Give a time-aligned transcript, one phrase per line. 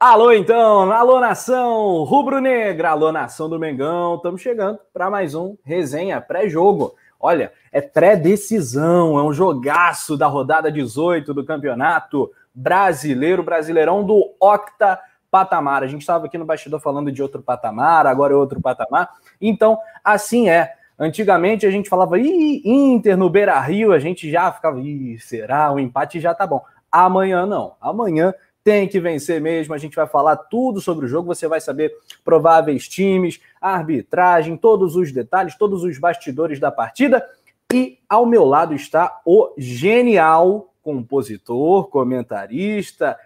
[0.00, 6.20] Alô, então, alô nação rubro-negra, alô nação do Mengão, estamos chegando para mais um resenha
[6.20, 6.94] pré-jogo.
[7.18, 15.00] Olha, é pré-decisão, é um jogaço da rodada 18 do campeonato brasileiro, brasileirão do Octa
[15.32, 15.82] Patamar.
[15.82, 19.10] A gente estava aqui no bastidor falando de outro patamar, agora é outro patamar.
[19.40, 20.74] Então, assim é.
[20.96, 25.72] Antigamente a gente falava, Ih, Inter no Beira Rio, a gente já ficava, Ih, será?
[25.72, 26.62] O empate já tá bom.
[26.90, 27.74] Amanhã não.
[27.80, 28.32] Amanhã
[28.68, 29.72] tem que vencer mesmo.
[29.72, 31.34] A gente vai falar tudo sobre o jogo.
[31.34, 31.90] Você vai saber
[32.22, 37.26] prováveis times, arbitragem, todos os detalhes, todos os bastidores da partida.
[37.72, 43.16] E ao meu lado está o genial compositor, comentarista,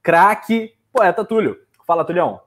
[0.00, 1.56] craque, poeta Túlio.
[1.84, 2.38] Fala, Tulhão.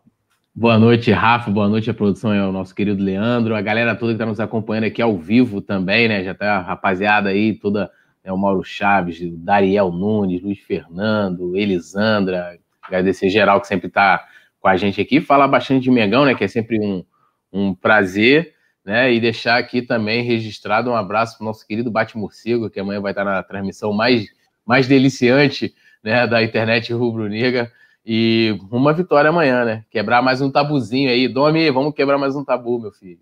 [0.53, 1.51] Boa noite, Rafa.
[1.51, 4.39] Boa noite à produção é o nosso querido Leandro, a galera toda que está nos
[4.39, 6.23] acompanhando aqui ao vivo também, né?
[6.23, 7.91] Já tá a rapaziada aí toda
[8.25, 14.25] né, o Mauro Chaves, o Dariel Nunes, Luiz Fernando, Elisandra, agradecer geral que sempre está
[14.59, 17.05] com a gente aqui, falar bastante de Mengão, né, que é sempre um,
[17.53, 22.17] um prazer, né, e deixar aqui também registrado um abraço para o nosso querido Bate
[22.17, 24.25] Morcego, que amanhã vai estar na transmissão mais,
[24.65, 27.71] mais deliciante, né, da internet rubro-negra,
[28.03, 32.43] e uma vitória amanhã, né, quebrar mais um tabuzinho aí, Domi, vamos quebrar mais um
[32.43, 33.19] tabu, meu filho.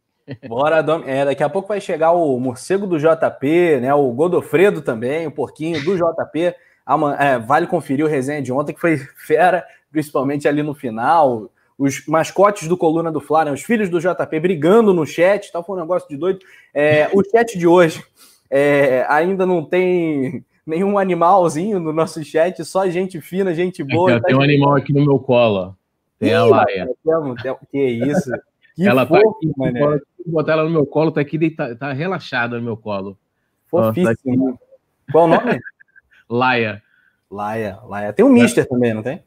[0.48, 1.04] Bora, Dom...
[1.06, 3.94] é, daqui a pouco vai chegar o morcego do JP, né?
[3.94, 6.56] O Godofredo também, o porquinho do JP.
[7.20, 11.50] É, vale conferir o resenha de ontem, que foi fera, principalmente ali no final.
[11.78, 13.52] Os mascotes do Coluna do Fla, né?
[13.52, 16.40] os filhos do JP brigando no chat, tal, foi um negócio de doido.
[16.74, 18.04] É, o chat de hoje
[18.50, 24.20] é, ainda não tem nenhum animalzinho no nosso chat, só gente fina, gente boa.
[24.20, 25.76] Tá tem um animal aqui no meu colo.
[26.20, 26.90] Tem Ih, a Laia.
[27.72, 28.32] Que isso?
[28.76, 30.00] Que ela tá fofo, tá aqui, mané.
[30.26, 33.18] botar ela no meu colo, tá aqui, tá, tá relaxada no meu colo.
[33.68, 34.54] Fofíssimo.
[34.54, 34.60] Tá
[35.12, 35.60] Qual o nome?
[36.30, 36.82] Laia.
[37.30, 38.14] Laia, Laia.
[38.14, 39.24] Tem o Mister também, não tem?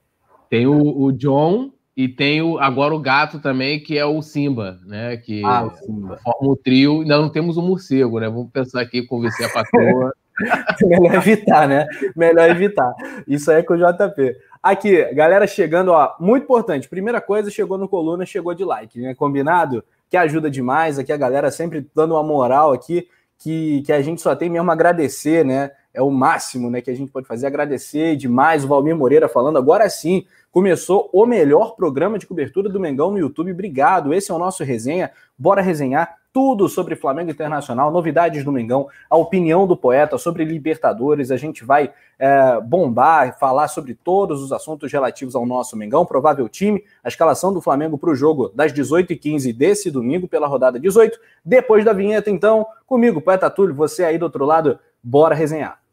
[0.49, 4.79] Tem o, o, John e tem o, agora o gato também, que é o Simba,
[4.85, 5.17] né?
[5.17, 6.17] Que ah, Simba.
[6.19, 7.01] forma o trio.
[7.01, 8.29] Ainda não temos o um morcego, né?
[8.29, 10.13] Vamos pensar aqui, convencer a patroa.
[10.83, 11.87] Melhor evitar, né?
[12.15, 12.95] Melhor evitar.
[13.27, 14.37] Isso aí é com o JP.
[14.67, 16.89] Aqui, galera chegando, ó, muito importante.
[16.89, 19.15] Primeira coisa, chegou no coluna, chegou de like, né?
[19.15, 19.85] Combinado?
[20.11, 20.99] Que ajuda demais.
[20.99, 23.07] Aqui a galera sempre dando uma moral aqui,
[23.39, 25.71] que, que a gente só tem mesmo agradecer, né?
[25.95, 27.47] É o máximo, né, que a gente pode fazer.
[27.47, 29.57] Agradecer demais o Valmir Moreira falando.
[29.57, 33.53] Agora sim, começou o melhor programa de cobertura do Mengão no YouTube.
[33.53, 34.13] Obrigado.
[34.13, 35.13] Esse é o nosso resenha.
[35.39, 41.31] Bora resenhar tudo sobre Flamengo Internacional, novidades do Mengão, a opinião do poeta sobre Libertadores.
[41.31, 46.47] A gente vai é, bombar, falar sobre todos os assuntos relativos ao nosso Mengão, provável
[46.47, 51.19] time, a escalação do Flamengo para o jogo das 18h15 desse domingo, pela rodada 18.
[51.43, 55.86] Depois da vinheta, então, comigo, poeta Túlio, você aí do outro lado, bora resenhar.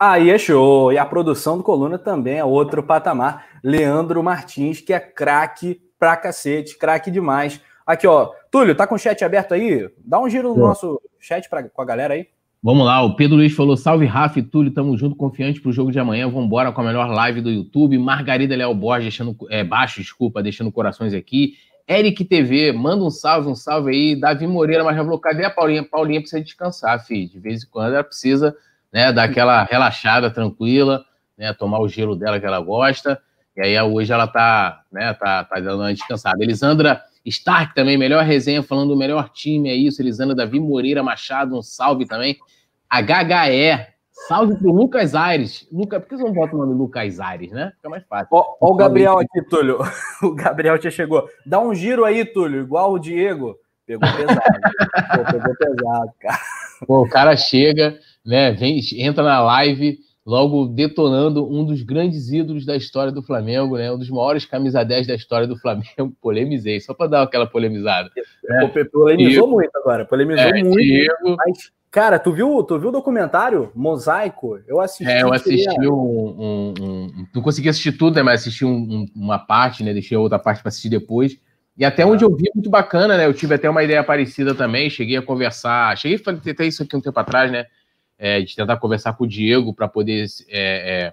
[0.00, 0.90] Aí é show.
[0.90, 3.44] E a produção do Coluna também é outro patamar.
[3.62, 7.60] Leandro Martins, que é craque pra cacete, craque demais.
[7.86, 8.30] Aqui, ó.
[8.50, 9.90] Túlio, tá com o chat aberto aí?
[10.02, 12.26] Dá um giro no nosso chat pra, com a galera aí.
[12.62, 15.92] Vamos lá, o Pedro Luiz falou: salve Rafa e Túlio, tamo junto, confiante pro jogo
[15.92, 16.26] de amanhã.
[16.28, 17.98] Vamos embora com a melhor live do YouTube.
[17.98, 21.54] Margarida Léo Borges, deixando, é, baixo, desculpa, deixando corações aqui.
[21.86, 24.18] Eric TV, manda um salve, um salve aí.
[24.18, 25.84] Davi Moreira, mas já falou: cadê a Paulinha?
[25.84, 27.28] Paulinha precisa descansar, filho.
[27.28, 28.56] De vez em quando ela precisa
[28.92, 29.12] né?
[29.12, 31.04] Dar aquela relaxada, tranquila,
[31.36, 31.52] né?
[31.52, 33.20] Tomar o gelo dela que ela gosta.
[33.56, 35.12] E aí hoje ela tá, né?
[35.14, 36.42] Tá, tá dando uma descansada.
[36.42, 40.00] Elisandra Stark também, melhor resenha, falando do melhor time, é isso.
[40.00, 42.38] Elisandra Davi Moreira Machado, um salve também.
[42.90, 43.86] HHE,
[44.26, 45.68] salve pro Lucas Aires.
[45.70, 47.72] Luca, por que você não bota o nome Lucas Aires, né?
[47.76, 48.28] Fica mais fácil.
[48.30, 49.78] Ó, ó o Gabriel aqui, Túlio.
[50.22, 51.28] O Gabriel já chegou.
[51.46, 53.56] Dá um giro aí, Túlio, igual o Diego.
[53.86, 54.40] Pegou pesado.
[55.14, 56.38] Pô, pegou pesado, cara.
[56.86, 58.52] Pô, o cara chega, né?
[58.52, 63.90] Vem, entra na live logo detonando um dos grandes ídolos da história do Flamengo, né?
[63.90, 66.14] Um dos maiores camisa 10 da história do Flamengo.
[66.20, 68.10] Polemizei, só para dar aquela polemizada.
[68.44, 68.70] Né?
[68.92, 71.36] Polemizou Diego, muito agora, polemizou é, muito.
[71.36, 74.60] Mas, cara, tu viu, tu viu o documentário Mosaico?
[74.66, 75.10] Eu assisti.
[75.10, 78.22] É, eu assisti um, um, um, Não consegui assistir tudo, né?
[78.22, 79.92] Mas assisti uma parte, né?
[79.92, 81.38] Deixei outra parte para assistir depois.
[81.76, 83.24] E até onde eu vi, muito bacana, né?
[83.26, 84.90] Eu tive até uma ideia parecida também.
[84.90, 85.96] Cheguei a conversar.
[85.96, 87.64] Cheguei a fazer até isso aqui um tempo atrás, né?
[88.20, 91.12] É, de tentar conversar com o Diego para poder é,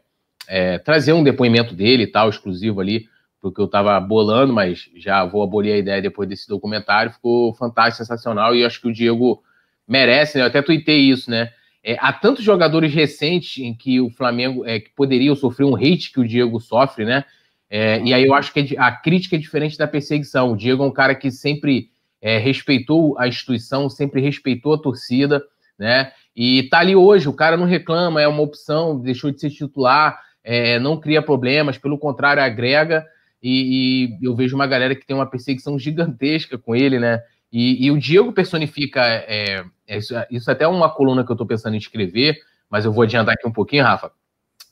[0.49, 3.07] é, é, trazer um depoimento dele e tal, exclusivo ali,
[3.39, 7.13] porque eu estava bolando, mas já vou abolir a ideia depois desse documentário.
[7.13, 9.41] Ficou fantástico, sensacional, e acho que o Diego
[9.87, 10.43] merece, né?
[10.43, 11.49] Eu até tuitei isso, né?
[11.81, 16.11] É, há tantos jogadores recentes em que o Flamengo é, que poderiam sofrer um hate
[16.11, 17.23] que o Diego sofre, né?
[17.69, 20.53] E aí eu acho que a crítica é diferente da perseguição.
[20.53, 21.89] O Diego é um cara que sempre
[22.21, 25.43] respeitou a instituição, sempre respeitou a torcida,
[25.77, 26.13] né?
[26.39, 30.21] E tá ali hoje, o cara não reclama, é uma opção, deixou de ser titular,
[30.43, 33.03] é, não cria problemas, pelo contrário, agrega.
[33.41, 37.23] E, e, eu vejo uma galera que tem uma perseguição gigantesca com ele, né?
[37.51, 39.01] E, e o Diego personifica.
[39.03, 42.37] É, é, isso, isso até é uma coluna que eu estou pensando em escrever,
[42.69, 44.11] mas eu vou adiantar aqui um pouquinho, Rafa.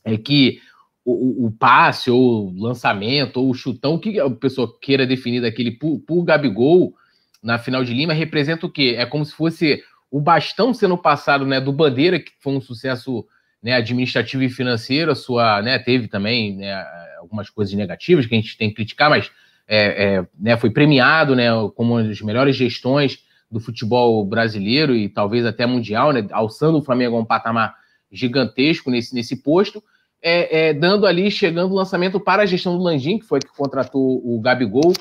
[0.04, 0.60] É que
[1.04, 6.00] o, o, passe, ou lançamento, ou o chutão, que a pessoa queira definir daquele por,
[6.02, 6.94] por Gabigol
[7.42, 8.96] na final de Lima, representa o quê?
[9.00, 13.26] É como se fosse o bastão sendo passado né, do Bandeira, que foi um sucesso
[13.62, 16.86] né, administrativo e financeiro, a sua, né, teve também né,
[17.18, 19.32] algumas coisas negativas que a gente tem que criticar, mas
[19.68, 23.20] é, é, né, foi premiado né, como uma das melhores gestões
[23.50, 27.76] do futebol brasileiro e talvez até mundial, né, alçando o Flamengo a um patamar
[28.12, 29.84] gigantesco nesse, nesse posto
[30.28, 33.56] é, é, dando ali, chegando o lançamento para a gestão do Landim, que foi que
[33.56, 34.92] contratou o Gabigol,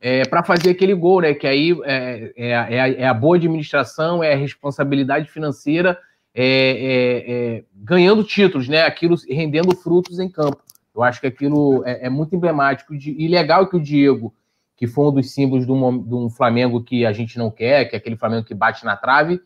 [0.00, 1.34] é, para fazer aquele gol, né?
[1.34, 5.98] Que aí é, é, é a, é a, boa administração, é a responsabilidade financeira,
[6.34, 8.82] é, ganhando títulos, né?
[8.82, 10.58] Aquilo rendendo frutos em campo.
[10.94, 14.34] Eu acho que aquilo é, muito emblemático de, e legal que o Diego,
[14.76, 17.86] que foi um dos símbolos de um, de um Flamengo que a gente não quer,
[17.86, 19.40] que é aquele Flamengo que bate na trave,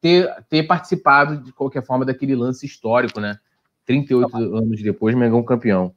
[0.00, 3.38] ter, ter participado de qualquer forma daquele lance histórico, né?
[3.86, 5.94] 38 tá anos depois, Mengão campeão.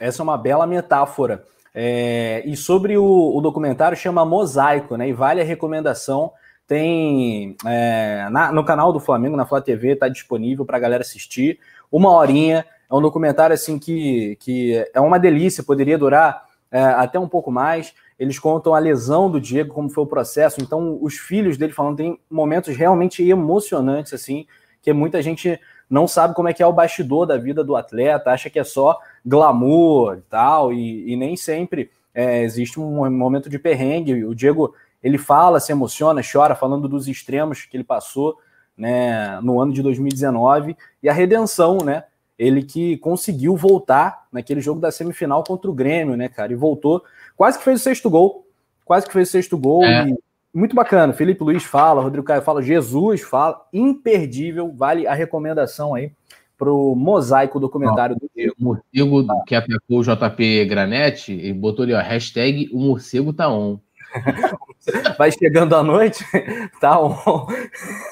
[0.00, 1.44] Essa é uma bela metáfora.
[1.74, 5.08] É, e sobre o, o, documentário chama Mosaico, né?
[5.08, 6.32] E vale a recomendação.
[6.66, 11.02] Tem é, na, no canal do Flamengo, na Flá TV, está disponível para a galera
[11.02, 11.58] assistir.
[11.90, 12.64] Uma horinha.
[12.90, 17.50] É um documentário assim que, que é uma delícia, poderia durar é, até um pouco
[17.50, 17.94] mais.
[18.18, 20.60] Eles contam a lesão do Diego, como foi o processo.
[20.60, 24.46] Então, os filhos dele falando, tem momentos realmente emocionantes, assim,
[24.82, 25.58] que muita gente
[25.90, 28.64] não sabe como é que é o bastidor da vida do atleta, acha que é
[28.64, 28.96] só
[29.26, 34.24] glamour e tal, e, e nem sempre é, existe um momento de perrengue.
[34.24, 34.72] O Diego,
[35.02, 38.38] ele fala, se emociona, chora, falando dos extremos que ele passou
[38.78, 42.04] né, no ano de 2019 e a redenção, né?
[42.38, 46.52] Ele que conseguiu voltar naquele jogo da semifinal contra o Grêmio, né, cara?
[46.52, 47.04] E voltou,
[47.36, 48.46] quase que fez o sexto gol,
[48.84, 49.84] quase que fez o sexto gol.
[49.84, 50.08] É.
[50.08, 50.18] E
[50.52, 51.12] muito bacana.
[51.12, 56.12] Felipe Luiz fala, Rodrigo Caio fala, Jesus fala, imperdível, vale a recomendação aí
[56.60, 58.54] pro mosaico documentário do Diego.
[58.60, 59.44] O morcego ah.
[59.46, 63.78] que atacou o JP Granete, ele botou ali, ó, hashtag o morcego tá on.
[65.16, 66.24] Vai chegando a noite,
[66.78, 67.46] tá on.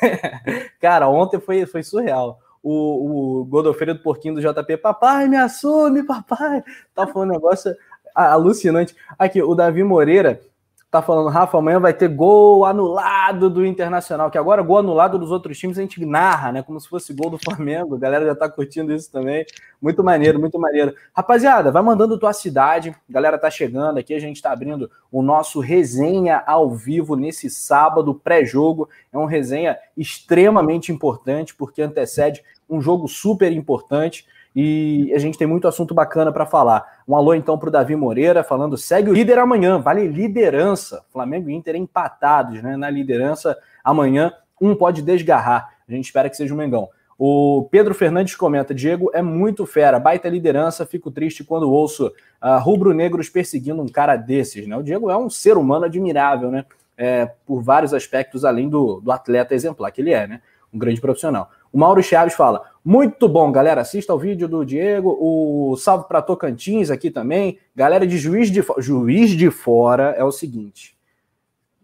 [0.81, 2.39] Cara, ontem foi, foi surreal.
[2.63, 6.63] O, o Godofredo do Porquinho do JP, papai, me assume, papai.
[6.95, 7.75] Tá falando um negócio
[8.15, 8.97] alucinante.
[9.19, 10.41] Aqui, o Davi Moreira,
[10.91, 15.31] tá falando, Rafa, amanhã vai ter gol anulado do Internacional, que agora gol anulado dos
[15.31, 16.63] outros times a gente narra, né?
[16.63, 17.95] Como se fosse gol do Flamengo.
[17.95, 19.45] A galera já tá curtindo isso também.
[19.83, 20.95] Muito maneiro, muito maneiro.
[21.13, 22.97] Rapaziada, vai mandando tua cidade.
[23.09, 27.51] A galera tá chegando aqui, a gente tá abrindo o nosso resenha ao vivo nesse
[27.51, 28.89] sábado, pré-jogo.
[29.13, 35.47] É um resenha extremamente importante, porque antecede um jogo super importante e a gente tem
[35.47, 37.03] muito assunto bacana para falar.
[37.07, 41.05] Um alô então para o Davi Moreira, falando: segue o líder amanhã, vale liderança.
[41.13, 44.33] Flamengo e Inter empatados né, na liderança amanhã.
[44.61, 45.71] Um pode desgarrar.
[45.89, 46.89] A gente espera que seja o Mengão.
[47.19, 50.87] O Pedro Fernandes comenta: Diego é muito fera, baita liderança.
[50.87, 54.69] Fico triste quando ouço uh, rubro-negros perseguindo um cara desses.
[54.69, 54.77] Né?
[54.77, 56.65] O Diego é um ser humano admirável, né?
[56.97, 60.41] É, por vários aspectos, além do, do atleta exemplar que ele é, né?
[60.73, 61.51] Um grande profissional.
[61.73, 63.83] O Mauro Chaves fala: muito bom, galera.
[63.83, 65.15] Assista ao vídeo do Diego.
[65.21, 67.59] O salve para Tocantins aqui também.
[67.77, 68.81] Galera de Juiz de Fora.
[68.81, 70.97] Juiz de Fora é o seguinte.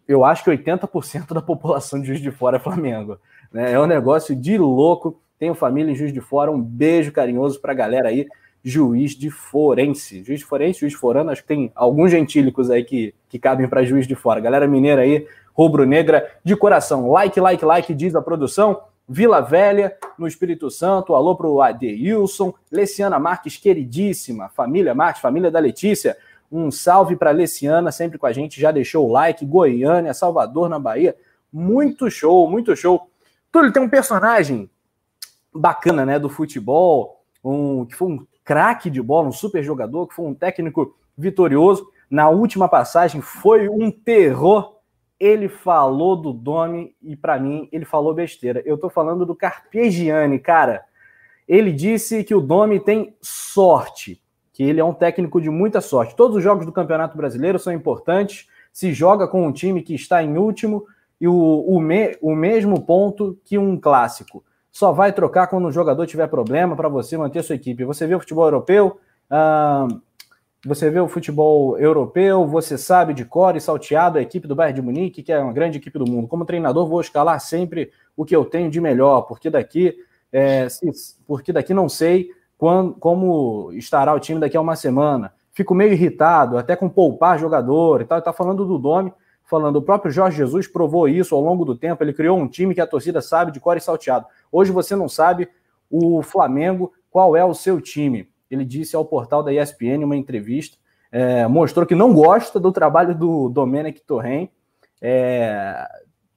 [0.09, 3.19] Eu acho que 80% da população de Juiz de Fora é Flamengo.
[3.53, 3.73] Né?
[3.73, 5.21] É um negócio de louco.
[5.39, 6.51] Tenho família em Juiz de Fora.
[6.51, 8.27] Um beijo carinhoso para a galera aí.
[8.65, 10.25] Juiz de Forense.
[10.25, 11.31] Juiz de Forense, Juiz de Forano.
[11.31, 14.41] Acho que tem alguns gentílicos aí que, que cabem para Juiz de Fora.
[14.41, 17.11] Galera mineira aí, rubro-negra, de coração.
[17.11, 18.81] Like, like, like, diz a produção.
[19.09, 21.15] Vila Velha, no Espírito Santo.
[21.15, 22.55] Alô para o Adeilson.
[22.71, 24.49] Leciana Marques, queridíssima.
[24.49, 26.17] Família Marques, família da Letícia.
[26.51, 28.61] Um salve para Leciana, sempre com a gente.
[28.61, 29.45] Já deixou o like.
[29.45, 31.15] Goiânia, Salvador, na Bahia.
[31.53, 33.09] Muito show, muito show.
[33.53, 34.71] Túlio, tem um personagem
[35.55, 40.15] bacana, né, do futebol, um, que foi um craque de bola, um super jogador, que
[40.15, 41.87] foi um técnico vitorioso.
[42.11, 44.74] Na última passagem foi um terror
[45.18, 48.62] ele falou do Domi e para mim ele falou besteira.
[48.64, 50.85] Eu tô falando do Carpegiani, cara.
[51.47, 54.21] Ele disse que o Domi tem sorte,
[54.52, 56.16] que ele é um técnico de muita sorte.
[56.16, 58.49] Todos os jogos do Campeonato Brasileiro são importantes.
[58.73, 60.87] Se joga com um time que está em último
[61.21, 64.44] e o, o, me, o mesmo ponto que um clássico.
[64.71, 67.85] Só vai trocar quando o jogador tiver problema para você manter sua equipe.
[67.85, 68.99] Você vê o futebol europeu,
[70.64, 74.80] você vê o futebol europeu, você sabe de cor e salteado a equipe do Bayern
[74.80, 76.26] de Munique, que é uma grande equipe do mundo.
[76.26, 79.94] Como treinador, vou escalar sempre o que eu tenho de melhor, porque daqui,
[80.33, 80.66] é,
[81.26, 85.35] porque daqui não sei quando, como estará o time daqui a uma semana.
[85.52, 88.18] Fico meio irritado, até com poupar jogador e tal.
[88.18, 89.12] Está falando do Domi,
[89.44, 92.02] falando o próprio Jorge Jesus provou isso ao longo do tempo.
[92.02, 94.26] Ele criou um time que a torcida sabe de cor e salteado.
[94.50, 95.49] Hoje você não sabe
[95.90, 98.28] o Flamengo qual é o seu time.
[98.51, 100.77] Ele disse ao portal da ESPN uma entrevista,
[101.11, 104.49] é, mostrou que não gosta do trabalho do Domenech Torren.
[105.01, 105.87] É,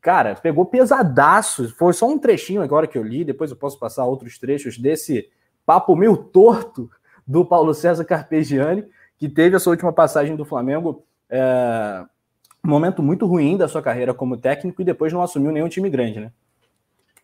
[0.01, 1.75] cara, pegou pesadaço.
[1.75, 5.29] Foi só um trechinho agora que eu li, depois eu posso passar outros trechos desse
[5.65, 6.89] papo meio torto
[7.25, 8.85] do Paulo César Carpegiani,
[9.17, 11.03] que teve a sua última passagem do Flamengo.
[11.29, 12.05] É,
[12.63, 15.89] um momento muito ruim da sua carreira como técnico e depois não assumiu nenhum time
[15.89, 16.31] grande, né?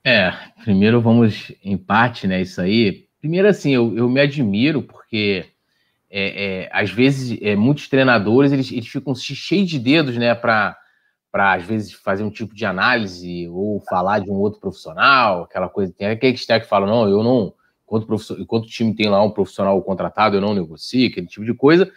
[0.04, 2.42] É, primeiro vamos em parte, né?
[2.42, 3.08] Isso aí.
[3.24, 5.46] Primeiro, assim, eu, eu me admiro porque
[6.12, 10.36] é, é, às vezes é, muitos treinadores eles, eles ficam cheios de dedos, né?
[10.36, 10.75] Para
[11.34, 15.94] às vezes fazer um tipo de análise ou falar de um outro profissional, aquela coisa.
[15.98, 17.53] Tem aquele que fala, não, eu não,
[17.86, 21.53] enquanto, enquanto o time tem lá um profissional contratado, eu não negocio, aquele tipo de
[21.53, 21.89] coisa.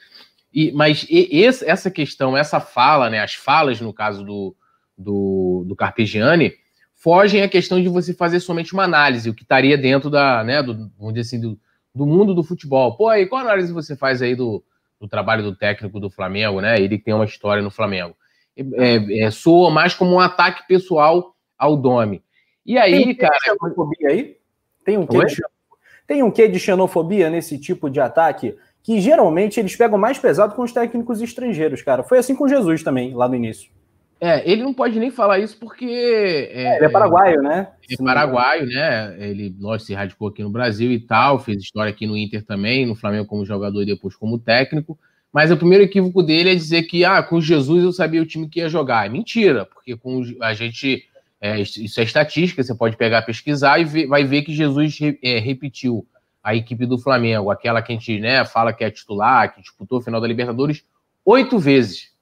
[0.54, 4.54] E, mas e, essa questão, essa fala, né, as falas, no caso do,
[4.96, 6.52] do, do Carpegiani,
[7.06, 10.60] fogem à questão de você fazer somente uma análise, o que estaria dentro da, né,
[10.60, 11.56] do, vamos dizer assim, do,
[11.94, 12.96] do mundo do futebol.
[12.96, 14.60] Pô, aí qual análise você faz aí do,
[15.00, 16.80] do trabalho do técnico do Flamengo, né?
[16.80, 18.16] Ele tem uma história no Flamengo.
[18.56, 22.24] É, é, soa mais como um ataque pessoal ao Domi.
[22.66, 23.38] E aí, tem cara.
[23.40, 24.36] Xenofobia aí?
[24.84, 25.42] Tem um, quê de,
[26.08, 28.56] tem um quê de xenofobia nesse tipo de ataque?
[28.82, 32.02] Que geralmente eles pegam mais pesado com os técnicos estrangeiros, cara.
[32.02, 33.70] Foi assim com Jesus também, lá no início.
[34.18, 35.84] É, ele não pode nem falar isso porque.
[35.84, 37.68] É, ele é paraguaio, né?
[37.82, 39.16] Ele é paraguaio, né?
[39.18, 42.86] Ele, nós se radicou aqui no Brasil e tal, fez história aqui no Inter também,
[42.86, 44.98] no Flamengo como jogador e depois como técnico.
[45.30, 48.48] Mas o primeiro equívoco dele é dizer que, ah, com Jesus eu sabia o time
[48.48, 49.04] que ia jogar.
[49.04, 51.04] É mentira, porque com a gente.
[51.38, 55.38] É, isso é estatística, você pode pegar, pesquisar e ver, vai ver que Jesus é,
[55.38, 56.06] repetiu
[56.42, 59.98] a equipe do Flamengo, aquela que a gente né, fala que é titular, que disputou
[59.98, 60.82] o final da Libertadores,
[61.26, 62.15] oito vezes.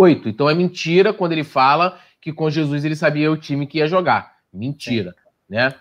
[0.00, 0.30] Oito.
[0.30, 3.86] Então é mentira quando ele fala que com Jesus ele sabia o time que ia
[3.86, 4.36] jogar.
[4.50, 5.14] Mentira,
[5.46, 5.74] né?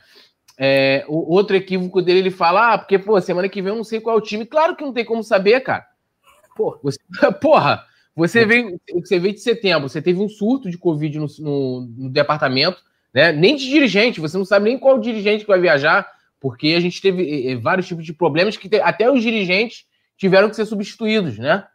[0.58, 3.84] É, o outro equívoco dele, ele fala, ah, porque, pô, semana que vem eu não
[3.86, 4.46] sei qual é o time.
[4.46, 5.88] Claro que não tem como saber, cara.
[6.54, 7.00] Porra, você,
[7.40, 11.82] porra, você veio, você veio de setembro, você teve um surto de Covid no, no,
[11.98, 12.84] no, departamento,
[13.14, 13.32] né?
[13.32, 16.06] Nem de dirigente, você não sabe nem qual dirigente que vai viajar,
[16.38, 19.86] porque a gente teve é, vários tipos de problemas que te, até os dirigentes
[20.18, 21.66] tiveram que ser substituídos, né?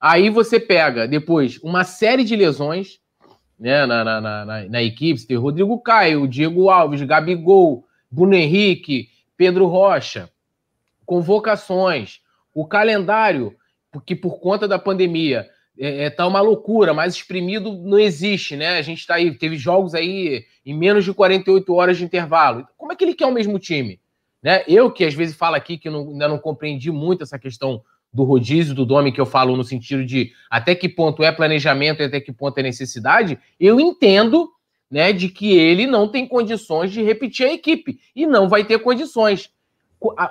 [0.00, 3.00] Aí você pega depois uma série de lesões
[3.58, 5.18] né, na, na, na, na equipe.
[5.18, 10.30] Você tem Rodrigo Caio, Diego Alves, Gabigol, Bruno Henrique, Pedro Rocha,
[11.04, 12.20] convocações,
[12.54, 13.56] o calendário
[13.90, 18.78] porque por conta da pandemia é, é, tá uma loucura, mais exprimido não existe, né?
[18.78, 22.66] A gente tá aí, teve jogos aí em menos de 48 horas de intervalo.
[22.76, 24.00] Como é que ele quer o mesmo time?
[24.42, 24.62] Né?
[24.68, 27.82] Eu, que às vezes falo aqui que não, ainda não compreendi muito essa questão
[28.18, 32.02] do rodízio, do Domi, que eu falo no sentido de até que ponto é planejamento
[32.02, 34.50] e até que ponto é necessidade, eu entendo
[34.90, 38.80] né, de que ele não tem condições de repetir a equipe e não vai ter
[38.80, 39.50] condições.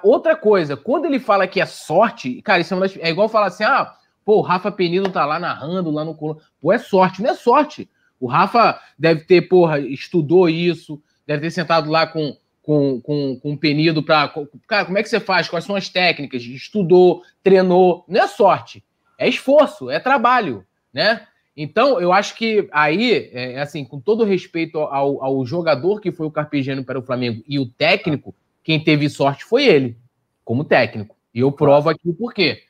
[0.04, 3.48] Outra coisa, quando ele fala que é sorte, cara, isso é, das, é igual falar
[3.48, 3.94] assim: ah,
[4.26, 6.14] pô, o Rafa Penido tá lá narrando, lá no.
[6.60, 7.90] Pô, é sorte, não é sorte.
[8.20, 12.36] O Rafa deve ter, porra, estudou isso, deve ter sentado lá com,
[12.68, 14.34] com, com, com o Penido para.
[14.68, 15.48] Cara, como é que você faz?
[15.48, 16.44] Quais são as técnicas?
[16.44, 18.04] Estudou, treinou.
[18.10, 18.84] Não é sorte,
[19.18, 21.26] é esforço, é trabalho, né?
[21.56, 26.28] Então, eu acho que aí, é, assim, com todo respeito ao, ao jogador que foi
[26.28, 29.98] o Carpegiani para o Flamengo e o técnico, quem teve sorte foi ele,
[30.44, 31.16] como técnico.
[31.34, 32.64] E eu provo aqui o porquê.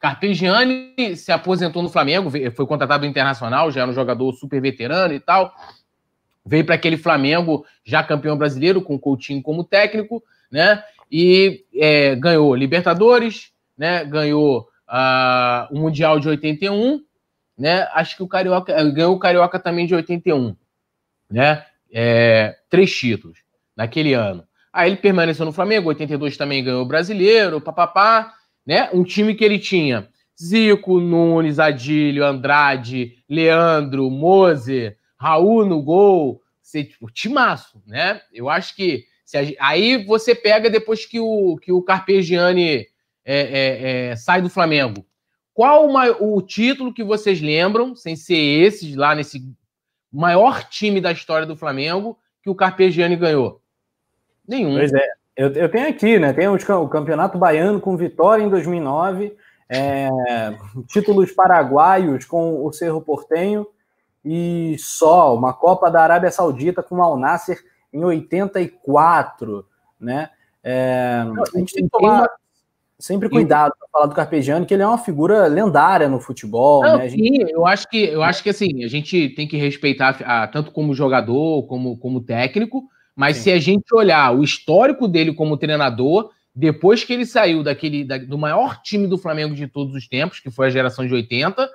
[0.00, 5.20] Carpegiani se aposentou no Flamengo, foi contratado Internacional, já era um jogador super veterano e
[5.20, 5.54] tal.
[6.44, 10.82] Veio para aquele Flamengo, já campeão brasileiro, com o Coutinho como técnico, né?
[11.10, 14.04] E é, ganhou Libertadores, né?
[14.04, 17.02] Ganhou uh, o Mundial de 81,
[17.56, 17.88] né?
[17.92, 20.56] Acho que o Carioca ganhou o Carioca também de 81,
[21.30, 21.64] né?
[21.92, 23.38] É, três títulos
[23.76, 24.44] naquele ano.
[24.72, 28.32] Aí ele permaneceu no Flamengo, 82 também ganhou o brasileiro, papapá,
[28.66, 28.88] né?
[28.92, 30.08] Um time que ele tinha
[30.40, 38.20] Zico, Nunes, Adílio, Andrade, Leandro, Moser, Raul no gol, você, tipo, timaço, né?
[38.32, 39.04] Eu acho que
[39.60, 42.86] aí você pega depois que o, que o Carpegiani
[43.24, 45.06] é, é, é, sai do Flamengo.
[45.54, 49.40] Qual uma, o título que vocês lembram, sem ser esses lá nesse
[50.12, 53.62] maior time da história do Flamengo, que o Carpegiani ganhou?
[54.46, 54.76] Nenhum.
[54.76, 55.06] Pois é.
[55.36, 56.32] Eu, eu tenho aqui, né?
[56.32, 59.34] Tem o, o Campeonato Baiano com vitória em 2009,
[59.68, 60.08] é,
[60.88, 63.66] títulos paraguaios com o Cerro Portenho
[64.24, 67.58] e só uma Copa da Arábia Saudita com o Al Nasser
[67.92, 69.66] em 84,
[70.00, 70.30] né?
[70.62, 71.24] É,
[71.54, 72.28] a gente tem que tomar
[73.02, 76.82] sempre cuidado para falar do Carpegiani, que ele é uma figura lendária no futebol.
[76.82, 77.08] Não, né?
[77.08, 77.22] Gente...
[77.22, 80.70] Sim, eu acho que eu acho que assim a gente tem que respeitar a, tanto
[80.70, 83.42] como jogador como como técnico, mas sim.
[83.42, 88.18] se a gente olhar o histórico dele como treinador, depois que ele saiu daquele da,
[88.18, 91.68] do maior time do Flamengo de todos os tempos, que foi a geração de 80,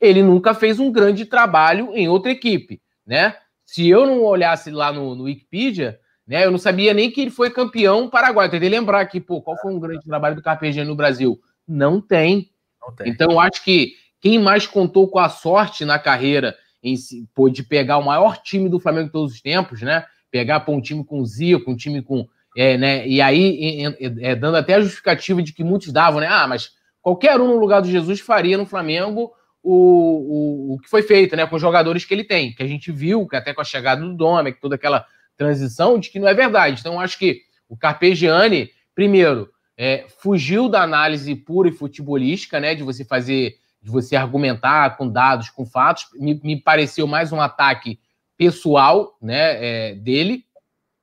[0.00, 3.34] ele nunca fez um grande trabalho em outra equipe, né?
[3.64, 7.30] Se eu não olhasse lá no, no Wikipedia, né, eu não sabia nem que ele
[7.30, 8.50] foi campeão paraguaio.
[8.50, 11.40] Tentei lembrar aqui, pô, qual foi um grande trabalho do Carpegiani no Brasil?
[11.66, 12.50] Não tem.
[12.80, 13.08] não tem.
[13.08, 16.94] Então, eu acho que quem mais contou com a sorte na carreira em,
[17.34, 20.04] pô, de pegar o maior time do Flamengo de todos os tempos, né?
[20.30, 22.26] Pegar pô, um time com Zico, um time com.
[22.56, 26.26] É, né, e aí, é, é, dando até a justificativa de que muitos davam, né?
[26.28, 29.32] Ah, mas qualquer um no lugar do Jesus faria no Flamengo
[29.70, 31.46] o, o, o que foi feito, né?
[31.46, 34.00] Com os jogadores que ele tem, que a gente viu, que até com a chegada
[34.00, 35.04] do Domecq, toda aquela
[35.36, 36.80] transição, de que não é verdade.
[36.80, 42.74] Então, acho que o Carpegiani, primeiro, é, fugiu da análise pura e futebolística, né?
[42.74, 46.06] De você fazer, de você argumentar com dados, com fatos.
[46.14, 48.00] Me, me pareceu mais um ataque
[48.38, 49.90] pessoal, né?
[49.90, 50.46] É, dele.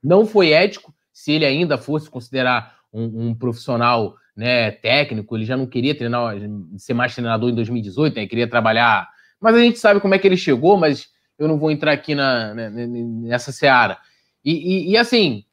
[0.01, 0.91] Não foi ético.
[1.13, 6.35] Se ele ainda fosse considerar um, um profissional né, técnico, ele já não queria treinar,
[6.77, 9.07] ser mais treinador em 2018, né, ele queria trabalhar.
[9.39, 12.15] Mas a gente sabe como é que ele chegou, mas eu não vou entrar aqui
[12.15, 13.97] na, né, nessa seara.
[14.43, 15.43] E, e, e, assim,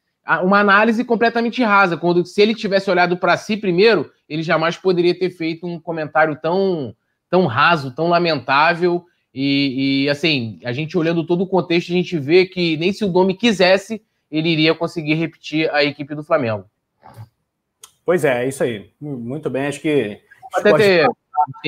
[0.42, 1.96] uma análise completamente rasa.
[1.96, 6.38] Quando se ele tivesse olhado para si primeiro, ele jamais poderia ter feito um comentário
[6.40, 6.94] tão,
[7.30, 9.04] tão raso, tão lamentável.
[9.34, 13.04] E, e assim, a gente olhando todo o contexto, a gente vê que nem se
[13.04, 16.64] o Domi quisesse, ele iria conseguir repetir a equipe do Flamengo.
[18.04, 18.90] Pois é, é isso aí.
[19.00, 20.20] Muito bem, acho que.
[20.54, 21.08] Até ter.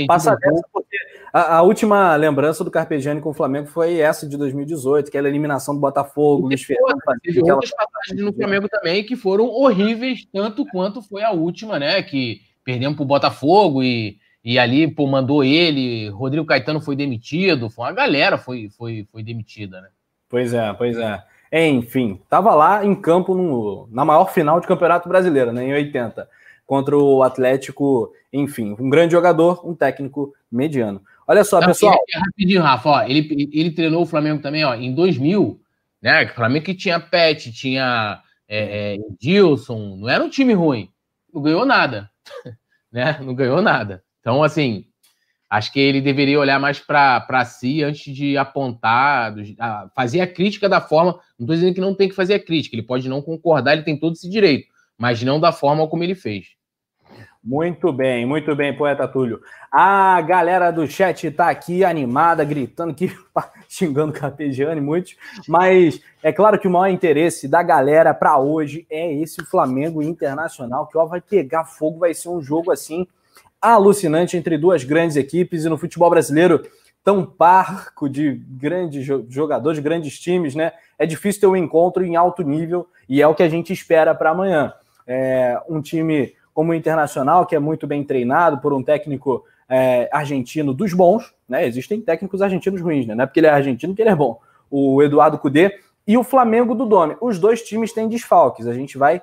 [0.06, 0.96] Passa dessa, porque
[1.32, 5.74] a, a, última lembrança do Carpegiani com o Flamengo foi essa de 2018, aquela eliminação
[5.74, 7.00] do Botafogo, Luiz Fernando.
[7.22, 7.54] Teve aquela...
[7.54, 12.00] outras passagens no Flamengo também que foram horríveis, tanto quanto foi a última, né?
[12.02, 17.86] Que perdemos pro Botafogo e, e ali pô, mandou ele, Rodrigo Caetano foi demitido, foi
[17.86, 19.88] uma galera foi, foi, foi demitida, né?
[20.28, 21.20] Pois é, pois é.
[21.52, 26.28] Enfim, estava lá em campo no, na maior final de Campeonato Brasileiro, né, em 80,
[26.66, 31.00] contra o Atlético, enfim, um grande jogador, um técnico mediano.
[31.26, 31.94] Olha só, Não, pessoal.
[32.08, 35.60] É, rapidinho, Rafa, ó, ele, ele treinou o Flamengo também, ó, em 2000,
[36.02, 36.24] né?
[36.24, 40.90] O Flamengo que tinha Pet, tinha é, é, Dilson, não era um time ruim,
[41.32, 42.10] não ganhou nada,
[42.92, 43.18] né?
[43.22, 44.02] Não ganhou nada.
[44.20, 44.86] Então, assim,
[45.48, 49.34] Acho que ele deveria olhar mais para si antes de apontar,
[49.94, 51.12] fazer a crítica da forma.
[51.38, 53.82] Não estou dizendo que não tem que fazer a crítica, ele pode não concordar, ele
[53.82, 54.66] tem todo esse direito,
[54.98, 56.46] mas não da forma como ele fez.
[57.46, 59.38] Muito bem, muito bem, poeta Túlio.
[59.70, 63.14] A galera do chat está aqui animada, gritando, que,
[63.68, 65.14] xingando Carpegiani, muitos.
[65.46, 70.86] Mas é claro que o maior interesse da galera para hoje é esse Flamengo Internacional,
[70.86, 73.06] que ó, vai pegar fogo, vai ser um jogo assim
[73.72, 76.62] alucinante entre duas grandes equipes e no futebol brasileiro
[77.02, 80.72] tão parco de grandes jogadores, de grandes times, né?
[80.98, 84.14] É difícil ter um encontro em alto nível e é o que a gente espera
[84.14, 84.72] para amanhã.
[85.06, 90.08] É um time como o Internacional, que é muito bem treinado por um técnico é,
[90.12, 91.66] argentino dos bons, né?
[91.66, 93.14] Existem técnicos argentinos ruins, né?
[93.14, 94.40] Não é porque ele é argentino que ele é bom.
[94.70, 97.16] O Eduardo Cudê e o Flamengo do Dome.
[97.20, 98.66] Os dois times têm desfalques.
[98.66, 99.20] A gente vai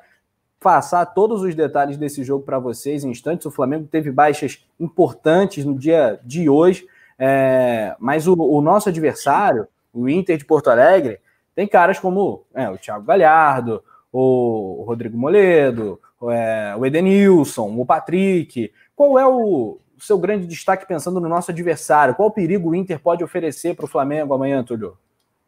[0.62, 3.48] passar todos os detalhes desse jogo para vocês em instantes.
[3.48, 6.86] O Flamengo teve baixas importantes no dia de hoje,
[7.18, 11.20] é, mas o, o, nosso adversário, o Inter de Porto Alegre,
[11.56, 18.72] tem caras como é, o Thiago Galhardo, o Rodrigo Moledo, é, o Edenilson, o Patrick.
[18.96, 22.14] Qual é o seu grande destaque pensando no nosso adversário?
[22.14, 24.96] Qual perigo o Inter pode oferecer para o Flamengo amanhã, Túlio?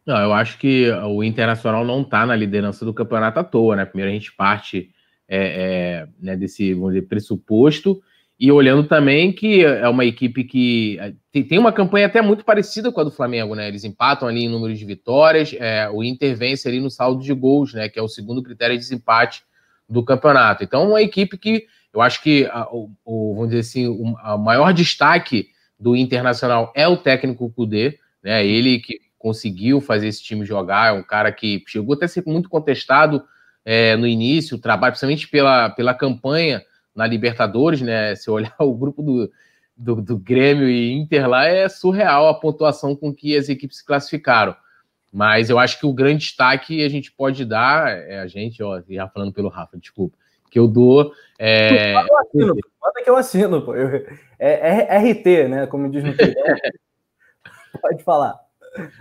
[0.05, 3.85] Não, eu acho que o Internacional não está na liderança do campeonato à toa, né?
[3.85, 4.89] Primeiro a gente parte
[5.35, 7.99] é, é, né, desse vamos dizer, pressuposto,
[8.39, 12.91] e olhando também que é uma equipe que é, tem, uma campanha até muito parecida
[12.91, 13.67] com a do Flamengo, né?
[13.67, 17.33] Eles empatam ali em número de vitórias, é, o Inter vence ali no saldo de
[17.33, 17.89] gols, né?
[17.89, 19.43] Que é o segundo critério de desempate
[19.89, 20.63] do campeonato.
[20.63, 24.37] Então, uma equipe que eu acho que a, o, o, vamos dizer assim, o, o,
[24.37, 25.47] maior destaque
[25.79, 28.45] do Internacional é o técnico Kudê, né?
[28.45, 32.23] Ele que conseguiu fazer esse time jogar, é um cara que chegou até a ser
[32.27, 33.23] muito contestado
[33.65, 36.63] é, no início, o trabalho, principalmente pela, pela campanha
[36.95, 38.15] na Libertadores, né?
[38.15, 39.31] Se olhar o grupo do,
[39.75, 43.85] do, do, Grêmio e Inter lá, é surreal a pontuação com que as equipes se
[43.85, 44.55] classificaram.
[45.11, 48.81] Mas eu acho que o grande destaque a gente pode dar, é a gente, ó,
[48.89, 50.17] já falando pelo Rafa, desculpa,
[50.49, 51.13] que eu dou.
[51.37, 51.93] É...
[51.93, 53.75] Manda, eu assino, manda que eu assino, pô.
[53.75, 54.07] Eu,
[54.39, 55.67] é, é, RT, né?
[55.67, 56.13] Como diz no
[57.81, 58.42] Pode falar.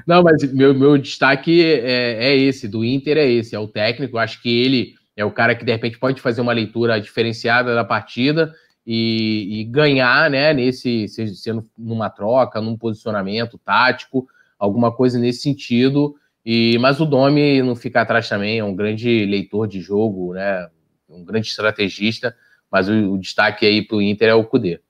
[0.06, 4.18] Não, mas meu, meu destaque é, é, esse, do Inter é esse, é o técnico.
[4.18, 7.84] Acho que ele é o cara que de repente pode fazer uma leitura diferenciada da
[7.84, 8.54] partida
[8.86, 14.26] e, e ganhar, né, nesse, sendo numa troca, num posicionamento tático,
[14.58, 16.14] alguma coisa nesse sentido.
[16.44, 20.68] E, mas o Domi não fica atrás também, é um grande leitor de jogo, né?
[21.08, 22.34] Um grande estrategista,
[22.70, 24.80] mas o, o destaque aí para o Inter é o Cudê.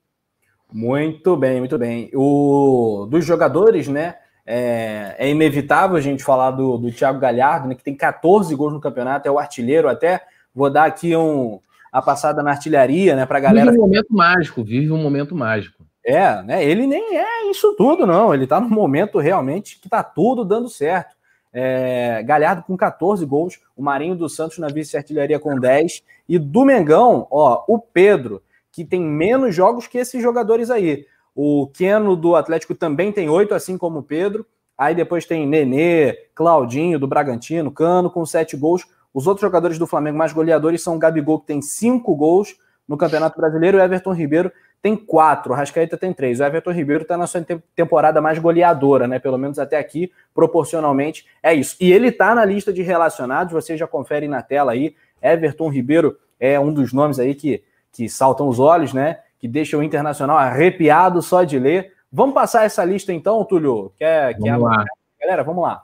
[0.72, 2.10] Muito bem, muito bem.
[2.14, 4.14] O, dos jogadores, né?
[4.44, 8.72] É, é, inevitável a gente falar do, do Thiago Galhardo, né, que tem 14 gols
[8.72, 9.88] no campeonato, é o artilheiro.
[9.88, 10.20] Até
[10.54, 11.60] vou dar aqui um,
[11.92, 13.70] a passada na artilharia, né, para a galera.
[13.70, 15.84] Vive um momento mágico, vive um momento mágico.
[16.04, 16.64] É, né?
[16.64, 18.34] Ele nem é isso tudo, não.
[18.34, 21.14] Ele está no momento realmente que está tudo dando certo.
[21.52, 26.02] É, Galhardo com 14 gols, o Marinho dos Santos na vice-artilharia com 10.
[26.28, 31.06] E do Mengão, ó, o Pedro, que tem menos jogos que esses jogadores aí.
[31.34, 34.46] O Keno do Atlético também tem oito, assim como o Pedro.
[34.76, 38.86] Aí depois tem Nenê, Claudinho do Bragantino, Cano com sete gols.
[39.14, 42.56] Os outros jogadores do Flamengo mais goleadores são o Gabigol, que tem cinco gols
[42.88, 44.50] no Campeonato Brasileiro, e o Everton Ribeiro
[44.82, 46.40] tem quatro, o Rascaeta tem três.
[46.40, 49.20] O Everton Ribeiro está na sua temporada mais goleadora, né?
[49.20, 51.76] Pelo menos até aqui, proporcionalmente, é isso.
[51.80, 54.96] E ele está na lista de relacionados, vocês já conferem na tela aí.
[55.22, 59.20] Everton Ribeiro é um dos nomes aí que, que saltam os olhos, né?
[59.42, 61.92] Que deixa o Internacional arrepiado só de ler.
[62.12, 63.92] Vamos passar essa lista então, Túlio?
[63.98, 64.84] Quer, vamos quer lá.
[65.20, 65.82] Galera, vamos lá.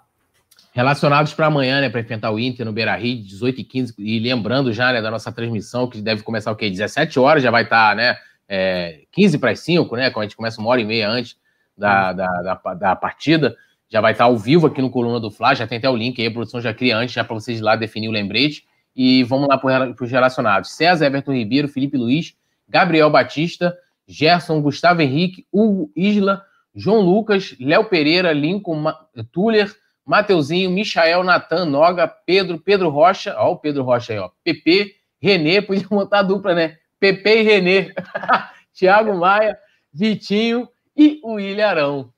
[0.72, 1.88] Relacionados para amanhã, né?
[1.88, 5.10] Para enfrentar o Inter no Beira Rio, 18 e 15 E lembrando já, né, da
[5.10, 6.70] nossa transmissão, que deve começar o quê?
[6.70, 8.16] 17 horas, já vai estar, tá, né?
[8.48, 10.08] É, 15 para as 5, né?
[10.10, 11.36] Quando a gente começa uma hora e meia antes
[11.76, 13.56] da, da, da, da partida.
[13.88, 15.96] Já vai estar tá ao vivo aqui no Coluna do Fla, já tem até o
[15.96, 18.64] link aí, a produção já cria antes, já para vocês lá definir o lembrete.
[18.94, 22.34] E vamos lá para os relacionados: César Everton Ribeiro, Felipe Luiz,
[22.68, 23.76] Gabriel Batista,
[24.06, 28.94] Gerson, Gustavo Henrique, Hugo Isla, João Lucas, Léo Pereira, Lincoln, Ma
[29.32, 34.94] Tuller, Mateuzinho, Michael, Natan, Noga, Pedro, Pedro Rocha, ó, o Pedro Rocha aí, ó, PP,
[35.20, 36.78] Renê, podia montar a dupla, né?
[37.00, 37.94] PP e Renê,
[38.72, 39.58] Thiago Maia,
[39.92, 42.12] Vitinho e o Ilharão.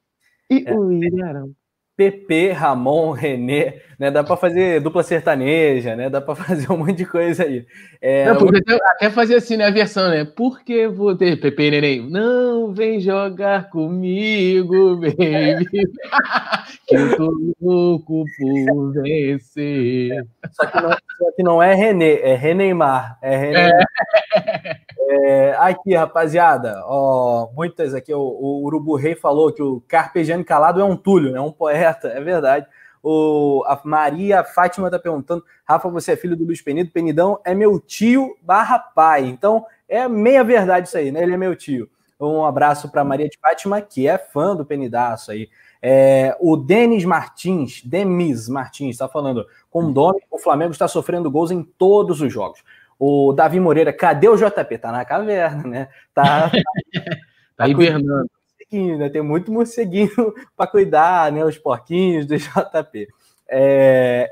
[0.48, 0.74] E é.
[0.74, 1.54] o Ilharão.
[2.00, 4.10] PP, Ramon, René, né?
[4.10, 6.08] Dá para fazer dupla sertaneja, né?
[6.08, 7.66] Dá para fazer um monte de coisa aí.
[8.00, 9.66] É, não, até, até, fazer assim, né?
[9.66, 10.24] A versão, né?
[10.24, 12.10] Por que vou ter PP e Neném?
[12.10, 15.66] Não vem jogar comigo, baby.
[16.88, 20.12] que eu tô louco por vencer.
[20.12, 23.18] É, só, que não, só que não é René, é Reneimar.
[23.20, 23.70] É René.
[24.34, 24.80] É.
[25.60, 30.84] Aqui, rapaziada, ó, muitas aqui, o, o, Urubu Rei falou que o Carpegiani Calado é
[30.84, 32.66] um Túlio, é um poeta, é verdade.
[33.02, 36.90] O, a Maria Fátima tá perguntando, Rafa, você é filho do Luiz Penido?
[36.90, 41.22] Penidão é meu tio barra pai, então é meia verdade isso aí, né?
[41.22, 41.90] Ele é meu tio.
[42.18, 45.46] Um abraço para Maria de Fátima, que é fã do Penidaço aí.
[45.82, 51.30] É, o Denis Martins, Demis Martins, está falando, com o Domi, o Flamengo está sofrendo
[51.30, 52.62] gols em todos os jogos.
[53.02, 54.76] O Davi Moreira, cadê o JP?
[54.76, 55.88] Tá na caverna, né?
[56.12, 56.50] Tá,
[57.56, 58.28] tá hibernando.
[58.70, 59.08] Né?
[59.08, 60.10] Tem muito morceguinho
[60.54, 61.42] para cuidar, né?
[61.42, 63.08] Os porquinhos do JP.
[63.48, 64.30] É...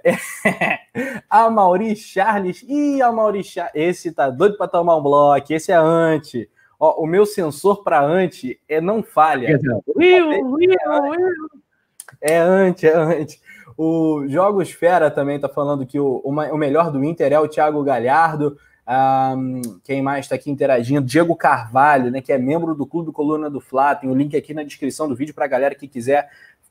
[1.30, 2.62] a Mauri Charles.
[2.62, 3.72] Ih, a Mauri Charles.
[3.74, 5.50] Esse tá doido para tomar um bloco.
[5.50, 6.46] Esse é anti.
[6.78, 9.58] Ó, o meu sensor para anti é não falha.
[12.20, 13.40] É anti, é anti.
[13.78, 17.80] O Jogos Fera também está falando que o, o, melhor do Inter é o Thiago
[17.84, 18.58] Galhardo.
[18.88, 21.06] Um, quem mais está aqui interagindo?
[21.06, 23.94] Diego Carvalho, né, que é membro do Clube Coluna do Fla.
[23.94, 26.28] Tem o link aqui na descrição do vídeo para a galera que quiser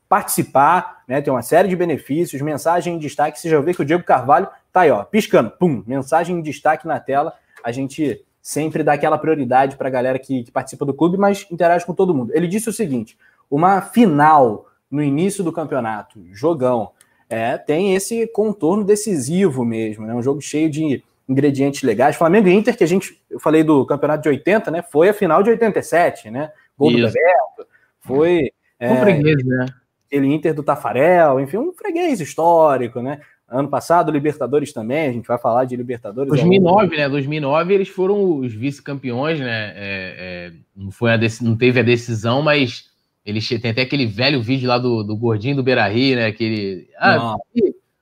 [0.10, 1.22] participar, né?
[1.22, 3.40] Tem uma série de benefícios, mensagem em destaque.
[3.40, 6.86] Você já vê que o Diego Carvalho tá aí, ó, piscando, pum, mensagem em destaque
[6.86, 7.34] na tela.
[7.64, 11.48] A gente sempre dá aquela prioridade para a galera que, que participa do clube, mas
[11.50, 12.34] interage com todo mundo.
[12.36, 13.18] Ele disse o seguinte:
[13.50, 16.92] uma final no início do campeonato, jogão,
[17.30, 20.14] é, tem esse contorno decisivo mesmo, né?
[20.14, 22.16] Um jogo cheio de ingredientes legais.
[22.16, 24.82] Flamengo e Inter, que a gente, eu falei do campeonato de 80, né?
[24.82, 26.52] Foi a final de 87, né?
[26.78, 27.02] Gol Isso.
[27.02, 27.70] do Bebeto,
[28.02, 28.52] foi.
[28.80, 29.66] É, um freguês, né?
[30.06, 33.20] Aquele Inter do Tafarel, enfim, um freguês histórico, né?
[33.50, 36.30] Ano passado, Libertadores também, a gente vai falar de Libertadores.
[36.30, 37.10] 2009, né?
[37.10, 39.74] 2009 eles foram os vice-campeões, né?
[39.76, 42.87] É, é, não, foi a não teve a decisão, mas
[43.28, 46.28] ele tem até aquele velho vídeo lá do, do gordinho do Beira-Rio, né?
[46.28, 46.90] Aquele.
[46.98, 47.36] Ah,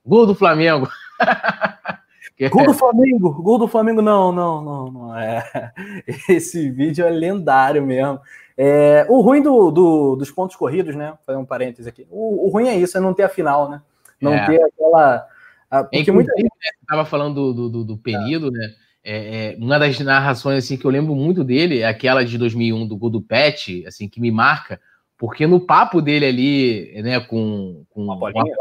[0.05, 0.87] gol do Flamengo.
[2.51, 5.17] Gol do Flamengo, gol do Flamengo, não, não, não, não.
[5.17, 5.71] É.
[6.27, 8.19] Esse vídeo é lendário mesmo.
[8.57, 11.11] É, o ruim do, do, dos pontos corridos, né?
[11.11, 12.05] Vou fazer um parênteses aqui.
[12.11, 13.81] O, o, ruim é isso, é não ter a final, né?
[14.21, 14.45] Não é.
[14.47, 15.25] ter aquela.
[15.71, 16.43] A, porque muita gente.
[16.43, 18.69] Né, estava falando do, do, do período, né?
[19.05, 22.87] é, é, uma das narrações assim que eu lembro muito dele é aquela de 2001
[22.87, 24.81] do gol do Pet, assim que me marca,
[25.17, 28.53] porque no papo dele ali, né, com, com o Apolinho,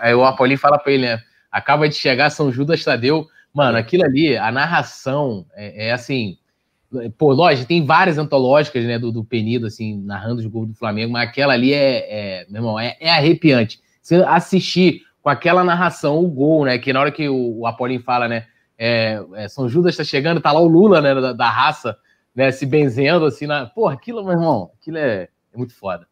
[0.00, 4.04] aí o Apolinho fala para ele, né, acaba de chegar São Judas Tadeu, mano, aquilo
[4.04, 6.36] ali, a narração é, é assim,
[7.16, 11.12] pô, lógico, tem várias antológicas, né, do, do Penido, assim, narrando os gols do Flamengo,
[11.12, 13.80] mas aquela ali é, é meu irmão, é, é arrepiante.
[14.02, 18.02] Você assistir com aquela narração, o gol, né, que na hora que o, o Apolinho
[18.02, 21.48] fala, né, é, é, São Judas está chegando, tá lá o Lula, né, da, da,
[21.48, 21.96] raça,
[22.34, 23.66] né, se benzendo, assim, na...
[23.66, 26.06] Pô, aquilo, meu irmão, aquilo é, é muito foda.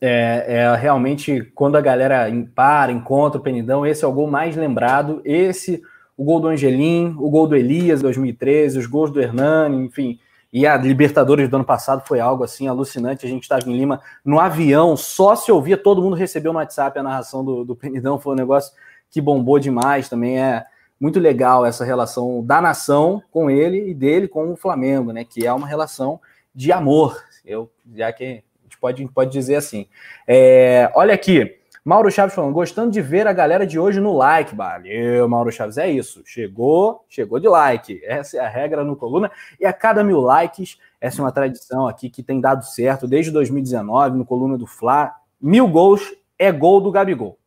[0.00, 4.56] É, é, realmente quando a galera para, encontra o Penidão, esse é o gol mais
[4.56, 5.20] lembrado.
[5.24, 5.82] Esse,
[6.16, 10.18] o gol do Angelim, o gol do Elias 2013, os gols do Hernani, enfim.
[10.52, 13.26] E a Libertadores do ano passado foi algo assim alucinante.
[13.26, 16.98] A gente estava em Lima no avião, só se ouvia, todo mundo recebeu no WhatsApp
[16.98, 18.18] a narração do, do Penidão.
[18.18, 18.72] Foi um negócio
[19.10, 20.08] que bombou demais.
[20.08, 20.64] Também é
[21.00, 25.24] muito legal essa relação da nação com ele e dele com o Flamengo, né?
[25.24, 26.20] Que é uma relação
[26.54, 27.22] de amor.
[27.44, 28.42] Eu, já que
[28.78, 29.86] gente pode, pode dizer assim.
[30.26, 31.56] É, olha aqui.
[31.84, 34.54] Mauro Chaves falando, gostando de ver a galera de hoje no like.
[34.54, 35.78] Valeu, Mauro Chaves.
[35.78, 36.22] É isso.
[36.24, 38.00] Chegou, chegou de like.
[38.04, 39.30] Essa é a regra no Coluna.
[39.58, 43.30] E a cada mil likes, essa é uma tradição aqui que tem dado certo desde
[43.30, 45.14] 2019, no Coluna do Fla.
[45.40, 46.02] Mil gols
[46.38, 47.38] é gol do Gabigol.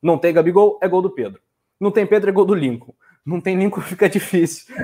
[0.00, 1.40] Não tem Gabigol, é gol do Pedro.
[1.80, 2.94] Não tem Pedro, é gol do Lincoln.
[3.26, 4.72] Não tem Lincoln, fica difícil.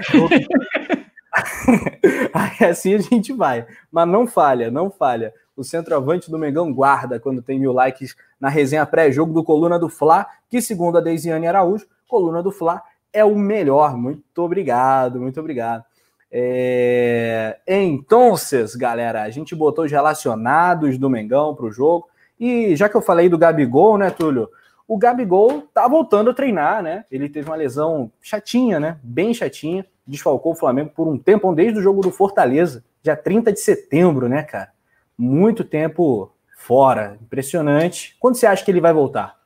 [2.69, 3.67] Assim a gente vai.
[3.91, 8.49] Mas não falha, não falha o centroavante do Mengão guarda quando tem mil likes na
[8.49, 13.25] resenha pré-jogo do Coluna do Fla, que segundo a Deisiane Araújo, Coluna do Fla é
[13.25, 13.97] o melhor.
[13.97, 15.85] Muito obrigado, muito obrigado.
[16.31, 17.59] É...
[17.67, 18.35] Então,
[18.77, 22.09] galera, a gente botou os relacionados do Mengão para o jogo.
[22.39, 24.51] E já que eu falei do Gabigol, né, Túlio?
[24.87, 27.05] O Gabigol tá voltando a treinar, né?
[27.11, 28.99] Ele teve uma lesão chatinha, né?
[29.03, 29.85] Bem chatinha.
[30.07, 34.29] Desfalcou o Flamengo por um tempo, desde o jogo do Fortaleza, dia 30 de setembro,
[34.29, 34.76] né, cara?
[35.19, 37.19] Muito tempo fora.
[37.23, 38.17] Impressionante.
[38.19, 39.37] Quando você acha que ele vai voltar?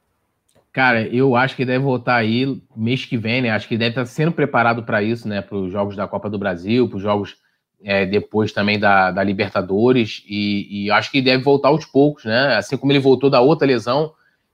[0.73, 3.51] Cara, eu acho que deve voltar aí mês que vem, né?
[3.51, 5.43] Acho que deve estar sendo preparado para isso, né?
[5.43, 7.37] Para os jogos da Copa do Brasil, para os jogos
[7.83, 10.23] é, depois também da, da Libertadores.
[10.29, 12.57] E, e, acho que deve voltar aos poucos, né?
[12.57, 14.13] Assim como ele voltou da outra lesão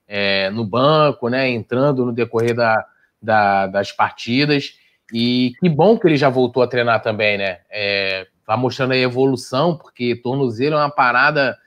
[0.09, 1.51] é, no banco, né?
[1.51, 2.87] Entrando no decorrer da,
[3.21, 4.75] da, das partidas.
[5.13, 7.59] E que bom que ele já voltou a treinar também, né?
[7.71, 11.59] É, vai mostrando a evolução, porque tornozelo é uma parada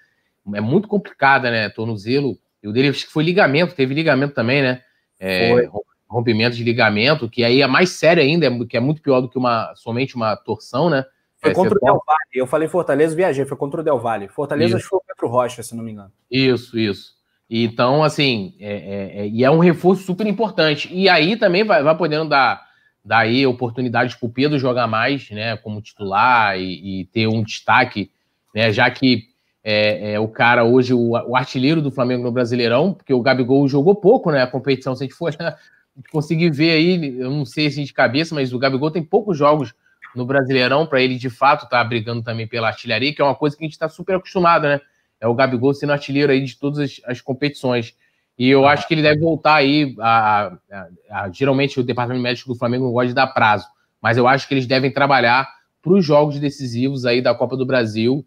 [0.53, 1.69] é muito complicada, né?
[1.69, 2.37] Tornozelo.
[2.63, 4.81] E o dele acho que foi ligamento, teve ligamento também, né?
[5.19, 5.69] É,
[6.09, 9.29] rompimento de ligamento, que aí é mais sério ainda, é que é muito pior do
[9.29, 11.05] que uma somente uma torção, né?
[11.37, 12.19] Foi é, contra o Del Valle.
[12.33, 14.27] Eu falei Fortaleza, viajei, foi contra o Del Valle.
[14.27, 14.87] Fortaleza isso.
[14.87, 16.11] foi o Petro Rocha, se não me engano.
[16.29, 17.13] Isso, isso.
[17.49, 20.89] Então, assim, é, é, é, e é um reforço super importante.
[20.91, 22.68] E aí também vai, vai podendo dar
[23.03, 28.11] daí oportunidades para o Pedro jogar mais, né, como titular e, e ter um destaque,
[28.53, 29.27] né, já que
[29.63, 33.67] é, é o cara hoje, o, o, artilheiro do Flamengo no Brasileirão, porque o Gabigol
[33.67, 35.35] jogou pouco, né, a competição, se a gente for
[36.11, 39.73] conseguir ver aí, eu não sei assim de cabeça, mas o Gabigol tem poucos jogos
[40.15, 43.35] no Brasileirão para ele de fato estar tá brigando também pela artilharia, que é uma
[43.35, 44.79] coisa que a gente está super acostumado, né,
[45.19, 47.93] é o Gabigol sendo artilheiro aí de todas as, as competições.
[48.39, 49.93] E eu acho que ele deve voltar aí.
[49.99, 53.67] A, a, a, geralmente o departamento médico do Flamengo não gosta de dar prazo,
[54.01, 55.45] mas eu acho que eles devem trabalhar
[55.81, 58.25] para os jogos decisivos aí da Copa do Brasil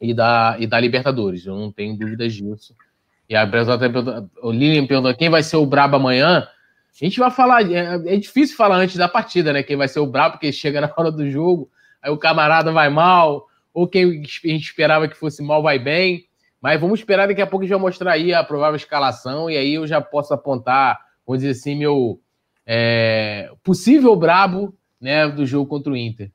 [0.00, 1.46] e da, e da Libertadores.
[1.46, 2.74] Eu não tenho dúvidas disso.
[3.28, 3.48] E a
[4.42, 6.40] o Lilian perguntou quem vai ser o Brabo amanhã.
[6.40, 9.62] A gente vai falar, é, é, difícil falar antes da partida, né?
[9.62, 11.70] Quem vai ser o Brabo, porque chega na hora do jogo,
[12.02, 16.27] aí o camarada vai mal, ou quem a gente esperava que fosse mal vai bem.
[16.60, 19.56] Mas vamos esperar, daqui a pouco a gente vai mostrar aí a provável escalação, e
[19.56, 22.20] aí eu já posso apontar, vamos dizer assim, meu
[22.66, 26.30] é, possível brabo né, do jogo contra o Inter.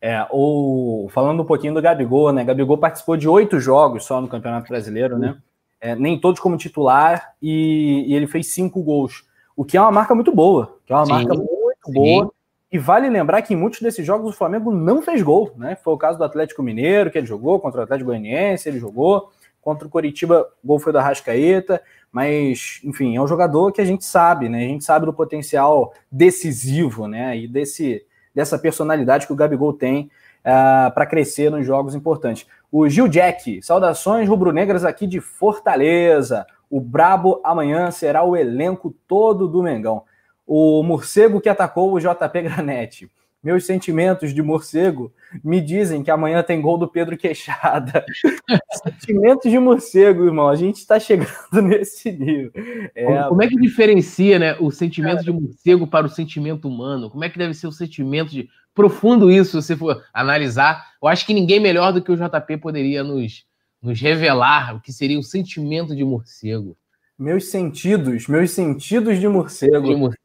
[0.00, 2.44] É, o, falando um pouquinho do Gabigol, né?
[2.44, 5.38] Gabigol participou de oito jogos só no Campeonato Brasileiro, né?
[5.80, 9.24] É, nem todos como titular, e, e, ele fez cinco gols.
[9.56, 11.92] O que é uma marca muito boa, que é uma sim, marca muito sim.
[11.92, 12.30] boa.
[12.70, 15.76] E vale lembrar que em muitos desses jogos o Flamengo não fez gol, né?
[15.76, 19.30] Foi o caso do Atlético Mineiro, que ele jogou, contra o Atlético Goianiense, ele jogou.
[19.64, 21.80] Contra o Coritiba, gol foi da Rascaeta,
[22.12, 24.58] mas, enfim, é um jogador que a gente sabe, né?
[24.58, 27.34] A gente sabe do potencial decisivo, né?
[27.38, 32.46] E desse, dessa personalidade que o Gabigol tem uh, para crescer nos jogos importantes.
[32.70, 36.46] O Gil Jack, saudações rubro-negras aqui de Fortaleza.
[36.68, 40.02] O Brabo amanhã será o elenco todo do Mengão.
[40.46, 43.10] O morcego que atacou o JP Granete.
[43.44, 45.12] Meus sentimentos de morcego
[45.44, 48.02] me dizem que amanhã tem gol do Pedro Queixada.
[48.82, 50.48] sentimentos de morcego, irmão.
[50.48, 51.28] A gente está chegando
[51.60, 52.50] nesse nível.
[52.94, 53.24] É...
[53.24, 57.10] Como é que diferencia né, o sentimento de morcego para o sentimento humano?
[57.10, 58.48] Como é que deve ser o sentimento de.
[58.74, 60.94] Profundo isso, se você for analisar.
[61.00, 63.44] Eu acho que ninguém melhor do que o JP poderia nos,
[63.80, 66.76] nos revelar o que seria o sentimento de morcego.
[67.18, 69.86] Meus sentidos, meus sentidos de morcego.
[69.86, 70.24] De morcego.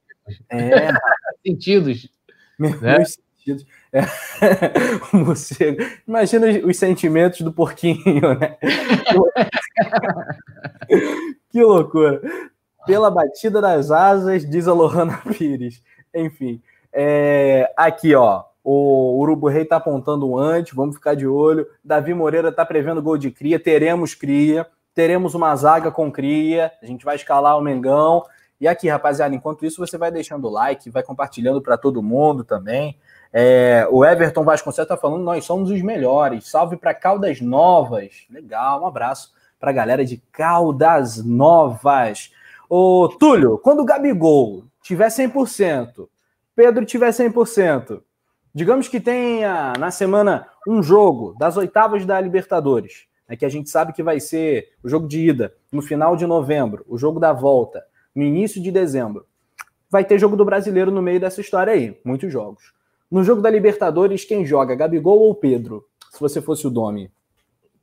[0.49, 0.93] É.
[1.45, 2.10] sentidos.
[2.60, 3.04] Meus né?
[3.06, 3.65] sentidos.
[3.91, 4.02] É.
[5.15, 5.82] o morcego.
[6.08, 8.58] Imagina os sentimentos do porquinho, né?
[11.50, 12.22] que loucura.
[12.86, 15.82] Pela batida das asas, diz a Lohana Pires.
[16.13, 16.62] Enfim.
[16.91, 18.43] É, aqui, ó.
[18.63, 21.65] O Urubu Rei tá apontando um antes, vamos ficar de olho.
[21.84, 26.86] Davi Moreira tá prevendo gol de cria, teremos cria, teremos uma zaga com cria, a
[26.86, 28.24] gente vai escalar o Mengão.
[28.60, 32.43] E aqui, rapaziada, enquanto isso, você vai deixando o like, vai compartilhando para todo mundo
[32.43, 32.98] também.
[33.32, 36.50] É, o Everton Vasconcelos está falando, nós somos os melhores.
[36.50, 38.26] Salve para Caldas Novas.
[38.30, 42.32] Legal, um abraço para a galera de Caldas Novas.
[42.69, 46.10] Ô, Túlio, quando o Gabigol tiver 100%,
[46.54, 48.02] Pedro tiver 100%,
[48.54, 53.69] digamos que tenha na semana um jogo das oitavas da Libertadores, né, que a gente
[53.69, 57.32] sabe que vai ser o jogo de ida no final de novembro, o jogo da
[57.32, 57.84] volta
[58.15, 59.26] no início de dezembro.
[59.89, 62.74] Vai ter jogo do brasileiro no meio dessa história aí, muitos jogos.
[63.10, 65.84] No jogo da Libertadores, quem joga, Gabigol ou Pedro?
[66.12, 67.12] Se você fosse o Domi.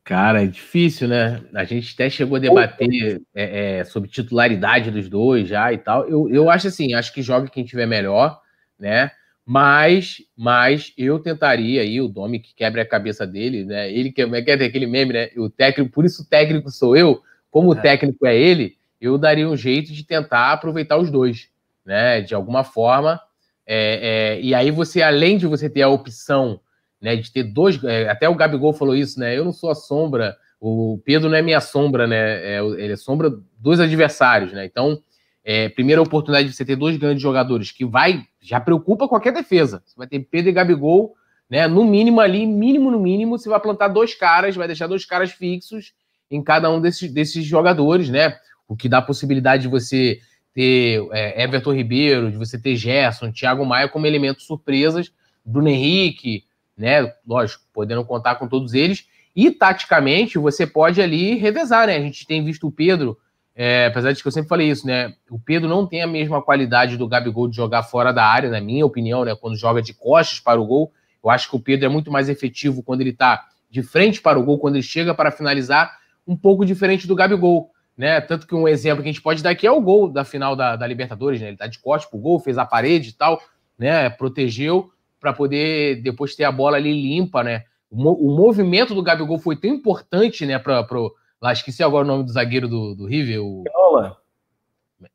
[0.05, 1.43] Cara, é difícil, né?
[1.53, 6.09] A gente até chegou a debater é, é, sobre titularidade dos dois já e tal.
[6.09, 8.41] Eu, eu acho assim, acho que joga quem tiver melhor,
[8.79, 9.11] né?
[9.45, 13.93] Mas, mas eu tentaria aí, o Domi que quebra a cabeça dele, né?
[13.93, 15.29] Ele que é, quer ter aquele meme, né?
[15.37, 17.81] O técnico, por isso o técnico sou eu, como o é.
[17.81, 21.49] técnico é ele, eu daria um jeito de tentar aproveitar os dois,
[21.85, 22.21] né?
[22.21, 23.21] De alguma forma.
[23.67, 26.61] É, é, e aí você, além de você ter a opção
[27.01, 27.83] né, de ter dois.
[27.85, 29.37] É, até o Gabigol falou isso, né?
[29.37, 32.57] Eu não sou a sombra, o Pedro não é minha sombra, né?
[32.57, 34.65] É, ele é sombra dos adversários, né?
[34.65, 35.01] Então,
[35.45, 38.25] é, primeira oportunidade de você ter dois grandes jogadores que vai.
[38.41, 39.83] Já preocupa qualquer defesa.
[39.85, 41.15] Você vai ter Pedro e Gabigol,
[41.49, 41.69] né?
[41.69, 45.31] No mínimo ali, mínimo no mínimo, você vai plantar dois caras, vai deixar dois caras
[45.31, 45.93] fixos
[46.29, 48.37] em cada um desses, desses jogadores, né?
[48.69, 50.21] O que dá a possibilidade de você
[50.53, 55.13] ter é, Everton Ribeiro, de você ter Gerson, Thiago Maia como elementos surpresas,
[55.45, 56.45] Bruno Henrique,
[56.77, 57.13] né?
[57.27, 59.07] Lógico, podendo contar com todos eles.
[59.35, 61.97] E taticamente você pode ali revezar, né?
[61.97, 63.19] A gente tem visto o Pedro,
[63.55, 65.15] é, apesar de que eu sempre falei isso, né?
[65.31, 68.61] O Pedro não tem a mesma qualidade do Gabigol de jogar fora da área, na
[68.61, 69.35] minha opinião, né?
[69.35, 70.93] Quando joga de costas para o gol.
[71.23, 74.39] Eu acho que o Pedro é muito mais efetivo quando ele está de frente para
[74.39, 78.21] o gol, quando ele chega para finalizar, um pouco diferente do Gabigol né?
[78.21, 80.55] Tanto que um exemplo que a gente pode dar aqui é o gol da final
[80.55, 81.49] da, da Libertadores, né?
[81.49, 83.41] Ele tá de costas pro gol, fez a parede e tal,
[83.79, 84.11] né?
[84.11, 87.65] Protegeu para poder depois ter a bola ali limpa, né?
[87.91, 90.59] O, o, movimento do Gabigol foi tão importante, né?
[90.59, 94.17] Para pro, lá esqueci agora o nome do zagueiro do, do River, o Pinola.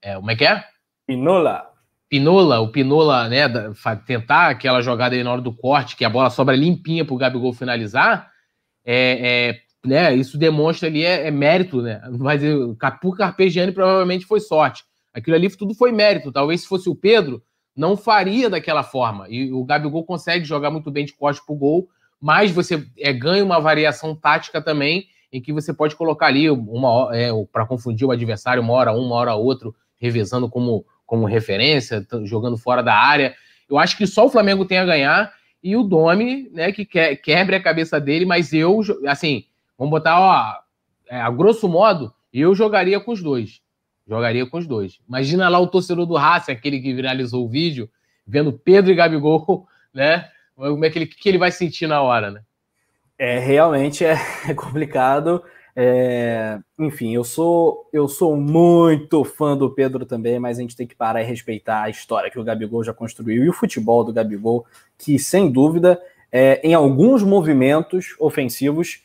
[0.02, 0.64] É, como é que é?
[1.06, 1.70] Pinola.
[2.10, 3.44] Pinola, o Pinola, né,
[4.06, 7.54] tentar aquela jogada aí na hora do corte, que a bola sobra limpinha pro Gabigol
[7.54, 8.30] finalizar,
[8.84, 12.02] é, é né, isso demonstra ali é, é mérito, né?
[12.20, 12.42] Mas
[12.78, 14.84] Capu Carpegiani provavelmente foi sorte.
[15.14, 16.32] Aquilo ali tudo foi mérito.
[16.32, 17.42] Talvez se fosse o Pedro,
[17.76, 19.28] não faria daquela forma.
[19.30, 21.90] E o Gabigol consegue jogar muito bem de costas pro gol,
[22.20, 27.10] mas você é, ganha uma variação tática também, em que você pode colocar ali uma
[27.16, 32.06] é, para confundir o adversário uma hora um, uma hora outro, revezando como, como referência,
[32.24, 33.34] jogando fora da área.
[33.70, 37.16] Eu acho que só o Flamengo tem a ganhar e o Domi, né, que que,
[37.18, 39.46] quebre a cabeça dele, mas eu, assim,
[39.82, 40.60] Vamos botar, ó,
[41.10, 43.64] é, a grosso modo, eu jogaria com os dois.
[44.08, 45.00] Jogaria com os dois.
[45.10, 47.90] Imagina lá o torcedor do Racing, aquele que viralizou o vídeo,
[48.28, 50.30] vendo Pedro e Gabigol, né?
[50.56, 52.42] Como é que ele, que ele vai sentir na hora, né?
[53.18, 54.18] É, realmente é,
[54.48, 55.44] é complicado.
[55.76, 60.86] É, enfim, eu sou eu sou muito fã do Pedro também, mas a gente tem
[60.86, 64.14] que parar e respeitar a história que o Gabigol já construiu e o futebol do
[64.14, 64.64] Gabigol,
[64.96, 66.00] que sem dúvida,
[66.32, 69.02] é, em alguns movimentos ofensivos,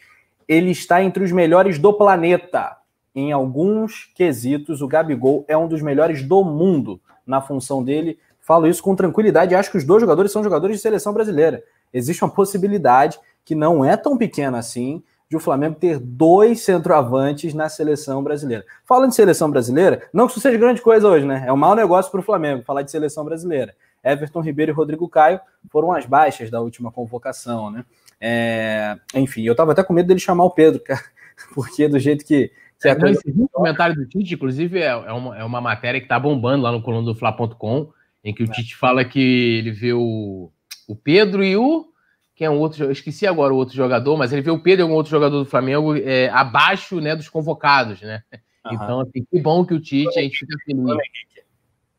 [0.48, 2.76] ele está entre os melhores do planeta.
[3.14, 8.18] Em alguns quesitos, o Gabigol é um dos melhores do mundo na função dele.
[8.40, 9.54] Falo isso com tranquilidade.
[9.54, 11.62] Acho que os dois jogadores são jogadores de seleção brasileira.
[11.92, 17.53] Existe uma possibilidade que não é tão pequena assim de o Flamengo ter dois centroavantes
[17.53, 18.64] na seleção brasileira.
[18.84, 21.44] Falando de seleção brasileira, não que isso seja grande coisa hoje, né?
[21.47, 23.74] É um mau negócio para o Flamengo falar de seleção brasileira.
[24.05, 27.84] Everton Ribeiro e Rodrigo Caio foram as baixas da última convocação, né?
[28.21, 31.03] É, enfim, eu tava até com medo dele chamar o Pedro, cara,
[31.55, 32.51] porque do jeito que.
[32.81, 36.09] que é, não, esse comentário do Tite, inclusive, é, é, uma, é uma matéria que
[36.09, 37.91] tá bombando lá no coluna do Fla.com,
[38.25, 38.51] em que o é.
[38.51, 40.51] Tite fala que ele vê o.
[40.89, 41.87] o Pedro e o.
[42.35, 42.85] Quem é um outro?
[42.85, 45.39] Eu esqueci agora o outro jogador, mas ele vê o Pedro e algum outro jogador
[45.39, 48.23] do Flamengo é, abaixo né, dos convocados, né?
[48.64, 48.75] Uhum.
[48.75, 50.83] Então, assim, que bom que o Tite, a gente fica feliz.
[50.83, 51.47] Bruno Henrique.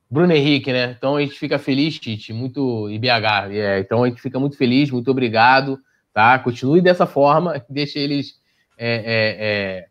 [0.09, 0.95] Bruno Henrique, né?
[0.97, 3.51] Então a gente fica feliz, Tite, muito IBH.
[3.51, 5.80] É, então a gente fica muito feliz, muito obrigado,
[6.18, 6.39] tá?
[6.39, 8.39] Continue dessa forma, deixe eles.
[8.76, 9.86] É,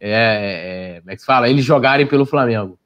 [0.00, 1.48] é, é, é, como é que se fala?
[1.48, 2.78] Eles jogarem pelo Flamengo.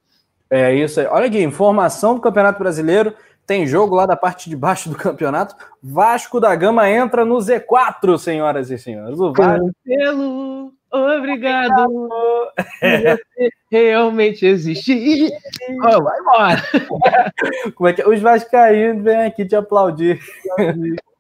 [0.49, 1.07] É isso aí.
[1.07, 3.13] Olha aqui, informação do Campeonato Brasileiro.
[3.45, 5.57] Tem jogo lá da parte de baixo do campeonato.
[5.83, 9.19] Vasco da Gama entra no Z4, senhoras e senhores.
[9.19, 9.71] O Vasco.
[9.85, 12.53] Pelo obrigado.
[12.83, 13.17] É.
[13.71, 15.33] realmente existir.
[15.83, 16.63] Oh, vai embora.
[17.75, 18.09] Como é que é?
[18.09, 20.21] Os vascaínos vêm aqui te aplaudir.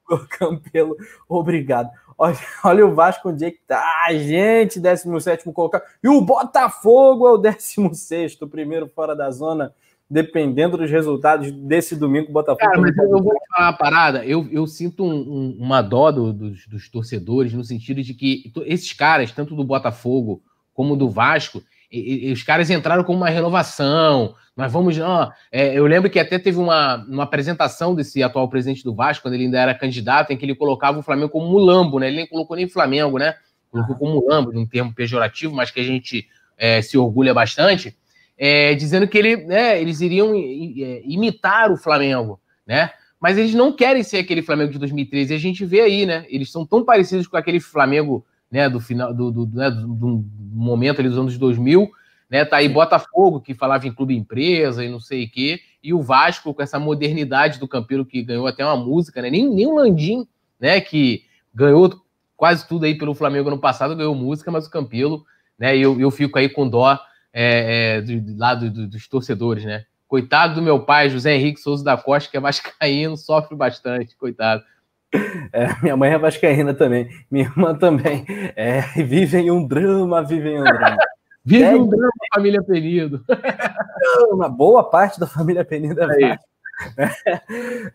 [0.31, 0.97] Campelo,
[1.29, 1.91] obrigado.
[2.19, 3.79] Olha, olha o Vasco onde é que tá.
[4.07, 5.83] Ah, gente, 17 colocado.
[6.03, 9.75] E o Botafogo é o 16, primeiro fora da zona,
[10.09, 12.31] dependendo dos resultados desse domingo.
[12.31, 12.59] O Botafogo.
[12.61, 14.25] Cara, mas eu vou falar uma parada.
[14.25, 18.51] Eu, eu sinto um, um, uma dó do, dos, dos torcedores, no sentido de que
[18.65, 20.43] esses caras, tanto do Botafogo
[20.73, 24.35] como do Vasco, e, e, os caras entraram com uma renovação.
[24.57, 24.97] Nós vamos.
[25.53, 29.35] É, eu lembro que até teve uma, uma apresentação desse atual presidente do Vasco, quando
[29.35, 32.09] ele ainda era candidato, em que ele colocava o Flamengo como mulambo, né?
[32.09, 33.35] Ele nem colocou nem Flamengo, né?
[33.71, 36.27] Colocou como mulambo, um termo pejorativo, mas que a gente
[36.57, 37.97] é, se orgulha bastante,
[38.39, 42.91] é, dizendo que ele, né, eles iriam é, imitar o Flamengo, né?
[43.21, 45.33] Mas eles não querem ser aquele Flamengo de 2013.
[45.33, 46.27] E a gente vê aí, né?
[46.29, 51.01] Eles são tão parecidos com aquele Flamengo né, do final do, do, né, do, momento
[51.01, 51.91] ali dos anos 2000,
[52.31, 55.93] né, tá aí Botafogo, que falava em clube empresa e não sei o quê, e
[55.93, 59.67] o Vasco com essa modernidade do Campelo, que ganhou até uma música, né, nem, nem
[59.67, 60.27] o Landim,
[60.59, 61.25] né, que
[61.55, 62.03] ganhou
[62.37, 65.25] quase tudo aí pelo Flamengo no passado, ganhou música, mas o Campelo,
[65.59, 66.99] né, eu, eu fico aí com dó
[67.33, 71.61] é, é, do, do lado do, dos torcedores, né, coitado do meu pai, José Henrique
[71.61, 74.63] Souza da Costa, que é vascaíno, sofre bastante, coitado.
[75.53, 77.09] É, minha mãe é vascaína também.
[77.31, 78.25] Minha irmã também.
[78.55, 80.97] É, vivem um drama, vivem um drama.
[81.45, 83.25] Vive é, um drama, família Penido.
[84.31, 86.39] Uma boa parte da família Penido é,
[86.97, 87.13] é,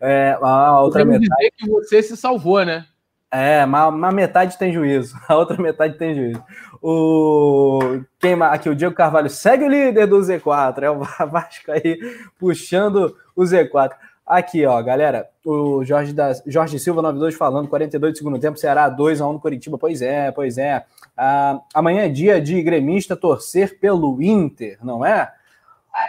[0.00, 1.28] é a outra metade.
[1.28, 2.86] dizer que você se salvou, né?
[3.30, 6.42] É, uma, uma, metade tem juízo, a outra metade tem juízo.
[6.82, 11.00] O quem aqui o Diego Carvalho segue o líder do Z4, é o
[11.30, 11.98] Vasco aí
[12.38, 13.92] puxando o Z4.
[14.32, 18.88] Aqui, ó, galera, o Jorge, da, Jorge Silva 92 falando, 42 de segundo tempo, Ceará
[18.88, 19.76] 2 a 1 no Curitiba.
[19.76, 20.86] Pois é, pois é.
[21.14, 25.30] Ah, amanhã é dia de gremista torcer pelo Inter, não é?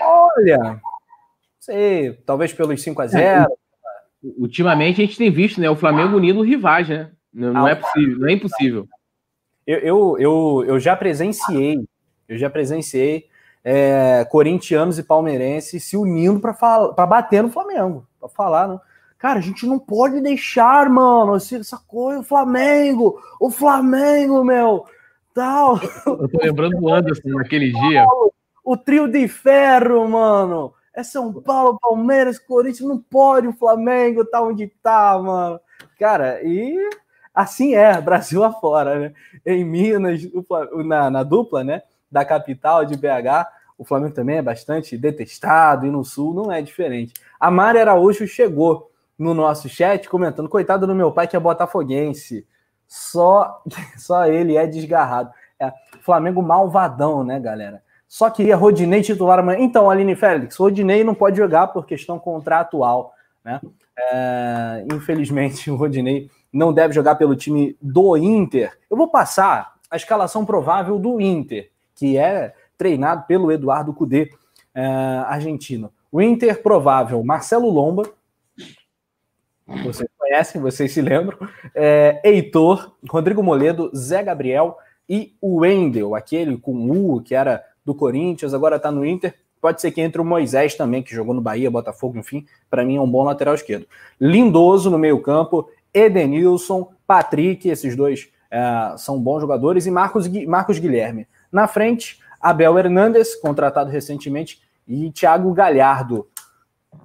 [0.02, 0.80] Olha,
[1.60, 3.46] sei, talvez pelos 5 a 0 é,
[4.38, 7.12] Ultimamente a gente tem visto, né, o Flamengo unindo rivais, né?
[7.34, 8.88] Não, não é possível, não é impossível.
[9.68, 11.84] Eu, eu, eu, eu já presenciei,
[12.30, 13.28] eu já presenciei
[13.64, 18.80] é, corintianos e palmeirenses se unindo para bater no Flamengo, falar, né?
[19.18, 24.86] Cara, a gente não pode deixar, mano, essa coisa, o Flamengo, o Flamengo, meu,
[25.34, 25.80] tal.
[26.06, 28.06] Eu tô lembrando do Anderson naquele dia.
[28.64, 30.74] O trio de ferro, mano.
[30.94, 35.60] É São Paulo, Palmeiras, Corinthians, não pode o Flamengo tá onde tá, mano.
[35.98, 36.78] Cara, e
[37.34, 39.14] assim é, Brasil afora, né?
[39.46, 40.22] Em Minas,
[40.86, 41.82] na, na dupla, né?
[42.14, 43.50] da capital de BH.
[43.78, 47.14] O Flamengo também é bastante detestado e no Sul não é diferente.
[47.40, 52.46] A Mari Araújo chegou no nosso chat comentando: coitado do meu pai que é botafoguense.
[52.88, 53.62] Só,
[53.98, 55.32] só ele é desgarrado.
[55.60, 55.72] É,
[56.02, 57.82] Flamengo malvadão, né, galera?
[58.08, 59.60] Só queria Rodinei titular amanhã.
[59.60, 63.14] Então, Aline Félix, Rodinei não pode jogar por questão contratual,
[63.44, 63.60] né?
[63.98, 68.78] É, infelizmente, o Rodinei não deve jogar pelo time do Inter.
[68.90, 74.30] Eu vou passar a escalação provável do Inter que é treinado pelo Eduardo Cudê,
[74.74, 74.84] é,
[75.28, 75.92] argentino.
[76.12, 78.04] O Inter provável, Marcelo Lomba,
[79.84, 81.38] vocês conhecem, vocês se lembram,
[81.74, 87.96] é, Heitor, Rodrigo Moledo, Zé Gabriel e o Wendel, aquele com U, que era do
[87.96, 89.36] Corinthians, agora está no Inter.
[89.62, 92.98] Pode ser que entre o Moisés também, que jogou no Bahia, Botafogo, enfim, para mim
[92.98, 93.88] é um bom lateral esquerdo.
[94.20, 101.28] Lindoso no meio-campo, Edenilson, Patrick, esses dois é, são bons jogadores, e Marcos, Marcos Guilherme.
[101.52, 106.28] Na frente, Abel Hernandes, contratado recentemente, e Thiago Galhardo.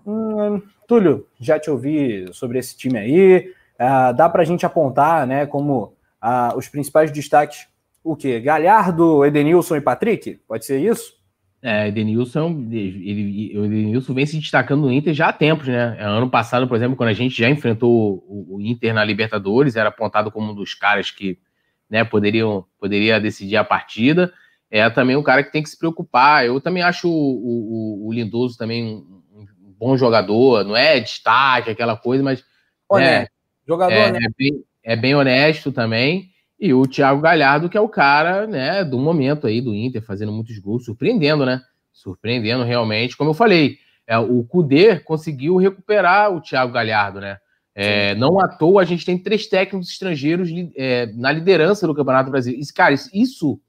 [0.04, 3.52] Hum, Túlio, já te ouvi sobre esse time aí.
[3.78, 7.68] Uh, dá para a gente apontar né, como uh, os principais destaques
[8.02, 8.40] o quê?
[8.40, 10.40] Galhardo, Edenilson e Patrick?
[10.48, 11.16] Pode ser isso?
[11.60, 15.96] É, Edenilson, ele, Edenilson vem se destacando no Inter já há tempos, né?
[16.00, 19.88] Ano passado, por exemplo, quando a gente já enfrentou o, o Inter na Libertadores, era
[19.88, 21.38] apontado como um dos caras que
[21.90, 24.32] né, poderiam, poderia decidir a partida.
[24.70, 26.44] É também um cara que tem que se preocupar.
[26.44, 31.70] Eu também acho o, o, o Lindoso também um, um, bom jogador, não é destaque,
[31.70, 32.44] aquela coisa, mas
[32.88, 33.32] Honesto.
[33.32, 34.08] É, Jogador é.
[34.08, 36.30] É bem, é bem honesto também.
[36.58, 40.32] E o Thiago Galhardo, que é o cara, né, do momento aí do Inter, fazendo
[40.32, 41.60] muitos gols, surpreendendo, né?
[41.92, 43.16] Surpreendendo realmente.
[43.16, 47.36] Como eu falei, é, o Cudê conseguiu recuperar o Thiago Galhardo, né?
[47.74, 52.28] É, não à toa a gente tem três técnicos estrangeiros é, na liderança do Campeonato
[52.28, 52.60] Brasileiro.
[52.60, 53.60] Isso, cara, isso,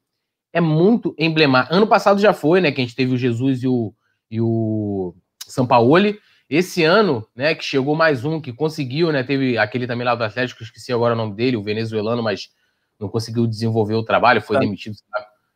[0.51, 1.73] é muito emblemático.
[1.73, 2.71] Ano passado já foi, né?
[2.71, 3.93] Que a gente teve o Jesus e o,
[4.29, 6.19] e o Sampaoli.
[6.49, 9.23] Esse ano, né, que chegou mais um que conseguiu, né?
[9.23, 12.49] Teve aquele também lá do Atlético, esqueci agora o nome dele, o venezuelano, mas
[12.99, 14.61] não conseguiu desenvolver o trabalho, foi tá.
[14.61, 14.95] demitido.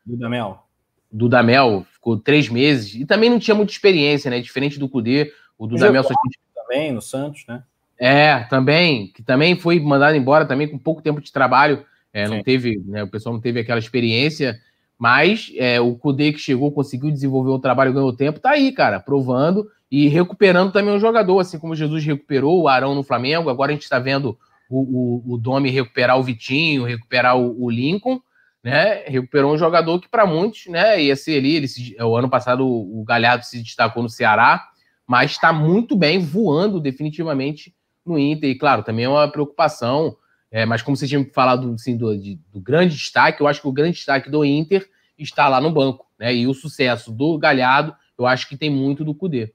[0.06, 0.64] Dudamel.
[1.12, 2.94] Dudamel, ficou três meses.
[2.94, 4.40] E também não tinha muita experiência, né?
[4.40, 6.44] Diferente do Cudê, o Dudamel só tinha.
[6.56, 7.64] Também, no Santos, né?
[8.00, 11.86] É, também, que também foi mandado embora também com pouco tempo de trabalho.
[12.12, 14.60] É, não teve, né, o pessoal não teve aquela experiência,
[15.04, 19.02] mas é, o Kudê que chegou, conseguiu desenvolver o trabalho, ganhou tempo, tá aí, cara,
[19.02, 23.72] provando e recuperando também o jogador, assim como Jesus recuperou o Arão no Flamengo, agora
[23.72, 24.40] a gente está vendo
[24.70, 24.80] o,
[25.28, 28.18] o, o Domi recuperar o Vitinho, recuperar o, o Lincoln,
[28.64, 29.04] né?
[29.06, 32.66] Recuperou um jogador que para muitos, né, ia ser ali, ele se, o ano passado
[32.66, 34.66] o Galhardo se destacou no Ceará,
[35.06, 37.76] mas está muito bem, voando definitivamente
[38.06, 38.50] no Inter.
[38.50, 40.16] E, claro, também é uma preocupação,
[40.50, 43.68] é, mas como você tinha falado assim, do, de, do grande destaque, eu acho que
[43.68, 46.06] o grande destaque do Inter está lá no banco.
[46.20, 46.34] Né?
[46.34, 49.54] E o sucesso do Galhardo, eu acho que tem muito do Cudê.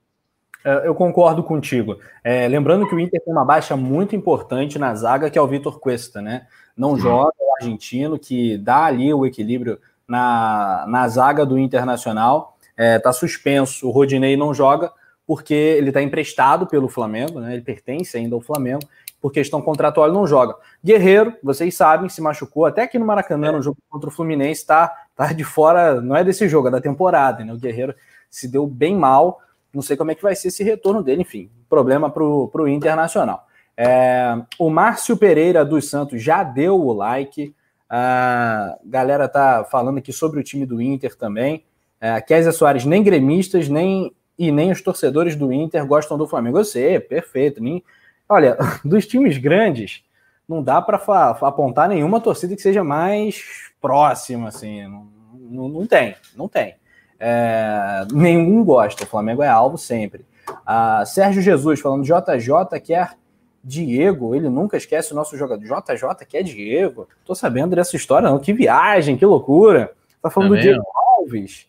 [0.64, 1.98] É, eu concordo contigo.
[2.22, 5.46] É, lembrando que o Inter tem uma baixa muito importante na zaga, que é o
[5.46, 6.46] Vitor Cuesta, né?
[6.76, 7.02] Não Sim.
[7.02, 12.56] joga o argentino, que dá ali o equilíbrio na, na zaga do Internacional.
[12.76, 14.92] Está é, suspenso, o Rodinei não joga,
[15.26, 17.54] porque ele está emprestado pelo Flamengo, né?
[17.54, 18.86] Ele pertence ainda ao Flamengo,
[19.20, 20.54] por questão contratual ele não joga.
[20.84, 24.92] Guerreiro, vocês sabem, se machucou até aqui no Maracanã, no jogo contra o Fluminense, está
[25.18, 27.52] tá de fora, não é desse jogo, é da temporada, né?
[27.52, 27.92] O Guerreiro
[28.30, 29.40] se deu bem mal,
[29.74, 33.44] não sei como é que vai ser esse retorno dele, enfim, problema para o Internacional.
[33.76, 37.52] É, o Márcio Pereira dos Santos já deu o like,
[37.90, 41.64] a galera tá falando aqui sobre o time do Inter também.
[42.00, 46.58] É, Kézia Soares, nem gremistas, nem e nem os torcedores do Inter gostam do Flamengo.
[46.58, 47.60] Eu sei, perfeito.
[47.60, 47.82] Nem...
[48.28, 50.04] Olha, dos times grandes,
[50.48, 50.96] não dá para
[51.42, 54.86] apontar nenhuma torcida que seja mais próxima, assim.
[54.88, 56.74] Não, não, não tem, não tem.
[57.20, 60.24] É, nenhum gosta, o Flamengo é alvo sempre.
[60.64, 63.16] Ah, Sérgio Jesus falando, JJ quer
[63.62, 65.62] Diego, ele nunca esquece o nosso jogador.
[65.62, 67.08] JJ quer Diego.
[67.24, 68.38] Tô sabendo dessa história, não.
[68.38, 69.92] Que viagem, que loucura.
[70.22, 70.84] Tá falando tá do Diego
[71.18, 71.68] Alves.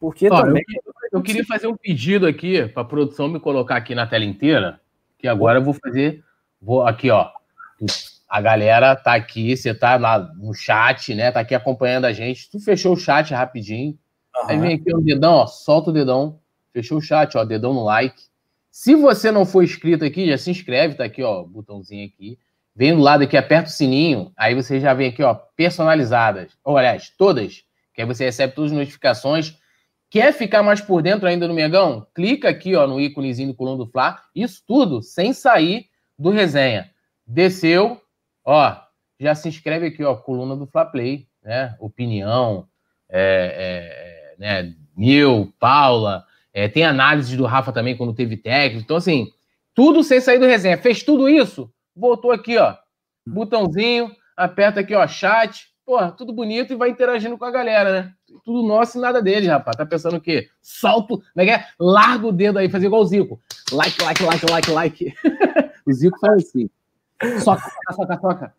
[0.00, 0.64] Porque Ó, também.
[0.86, 4.24] Eu, eu queria fazer um pedido aqui para a produção me colocar aqui na tela
[4.24, 4.80] inteira,
[5.18, 6.24] que agora eu vou fazer.
[6.60, 7.30] Vou aqui, ó.
[8.34, 11.30] A galera tá aqui, você tá lá no chat, né?
[11.30, 12.50] Tá aqui acompanhando a gente.
[12.50, 13.98] Tu fechou o chat rapidinho.
[14.34, 14.48] Uhum.
[14.48, 15.46] Aí vem aqui o dedão, ó.
[15.46, 16.40] Solta o dedão.
[16.72, 17.44] Fechou o chat, ó.
[17.44, 18.20] Dedão no like.
[18.70, 22.36] Se você não for inscrito aqui, já se inscreve, tá aqui, ó, botãozinho aqui.
[22.74, 26.50] Vem do lado aqui, aperta o sininho, aí você já vem aqui, ó, personalizadas.
[26.64, 27.62] Ou, aliás, todas,
[27.94, 29.56] que aí você recebe todas as notificações
[30.14, 32.06] Quer ficar mais por dentro ainda no Mengão?
[32.14, 34.22] Clica aqui ó, no íconezinho do Coluna do Fla.
[34.32, 36.88] Isso tudo sem sair do resenha.
[37.26, 38.00] Desceu,
[38.44, 38.76] ó,
[39.18, 41.74] já se inscreve aqui, ó, Coluna do Fla Play, né?
[41.80, 42.68] Opinião,
[43.08, 44.74] é, é, né?
[44.96, 48.84] Nil, Paula, é, tem análise do Rafa também quando teve técnico.
[48.84, 49.28] Então, assim,
[49.74, 50.78] tudo sem sair do resenha.
[50.78, 52.76] Fez tudo isso, voltou aqui, ó,
[53.26, 58.14] botãozinho, aperta aqui, ó, chat, Pô, tudo bonito e vai interagindo com a galera, né?
[58.42, 59.76] Tudo nosso e nada deles, rapaz.
[59.76, 60.48] Tá pensando o quê?
[60.62, 61.66] Solto, como é é?
[61.78, 63.38] Larga o dedo aí, fazer igual o Zico.
[63.70, 65.14] Like, like, like, like, like.
[65.86, 66.70] o Zico faz assim.
[67.40, 67.62] Soca,
[67.94, 68.54] soca, soca.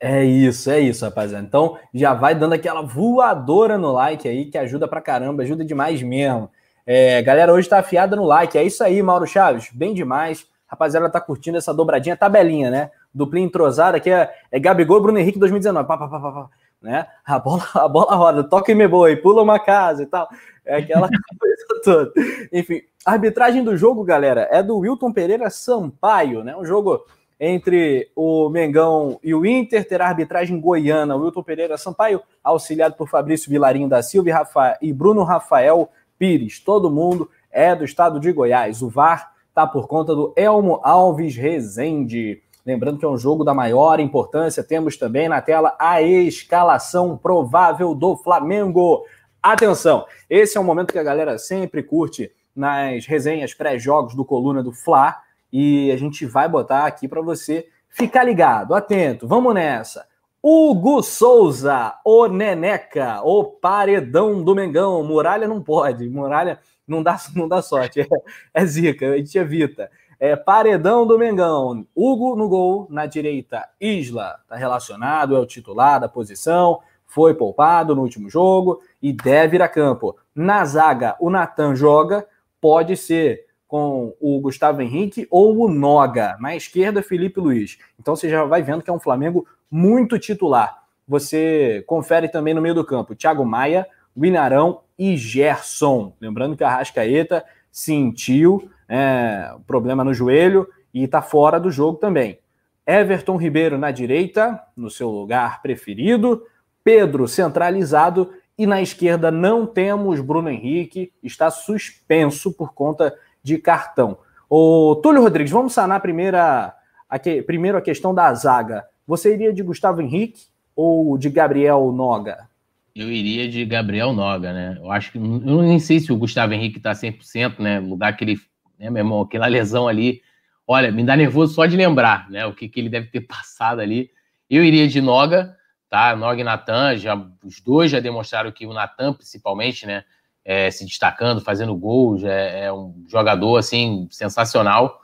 [0.00, 1.44] É isso, é isso, rapaziada.
[1.44, 6.02] Então, já vai dando aquela voadora no like aí, que ajuda pra caramba, ajuda demais
[6.02, 6.50] mesmo.
[6.86, 8.56] É, galera, hoje tá afiada no like.
[8.56, 9.70] É isso aí, Mauro Chaves.
[9.72, 10.46] Bem demais.
[10.66, 12.90] Rapaziada, tá curtindo essa dobradinha, tabelinha, né?
[13.12, 15.86] duplinha entrosada, que é, é Gabigol Bruno Henrique 2019.
[15.86, 16.48] Pá, pá, pá, pá,
[16.80, 17.06] né?
[17.24, 20.28] A bola, a bola roda, toca e me boi, pula uma casa e tal.
[20.64, 22.12] É aquela coisa toda.
[22.52, 26.56] Enfim, a arbitragem do jogo, galera, é do Wilton Pereira Sampaio, né?
[26.56, 27.04] Um jogo
[27.40, 33.50] entre o Mengão e o Inter, terá arbitragem goiana, Wilton Pereira Sampaio, auxiliado por Fabrício
[33.50, 36.58] Vilarinho da Silva e, Rafa, e Bruno Rafael Pires.
[36.58, 38.82] Todo mundo é do estado de Goiás.
[38.82, 42.42] O VAR tá por conta do Elmo Alves Rezende.
[42.66, 44.62] Lembrando que é um jogo da maior importância.
[44.62, 49.04] Temos também na tela a escalação provável do Flamengo.
[49.42, 54.62] Atenção, esse é um momento que a galera sempre curte nas resenhas pré-jogos do Coluna
[54.62, 55.16] do Fla
[55.52, 59.26] e a gente vai botar aqui para você ficar ligado, atento.
[59.26, 60.06] Vamos nessa.
[60.42, 65.02] Hugo Souza, o Neneca, o paredão do Mengão.
[65.02, 68.06] Muralha não pode, Muralha não dá, não dá sorte, é,
[68.54, 69.90] é zica, a gente evita.
[70.20, 71.86] É paredão do Mengão.
[71.94, 74.38] Hugo no gol, na direita, Isla.
[74.42, 76.80] Está relacionado, é o titular da posição.
[77.06, 80.16] Foi poupado no último jogo e deve ir a campo.
[80.34, 82.26] Na zaga, o Natan joga.
[82.60, 86.36] Pode ser com o Gustavo Henrique ou o Noga.
[86.40, 87.78] Na esquerda, Felipe Luiz.
[88.00, 90.82] Então você já vai vendo que é um Flamengo muito titular.
[91.06, 96.14] Você confere também no meio do campo Thiago Maia, Winarão e Gerson.
[96.20, 102.38] Lembrando que a Rascaeta sentiu é, problema no joelho e está fora do jogo também.
[102.86, 106.42] Everton Ribeiro na direita, no seu lugar preferido.
[106.82, 114.18] Pedro centralizado e na esquerda não temos Bruno Henrique, está suspenso por conta de cartão.
[114.48, 116.74] O Túlio Rodrigues, vamos sanar primeira,
[117.08, 118.84] a que, primeiro a questão da zaga.
[119.06, 122.48] Você iria de Gustavo Henrique ou de Gabriel Noga?
[122.94, 124.76] Eu iria de Gabriel Noga, né?
[124.78, 125.18] Eu acho que.
[125.18, 127.78] Eu nem sei se o Gustavo Henrique tá 100%, né?
[127.78, 128.40] lugar que ele.
[128.78, 130.20] Né, meu irmão, aquela lesão ali.
[130.66, 132.44] Olha, me dá nervoso só de lembrar, né?
[132.44, 134.10] O que, que ele deve ter passado ali.
[134.50, 135.56] Eu iria de Noga,
[135.88, 136.14] tá?
[136.16, 137.14] Noga e Natan, já,
[137.44, 140.04] os dois já demonstraram que o Natan, principalmente, né?
[140.44, 145.02] É, se destacando, fazendo gols, é, é, um jogador, assim, sensacional.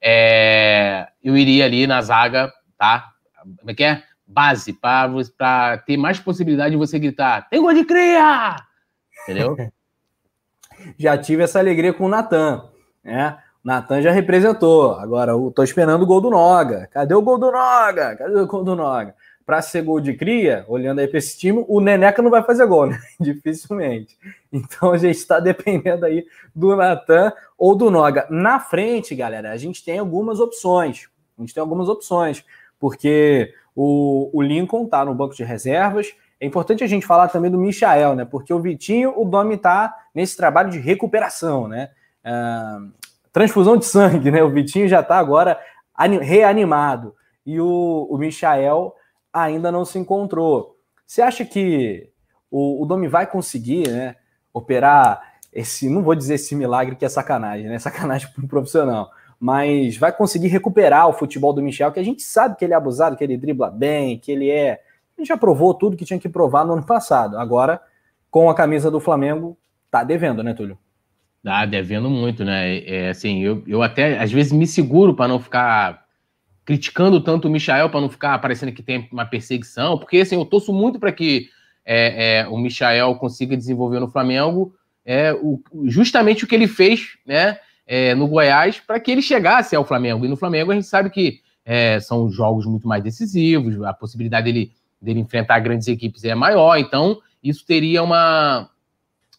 [0.00, 3.10] É, eu iria ali na zaga, tá?
[3.58, 4.02] Como é que é?
[4.26, 8.56] base para ter mais possibilidade de você gritar: tem gol de cria!
[9.22, 9.56] Entendeu?
[10.98, 12.64] já tive essa alegria com o Natan,
[13.02, 13.38] né?
[13.64, 14.98] O Natan já representou.
[14.98, 16.88] Agora, eu tô esperando o gol do Noga.
[16.92, 18.16] Cadê o gol do Noga?
[18.16, 19.14] Cadê o gol do Noga?
[19.44, 22.66] Para ser gol de cria, olhando aí para esse time, o Neneca não vai fazer
[22.66, 22.98] gol, né?
[23.20, 24.16] Dificilmente.
[24.52, 28.26] Então a gente está dependendo aí do Natan ou do Noga.
[28.30, 31.08] Na frente, galera, a gente tem algumas opções.
[31.36, 32.44] A gente tem algumas opções,
[32.78, 36.14] porque o, o Lincoln está no banco de reservas.
[36.40, 38.24] É importante a gente falar também do Michael, né?
[38.24, 41.90] Porque o Vitinho, o Domi está nesse trabalho de recuperação, né?
[42.24, 42.92] Uh,
[43.32, 44.42] transfusão de sangue, né?
[44.42, 45.58] O Vitinho já está agora
[46.22, 47.14] reanimado.
[47.44, 48.94] E o, o Michael
[49.34, 50.78] ainda não se encontrou.
[51.06, 52.08] Você acha que
[52.50, 54.16] o, o Domi vai conseguir, né?
[54.52, 57.78] Operar esse, não vou dizer esse milagre que é sacanagem, né?
[57.80, 59.10] Sacanagem para um profissional
[59.44, 62.76] mas vai conseguir recuperar o futebol do Michel, que a gente sabe que ele é
[62.76, 64.80] abusado, que ele dribla bem, que ele é.
[65.18, 67.36] Ele já provou tudo que tinha que provar no ano passado.
[67.36, 67.78] Agora,
[68.30, 69.54] com a camisa do Flamengo,
[69.90, 70.78] tá devendo, né, Túlio?
[71.42, 72.78] Tá devendo muito, né?
[72.86, 76.03] É, assim, eu, eu até às vezes me seguro para não ficar
[76.64, 80.44] criticando tanto o Michael, para não ficar parecendo que tem uma perseguição, porque assim, eu
[80.44, 81.48] torço muito para que
[81.84, 87.18] é, é, o Michael consiga desenvolver no Flamengo é, o, justamente o que ele fez,
[87.26, 87.58] né?
[87.86, 90.24] é, no Goiás para que ele chegasse ao Flamengo.
[90.24, 94.44] E no Flamengo a gente sabe que é, são jogos muito mais decisivos, a possibilidade
[94.52, 98.68] dele, dele enfrentar grandes equipes é maior, então isso teria uma,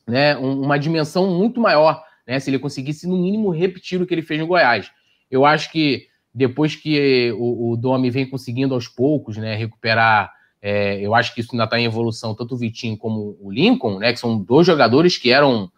[0.07, 4.23] né, uma dimensão muito maior né, se ele conseguisse, no mínimo, repetir o que ele
[4.23, 4.91] fez no Goiás.
[5.29, 10.99] Eu acho que depois que o, o Domi vem conseguindo aos poucos né, recuperar, é,
[10.99, 14.11] eu acho que isso ainda está em evolução, tanto o Vitinho como o Lincoln, né,
[14.11, 15.71] que são dois jogadores que eram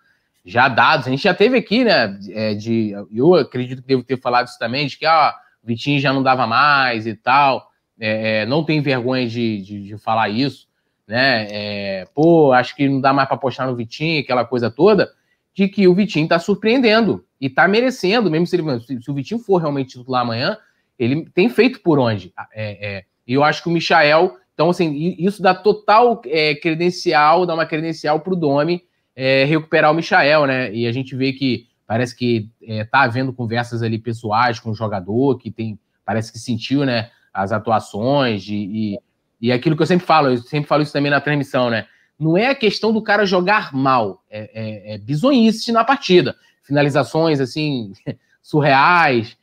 [0.43, 1.05] já dados.
[1.05, 2.17] A gente já teve aqui, né?
[2.29, 5.99] É, de, eu acredito que devo ter falado isso também, de que ah, o Vitinho
[5.99, 7.69] já não dava mais e tal.
[7.99, 10.67] É, é não tem vergonha de, de, de falar isso,
[11.05, 11.47] né?
[11.51, 15.11] É, pô, acho que não dá mais para apostar no Vitinho, aquela coisa toda,
[15.57, 19.39] de que o Vitinho está surpreendendo e está merecendo, mesmo se, ele, se, o Vitinho
[19.39, 20.55] for realmente titular amanhã,
[20.99, 22.31] ele tem feito por onde.
[22.53, 27.43] É, é, e eu acho que o Michael, então, assim, isso dá total é, credencial,
[27.43, 28.83] dá uma credencial para o Domi
[29.15, 30.71] é, recuperar o Michael, né?
[30.71, 34.75] E a gente vê que parece que é, tá havendo conversas ali pessoais com o
[34.75, 38.99] jogador, que tem, parece que sentiu, né, as atuações e,
[39.41, 41.87] e aquilo que eu sempre falo, eu sempre falo isso também na transmissão, né?
[42.19, 46.35] Não é a questão do cara jogar mal, é, é, é bizonhice na partida.
[46.63, 47.93] Finalizações, assim,
[48.41, 49.37] surreais,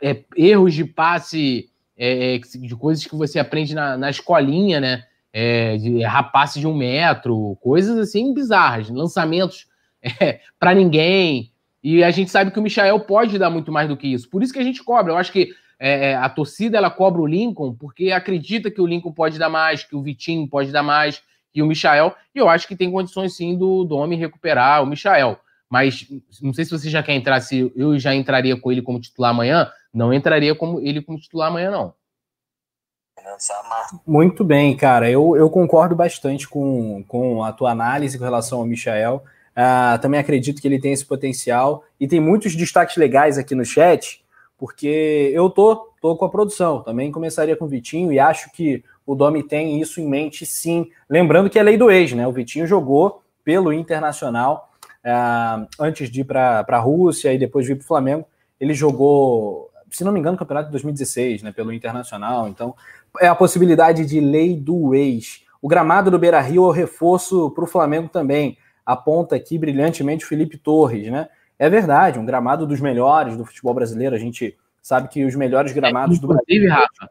[0.00, 5.04] é, erros de passe, é, é, de coisas que você aprende na, na escolinha, né?
[5.32, 9.66] é, de rapace de um metro, coisas assim bizarras, lançamentos
[10.58, 11.52] para ninguém.
[11.82, 14.28] E a gente sabe que o Michael pode dar muito mais do que isso.
[14.28, 15.12] Por isso que a gente cobra.
[15.12, 19.12] Eu acho que é, a torcida ela cobra o Lincoln porque acredita que o Lincoln
[19.12, 21.22] pode dar mais, que o Vitinho pode dar mais,
[21.52, 22.14] que o Michael.
[22.34, 25.38] E eu acho que tem condições sim do, do homem recuperar o Michael.
[25.68, 26.06] Mas
[26.42, 29.30] não sei se você já quer entrar, se eu já entraria com ele como titular
[29.30, 29.70] amanhã.
[29.92, 31.94] Não entraria como ele como titular amanhã, não.
[34.06, 35.10] Muito bem, cara.
[35.10, 39.22] Eu, eu concordo bastante com, com a tua análise com relação ao Michael.
[39.50, 43.64] Uh, também acredito que ele tem esse potencial e tem muitos destaques legais aqui no
[43.64, 44.24] chat,
[44.56, 46.82] porque eu tô, tô com a produção.
[46.82, 50.88] Também começaria com o Vitinho e acho que o Domi tem isso em mente, sim.
[51.08, 52.28] Lembrando que é lei do ex, né?
[52.28, 54.70] O Vitinho jogou pelo Internacional
[55.04, 58.24] uh, antes de ir para a Rússia e depois de ir para o Flamengo.
[58.60, 62.46] ele jogou, se não me engano, no campeonato de 2016, né, pelo Internacional.
[62.46, 62.72] Então,
[63.20, 65.42] é a possibilidade de lei do ex.
[65.60, 68.56] O gramado do Beira Rio é o reforço para o Flamengo também.
[68.86, 71.28] Aponta aqui brilhantemente o Felipe Torres, né?
[71.58, 74.14] É verdade, um gramado dos melhores do futebol brasileiro.
[74.14, 77.10] A gente sabe que os melhores gramados é, do Brasil Rafa,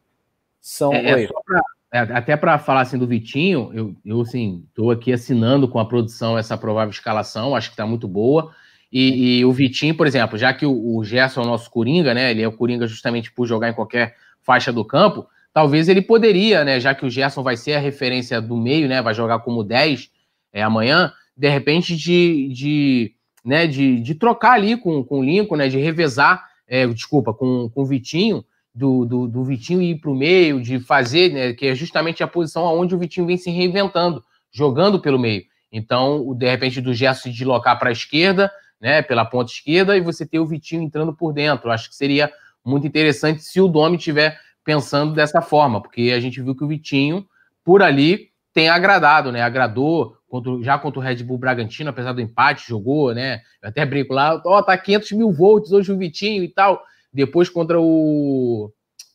[0.61, 0.93] são.
[0.93, 5.11] É, é pra, é, até para falar assim do Vitinho, eu, eu assim, estou aqui
[5.11, 8.51] assinando com a produção essa provável escalação, acho que está muito boa.
[8.91, 12.13] E, e, o Vitinho, por exemplo, já que o, o Gerson é o nosso Coringa,
[12.13, 12.31] né?
[12.31, 15.27] Ele é o Coringa justamente por jogar em qualquer faixa do campo.
[15.53, 16.79] Talvez ele poderia, né?
[16.79, 19.01] Já que o Gerson vai ser a referência do meio, né?
[19.01, 20.09] Vai jogar como 10
[20.53, 23.13] é, amanhã, de repente, de, de
[23.43, 27.69] né, de, de trocar ali com, com o Lincoln, né, de revezar, é, desculpa, com,
[27.69, 28.43] com o Vitinho,
[28.73, 32.27] do, do, do Vitinho ir para o meio, de fazer, né, que é justamente a
[32.27, 35.43] posição onde o Vitinho vem se reinventando, jogando pelo meio.
[35.71, 40.01] Então, de repente, do gesto se deslocar para a esquerda, né, pela ponta esquerda, e
[40.01, 41.71] você ter o Vitinho entrando por dentro.
[41.71, 42.31] Acho que seria
[42.65, 46.67] muito interessante se o Domi estiver pensando dessa forma, porque a gente viu que o
[46.67, 47.25] Vitinho,
[47.63, 49.41] por ali, tem agradado, né?
[49.41, 53.41] Agradou contra, já contra o Red Bull Bragantino, apesar do empate, jogou, né?
[53.61, 56.81] Eu até brinco lá, ó, oh, tá 500 mil volts hoje o Vitinho e tal.
[57.11, 58.71] Depois contra o.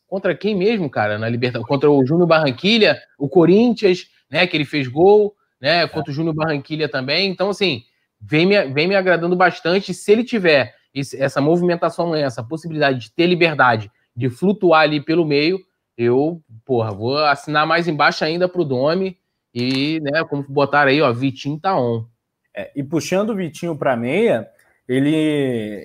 [0.06, 1.68] Contra quem mesmo, cara, na Libertadores?
[1.68, 4.46] Contra o Júnior Barranquilha, o Corinthians, né?
[4.46, 5.86] Que ele fez gol, né?
[5.88, 7.30] Contra o Júnior Barranquilha também.
[7.30, 7.82] Então, assim,
[8.20, 9.92] vem me, vem me agradando bastante.
[9.92, 15.24] Se ele tiver esse, essa movimentação, essa possibilidade de ter liberdade, de flutuar ali pelo
[15.24, 15.60] meio,
[15.96, 19.18] eu, porra, vou assinar mais embaixo ainda pro Domi
[19.54, 22.06] e, né, como botaram aí, ó, Vitinho tá on.
[22.54, 24.48] É, e puxando o Vitinho para meia,
[24.88, 25.14] ele,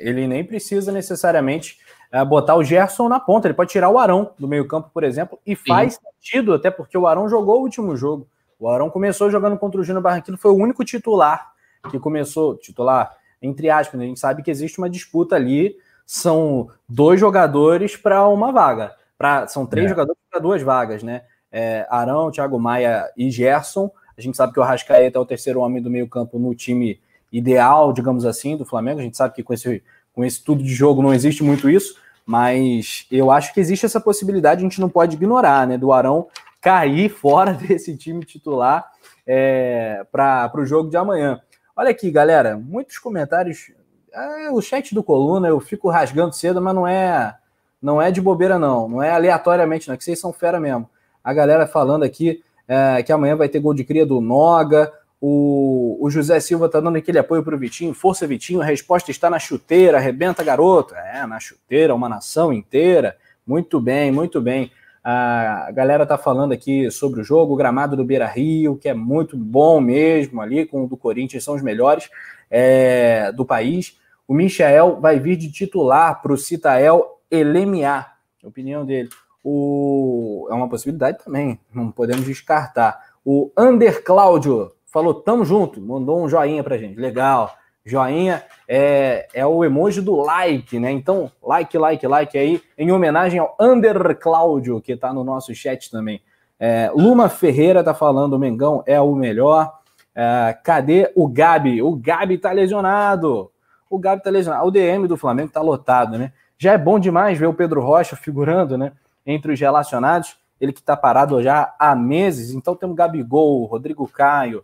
[0.04, 1.89] ele nem precisa necessariamente é,
[2.28, 3.48] botar o Gerson na ponta.
[3.48, 6.00] Ele pode tirar o Arão do meio-campo, por exemplo, e faz Sim.
[6.14, 8.28] sentido, até porque o Arão jogou o último jogo.
[8.60, 11.52] O Arão começou jogando contra o Júnior Barranquilla, foi o único titular
[11.90, 14.06] que começou, titular, entre aspas, né?
[14.06, 15.78] a gente sabe que existe uma disputa ali.
[16.06, 18.96] São dois jogadores para uma vaga.
[19.18, 19.90] Pra, são três é.
[19.90, 21.22] jogadores para duas vagas, né?
[21.52, 23.92] é, Arão, Thiago Maia e Gerson.
[24.18, 27.00] A gente sabe que o Arrascaeta é o terceiro homem do meio-campo no time
[27.32, 29.00] ideal, digamos assim, do Flamengo.
[29.00, 29.84] A gente sabe que com esse,
[30.14, 31.96] com esse tudo de jogo não existe muito isso,
[32.26, 35.78] mas eu acho que existe essa possibilidade, a gente não pode ignorar, né?
[35.78, 36.28] Do Arão
[36.62, 38.92] cair fora desse time titular
[39.26, 41.42] é, para o jogo de amanhã.
[41.76, 43.72] Olha aqui, galera, muitos comentários.
[44.14, 47.36] É, o chat do Coluna eu fico rasgando cedo, mas não é
[47.82, 48.90] não é de bobeira, não.
[48.90, 49.96] Não é aleatoriamente, não.
[49.96, 50.90] É que vocês são fera mesmo
[51.24, 54.92] a galera falando aqui é, que amanhã vai ter gol de cria do Noga.
[55.22, 57.94] O, o José Silva está dando aquele apoio para o Vitinho.
[57.94, 58.62] Força, Vitinho.
[58.62, 59.98] A resposta está na chuteira.
[59.98, 60.96] Arrebenta, garoto.
[60.96, 63.18] É, na chuteira, uma nação inteira.
[63.46, 64.72] Muito bem, muito bem.
[65.04, 68.94] A galera tá falando aqui sobre o jogo, o gramado do Beira Rio, que é
[68.94, 72.10] muito bom mesmo ali, com o do Corinthians, são os melhores
[72.52, 73.98] é, do país.
[74.28, 79.10] O Michael vai vir de titular para o Citael Elemiar, opinião dele
[79.44, 83.00] o, é uma possibilidade também, não podemos descartar.
[83.24, 87.54] O Under Cláudio falou, tamo junto, mandou um joinha pra gente, legal.
[87.86, 90.92] Joinha é, é o emoji do like, né?
[90.92, 95.90] Então, like, like, like aí, em homenagem ao Under Cláudio, que tá no nosso chat
[95.90, 96.22] também.
[96.60, 99.80] É, Luma Ferreira tá falando, o Mengão é o melhor.
[100.14, 101.82] É, cadê o Gabi?
[101.82, 103.50] O Gabi tá lesionado.
[103.90, 104.68] O Gabi tá lesionado.
[104.68, 106.34] O DM do Flamengo tá lotado, né?
[106.58, 108.92] Já é bom demais ver o Pedro Rocha figurando, né?
[109.26, 112.52] entre os relacionados, ele que está parado já há meses.
[112.52, 114.64] Então temos Gabigol, Rodrigo Caio,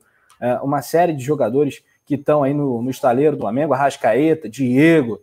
[0.61, 5.21] uma série de jogadores que estão aí no, no estaleiro do Flamengo, Arrascaeta, Diego.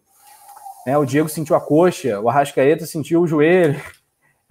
[0.86, 3.80] Né, o Diego sentiu a coxa, o Arrascaeta sentiu o joelho.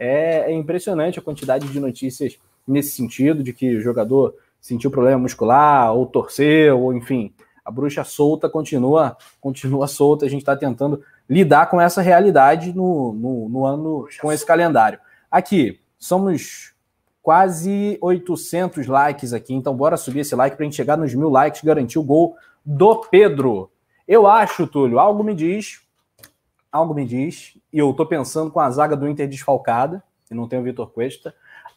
[0.03, 2.35] É, é impressionante a quantidade de notícias
[2.67, 7.31] nesse sentido, de que o jogador sentiu problema muscular, ou torceu, ou enfim,
[7.63, 10.25] a bruxa solta continua, continua solta.
[10.25, 14.99] A gente está tentando lidar com essa realidade no, no, no ano com esse calendário.
[15.29, 16.73] Aqui, somos
[17.21, 21.29] quase 800 likes aqui, então bora subir esse like para a gente chegar nos mil
[21.29, 23.69] likes, garantir o gol do Pedro.
[24.07, 25.81] Eu acho, Túlio, algo me diz,
[26.71, 30.47] algo me diz, e eu tô pensando com a zaga do Inter desfalcada, e não
[30.47, 31.33] tem o Vitor Cuesta,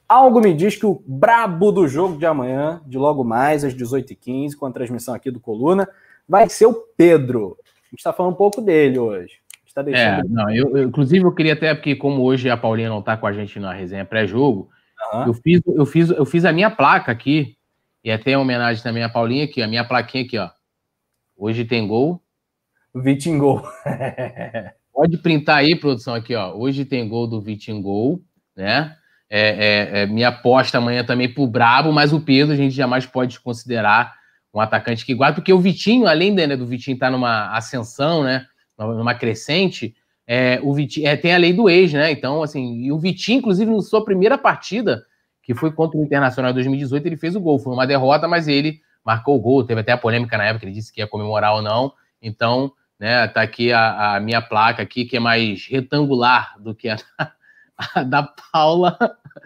[0.08, 4.54] algo me diz que o brabo do jogo de amanhã, de logo mais, às 18h15,
[4.56, 5.88] com a transmissão aqui do Coluna,
[6.28, 7.58] vai ser o Pedro.
[7.60, 10.26] A gente está falando um pouco dele hoje está deixando.
[10.26, 13.16] É, não, eu, eu, inclusive, eu queria até, porque como hoje a Paulinha não está
[13.16, 14.70] com a gente na resenha pré-jogo,
[15.12, 15.26] uhum.
[15.26, 17.56] eu, fiz, eu, fiz, eu fiz a minha placa aqui,
[18.02, 20.50] e até em homenagem também à Paulinha aqui, a minha plaquinha aqui, ó.
[21.36, 22.22] Hoje tem gol.
[22.94, 23.66] Vitingol.
[24.92, 26.54] Pode printar aí, produção, aqui, ó.
[26.54, 28.20] Hoje tem gol do Vitingol,
[28.54, 28.96] né?
[29.28, 33.04] É, é, é, minha aposta amanhã também pro Brabo, mas o Pedro a gente jamais
[33.04, 34.14] pode considerar
[34.52, 38.22] um atacante que guarda, porque o Vitinho, além né, do Vitinho estar tá numa ascensão,
[38.22, 38.46] né?
[38.78, 39.94] numa crescente,
[40.26, 42.10] é, o Vitinho, é, tem a lei do ex, né?
[42.10, 45.04] Então, assim, e o Vitinho, inclusive, na sua primeira partida,
[45.42, 47.58] que foi contra o Internacional em 2018, ele fez o gol.
[47.58, 49.64] Foi uma derrota, mas ele marcou o gol.
[49.64, 51.92] Teve até a polêmica na época, ele disse que ia comemorar ou não.
[52.22, 56.88] Então, né, tá aqui a, a minha placa aqui, que é mais retangular do que
[56.88, 56.96] a,
[57.94, 58.96] a da Paula,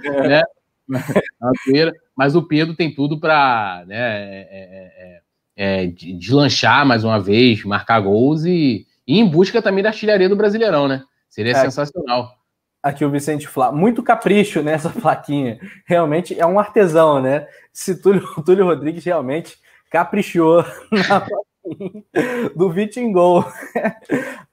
[0.05, 0.29] é.
[0.29, 0.43] né?
[2.17, 5.21] Mas o Pedro tem tudo para né, é, é,
[5.57, 10.29] é, é deslanchar mais uma vez, marcar gols e, e, em busca também da artilharia
[10.29, 11.03] do Brasileirão, né?
[11.31, 11.61] Seria é.
[11.63, 12.37] sensacional.
[12.83, 15.59] Aqui o Vicente Flá, muito capricho nessa plaquinha.
[15.87, 17.49] Realmente é um artesão, né?
[17.73, 19.57] Se Túlio, Túlio Rodrigues realmente
[19.91, 20.63] caprichou
[21.09, 23.45] na plaquinha do Vitingol.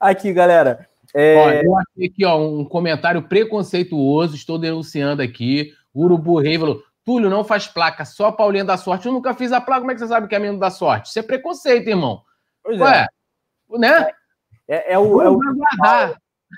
[0.00, 0.88] Aqui, galera.
[1.14, 1.36] É...
[1.36, 5.72] Ó, eu achei aqui ó, um comentário preconceituoso, estou denunciando aqui.
[5.94, 9.06] Urubu Rei falou: Túlio não faz placa, só Paulinha da Sorte.
[9.06, 11.08] Eu nunca fiz a placa, como é que você sabe que é menino da sorte?
[11.08, 12.22] Isso é preconceito, irmão.
[12.62, 13.78] Pois Ué, é.
[13.78, 14.10] Né?
[14.68, 15.38] É, é, o, é, o,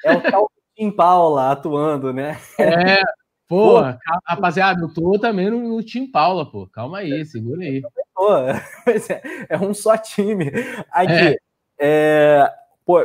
[0.05, 2.39] é o tal Tim Paula atuando, né?
[2.59, 3.03] É,
[3.49, 3.81] pô,
[4.27, 6.67] rapaziada, eu tô também no, no Tim Paula, pô.
[6.67, 7.83] Calma aí, segura aí.
[8.15, 10.51] Pô, é, é um só time.
[10.91, 11.37] Aqui, é.
[11.79, 12.53] é,
[12.87, 13.05] pô,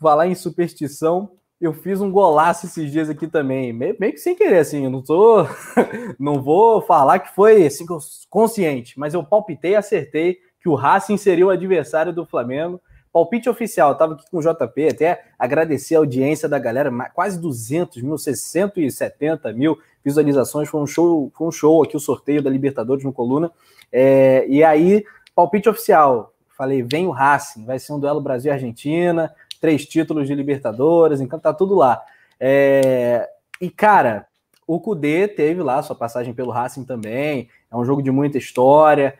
[0.00, 4.34] falar em superstição, eu fiz um golaço esses dias aqui também, meio, meio que sem
[4.34, 5.44] querer, assim, eu não tô,
[6.18, 7.84] não vou falar que foi assim,
[8.30, 12.80] consciente, mas eu palpitei e acertei que o Racing seria o adversário do Flamengo.
[13.12, 18.02] Palpite oficial, tava aqui com o JP, até agradecer a audiência da galera, quase 200
[18.02, 23.04] mil, 670 mil visualizações, foi um show, foi um show aqui o sorteio da Libertadores
[23.04, 23.50] no Coluna.
[23.92, 25.04] É, e aí,
[25.34, 31.20] palpite oficial, falei, vem o Racing, vai ser um duelo Brasil-Argentina, três títulos de Libertadores,
[31.20, 32.02] então tá tudo lá.
[32.38, 33.28] É...
[33.60, 34.26] E, cara,
[34.66, 39.18] o Kudê teve lá sua passagem pelo Racing também, é um jogo de muita história.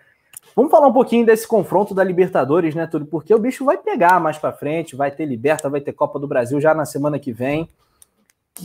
[0.55, 3.07] Vamos falar um pouquinho desse confronto da Libertadores, né, tudo?
[3.07, 6.29] Porque o bicho vai pegar mais para frente, vai ter Liberta, vai ter Copa do
[6.29, 7.69] Brasil já na semana que vem.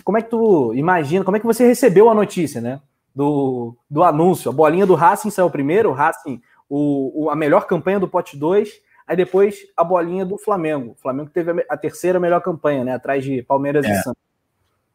[0.04, 2.82] Como é que tu imagina, como é que você recebeu a notícia, né?
[3.16, 4.50] Do, do anúncio.
[4.50, 8.36] A bolinha do Racing saiu primeiro, o Racing, o, o a melhor campanha do pote
[8.36, 10.92] 2, Aí depois a bolinha do Flamengo.
[10.92, 12.96] O Flamengo teve a terceira melhor campanha, né?
[12.96, 13.92] Atrás de Palmeiras é.
[13.92, 14.22] e Santos.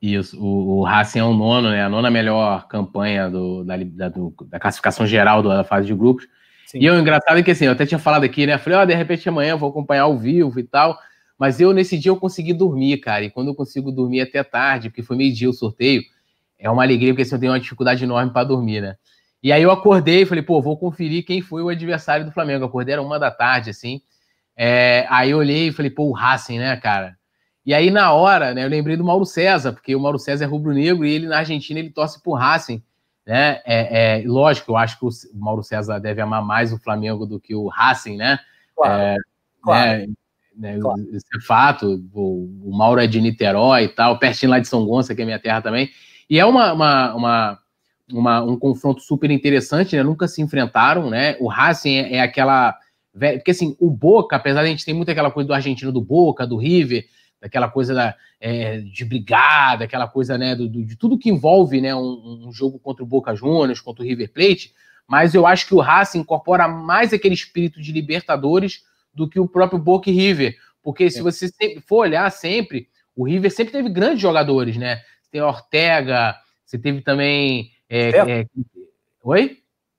[0.02, 1.84] Isso, o, o Racing é o nono, né?
[1.84, 6.26] A nona melhor campanha do, da, da, do, da classificação geral da fase de grupos.
[6.70, 6.78] Sim.
[6.80, 8.56] E o engraçado é que assim, eu até tinha falado aqui, né?
[8.56, 10.96] Falei, ó, oh, de repente amanhã eu vou acompanhar ao vivo e tal.
[11.36, 13.24] Mas eu, nesse dia, eu consegui dormir, cara.
[13.24, 16.00] E quando eu consigo dormir até tarde, porque foi meio-dia o sorteio,
[16.56, 18.94] é uma alegria, porque assim, eu tenho uma dificuldade enorme para dormir, né?
[19.42, 22.62] E aí eu acordei e falei, pô, vou conferir quem foi o adversário do Flamengo.
[22.62, 24.00] Eu acordei, era uma da tarde, assim.
[24.56, 27.16] É, aí eu olhei e falei, pô, o Racing, né, cara?
[27.66, 30.46] E aí, na hora, né, eu lembrei do Mauro César, porque o Mauro César é
[30.46, 32.80] rubro-negro e ele, na Argentina, ele torce pro Racing.
[33.30, 33.60] Né?
[33.64, 37.38] É, é, lógico, eu acho que o Mauro César deve amar mais o Flamengo do
[37.38, 38.40] que o Racing, né?
[38.74, 39.16] Claro, é,
[39.62, 39.98] claro.
[40.00, 40.06] Né,
[40.56, 41.00] né, claro.
[41.12, 42.04] Isso é fato.
[42.12, 45.24] O, o, Mauro é de Niterói e tal, pertinho lá de São Gonçalo, que é
[45.24, 45.90] minha terra também.
[46.28, 47.58] E é uma, uma, uma
[48.12, 50.02] uma, um confronto super interessante, né?
[50.02, 51.36] Nunca se enfrentaram, né?
[51.38, 52.76] O Racing é, é aquela.
[53.12, 56.00] Porque assim, o Boca, apesar de a gente ter muito aquela coisa do argentino do
[56.00, 57.04] Boca, do River,
[57.40, 61.80] daquela coisa da, é, de brigar, daquela coisa, né, do, do, de tudo que envolve,
[61.80, 64.74] né, um, um, jogo contra o Boca Juniors, contra o River Plate,
[65.08, 69.48] mas eu acho que o Racing incorpora mais aquele espírito de Libertadores do que o
[69.48, 71.22] próprio Boca e River, porque se é.
[71.22, 71.50] você
[71.86, 77.00] for olhar sempre, o River sempre teve grandes jogadores, né, você tem Ortega, você teve
[77.00, 78.10] também é,
[78.40, 78.46] é,
[79.22, 79.58] Oi?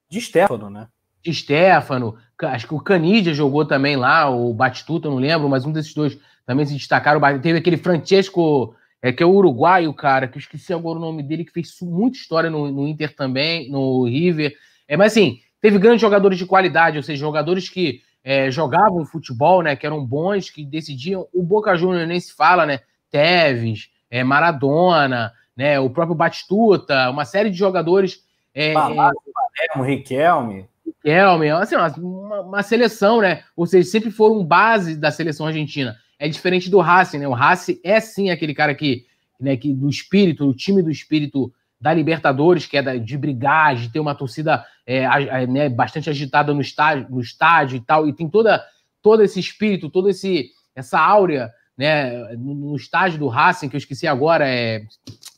[0.10, 0.88] De Stefano, né?
[1.22, 5.72] De Stefano, acho que o Canidia jogou também lá, o Batistuta, não lembro, mas um
[5.72, 6.18] desses dois
[6.52, 7.22] também se destacaram.
[7.40, 11.24] Teve aquele Francesco, é, que é o uruguaio, cara, que eu esqueci agora o nome
[11.24, 14.54] dele, que fez muita história no, no Inter também, no River.
[14.86, 19.64] É, mas assim, teve grandes jogadores de qualidade, ou seja, jogadores que é, jogavam futebol,
[19.64, 21.26] né, que eram bons, que decidiam.
[21.34, 22.82] O Boca Juniors nem se fala, né?
[23.10, 25.80] Teves, é, Maradona, né?
[25.80, 28.26] O próprio Batistuta, uma série de jogadores.
[28.54, 29.22] É, Palácio,
[29.58, 30.66] é, Riquelme.
[30.86, 33.44] Riquelme, assim, uma, uma, seleção, né?
[33.56, 35.96] Ou seja, sempre foram base da seleção argentina.
[36.22, 37.28] É diferente do Racing, né?
[37.28, 39.08] O Racing é sim aquele cara que,
[39.40, 43.76] né, que do espírito, o time do espírito da Libertadores, que é da, de brigar,
[43.76, 48.08] de ter uma torcida é, a, né, bastante agitada no estádio, no estádio e tal,
[48.08, 48.64] e tem toda,
[49.02, 53.80] todo esse espírito, toda esse, essa áurea né, no, no estádio do Racing, que eu
[53.80, 54.84] esqueci agora, é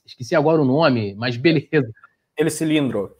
[0.05, 1.93] esqueci agora o nome, mas beleza.
[2.37, 3.15] Ele cilindro.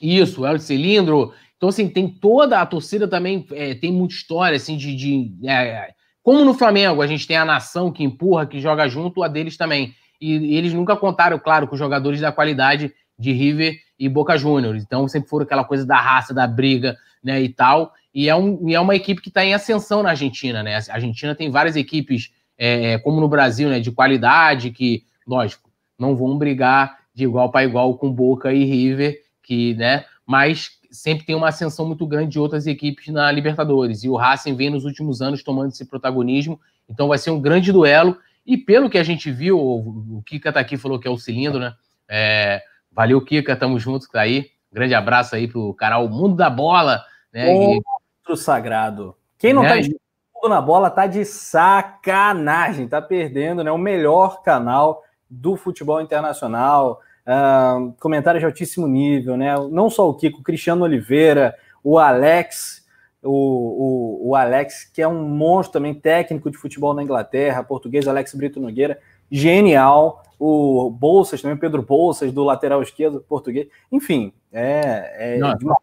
[0.00, 1.32] Isso, é o cilindro.
[1.56, 4.96] Então, assim, tem toda a torcida também, é, tem muita história, assim, de.
[4.96, 5.94] de é,
[6.24, 9.58] como no Flamengo, a gente tem a nação que empurra, que joga junto, a deles
[9.58, 9.94] também.
[10.18, 14.82] E, eles nunca contaram, claro, com jogadores da qualidade de River e Boca Juniors.
[14.82, 17.92] Então, sempre foram aquela coisa da raça, da briga, né, e tal.
[18.14, 20.76] E é, um, e é uma equipe que está em ascensão na Argentina, né?
[20.76, 25.68] A Argentina tem várias equipes é, é, como no Brasil, né, de qualidade, que, lógico,
[25.98, 31.26] não vão brigar de igual para igual com Boca e River, que, né, mas sempre
[31.26, 34.04] tem uma ascensão muito grande de outras equipes na Libertadores.
[34.04, 37.72] E o Racing vem nos últimos anos tomando esse protagonismo, então vai ser um grande
[37.72, 38.16] duelo.
[38.46, 41.58] E pelo que a gente viu, o Kika tá aqui falou que é o cilindro,
[41.58, 41.74] né?
[42.08, 44.50] É, valeu, Kika, tamo junto, tá aí.
[44.72, 47.46] Grande abraço aí pro canal Mundo da Bola, né?
[47.48, 49.16] Outro sagrado.
[49.38, 49.82] Quem não tá né?
[49.82, 53.72] tá na bola tá de sacanagem, tá perdendo, né?
[53.72, 57.00] O melhor canal do futebol internacional.
[57.26, 59.54] Uh, comentários de altíssimo nível, né?
[59.70, 62.84] Não só o Kiko, o Cristiano Oliveira, o Alex,
[63.22, 68.06] o, o, o, Alex, que é um monstro também, técnico de futebol na Inglaterra, português,
[68.06, 68.98] Alex Brito Nogueira,
[69.30, 70.22] genial.
[70.38, 73.68] O Bolsas também, Pedro Bolsas, do lateral esquerdo, português.
[73.90, 75.78] Enfim, é, é Não, demais.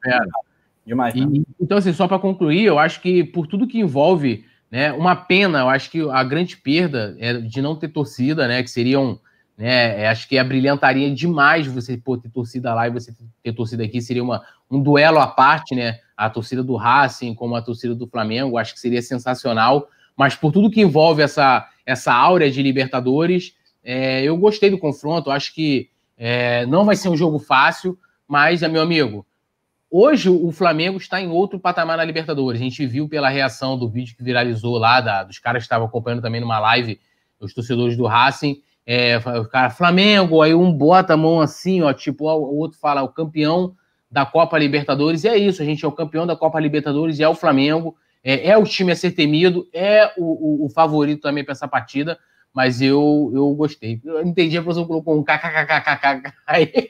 [0.85, 4.91] demais e, então, assim, só para concluir, eu acho que por tudo que envolve, né,
[4.91, 8.69] uma pena, eu acho que a grande perda é de não ter torcida, né, que
[8.69, 9.19] seriam.
[9.62, 10.01] Né?
[10.01, 14.01] É, acho que abrilhantaria demais você pô, ter torcida lá e você ter torcida aqui.
[14.01, 15.99] Seria uma, um duelo à parte, né?
[16.18, 18.57] A torcida do Racing como a torcida do Flamengo.
[18.57, 19.88] Acho que seria sensacional.
[20.18, 25.30] Mas por tudo que envolve essa, essa áurea de Libertadores, é, eu gostei do confronto.
[25.30, 27.95] Acho que é, não vai ser um jogo fácil,
[28.28, 29.24] mas, é, meu amigo,
[29.91, 32.59] hoje o Flamengo está em outro patamar na Libertadores.
[32.59, 35.86] A gente viu pela reação do vídeo que viralizou lá, da, dos caras que estavam
[35.86, 36.99] acompanhando também numa live,
[37.39, 38.59] os torcedores do Racing
[38.93, 43.01] é, o cara, Flamengo, aí um bota a mão assim, ó, tipo, o outro fala,
[43.01, 43.73] o campeão
[44.11, 47.23] da Copa Libertadores, e é isso, a gente é o campeão da Copa Libertadores, e
[47.23, 51.21] é o Flamengo, é, é o time a ser temido, é o, o, o favorito
[51.21, 52.19] também para essa partida,
[52.53, 54.01] mas eu, eu gostei.
[54.03, 56.89] Eu entendi, a professora colocou um kkkkkk, aí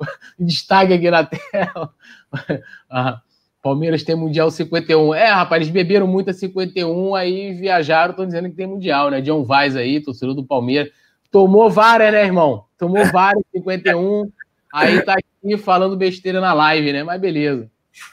[0.40, 1.92] destaque aqui na tela.
[2.88, 3.20] ah,
[3.62, 5.14] Palmeiras tem Mundial 51.
[5.14, 9.20] É, rapaz, eles beberam muito a 51, aí viajaram, estão dizendo que tem Mundial, né?
[9.20, 10.90] John Vaz aí, torcedor do Palmeiras.
[11.32, 12.66] Tomou várias, né, irmão?
[12.78, 14.30] Tomou várias, 51.
[14.72, 17.02] Aí tá aqui falando besteira na live, né?
[17.02, 17.70] Mas beleza.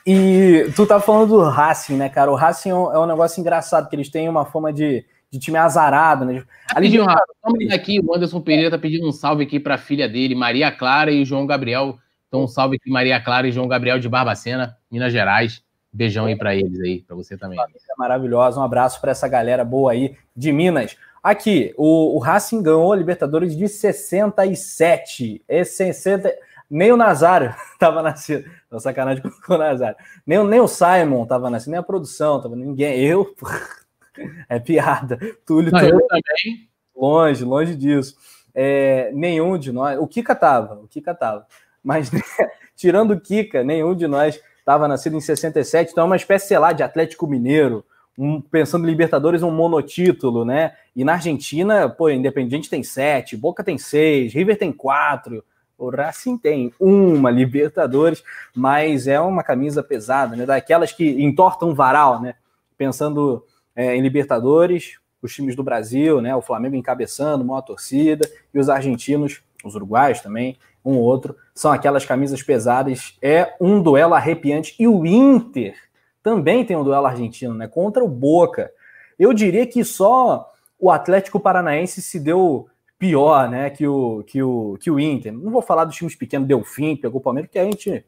[0.07, 2.32] E tu tá falando do Racing, né, cara?
[2.32, 5.57] O Racing é um, é negócio engraçado, que eles têm uma forma de, de time
[5.57, 6.43] azarado, né?
[6.74, 10.34] Rapidinho, Rafa, vamos aqui, o Anderson Pereira tá pedindo um salve aqui pra filha dele,
[10.34, 11.97] Maria Clara e o João Gabriel.
[12.30, 15.61] Então, um salve aqui, Maria Clara e João Gabriel de Barbacena, Minas Gerais.
[15.91, 17.57] Beijão aí para eles aí, para você também.
[17.97, 20.95] Maravilhosa, um abraço para essa galera boa aí de Minas.
[21.22, 25.43] Aqui, o, o Racing ganhou a Libertadores de 67.
[25.47, 26.34] É 60,
[26.70, 28.49] nem o Nazário estava nascido.
[28.70, 29.97] Não, sacanagem com o Nazário.
[30.26, 32.99] Nem, nem o Simon estava nascido, nem a produção, tava, ninguém.
[33.03, 33.36] Eu.
[34.47, 35.17] é piada.
[35.45, 36.70] Túlio Não, eu também.
[36.95, 38.15] Longe, longe disso.
[38.53, 39.99] É, nenhum de nós.
[39.99, 41.45] O Kika tava, o Kika tava.
[41.84, 42.11] Mas,
[42.76, 45.91] tirando o Kika, nenhum de nós estava nascido em 67.
[45.91, 47.84] Então é uma espécie, sei lá, de Atlético Mineiro
[48.18, 50.74] um, pensando em Libertadores, um monotítulo, né?
[50.95, 55.43] E na Argentina, pô, Independiente tem sete, Boca tem seis, River tem quatro,
[55.78, 58.22] o Racing tem uma Libertadores,
[58.53, 60.45] mas é uma camisa pesada, né?
[60.45, 62.36] Daquelas que entortam varal, né?
[62.78, 66.36] Pensando é, em Libertadores, os times do Brasil, né?
[66.36, 72.05] O Flamengo encabeçando, uma torcida, e os argentinos, os uruguaios também, um outro, são aquelas
[72.05, 73.18] camisas pesadas.
[73.22, 74.76] É um duelo arrepiante.
[74.78, 75.76] E o Inter
[76.22, 77.67] também tem um duelo argentino, né?
[77.67, 78.72] Contra o Boca.
[79.17, 80.49] Eu diria que só
[80.80, 82.67] o Atlético Paranaense se deu
[82.97, 83.70] pior, né?
[83.70, 85.34] Que o, que o, que o Inter.
[85.34, 88.05] Não vou falar dos times pequenos, Delfim, pegou o Palmeiras, que a gente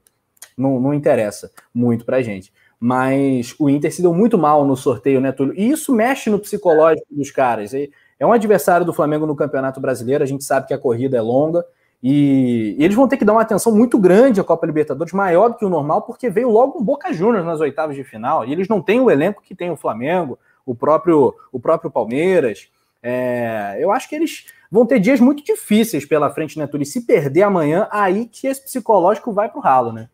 [0.58, 2.54] não, não interessa muito pra gente.
[2.80, 5.54] Mas o Inter se deu muito mal no sorteio, né, Túlio?
[5.56, 7.74] E isso mexe no psicológico dos caras.
[7.74, 11.22] É um adversário do Flamengo no Campeonato Brasileiro, a gente sabe que a corrida é
[11.22, 11.64] longa,
[12.04, 15.56] e eles vão ter que dar uma atenção muito grande à Copa Libertadores, maior do
[15.56, 18.44] que o normal, porque veio logo um Boca Juniors nas oitavas de final.
[18.44, 22.70] E eles não têm o elenco que tem o Flamengo, o próprio, o próprio Palmeiras.
[23.04, 26.84] É, eu acho que eles vão ter dias muito difíceis pela frente, né, Túlio?
[26.84, 30.10] E se perder amanhã, aí que esse psicológico vai para o ralo, né?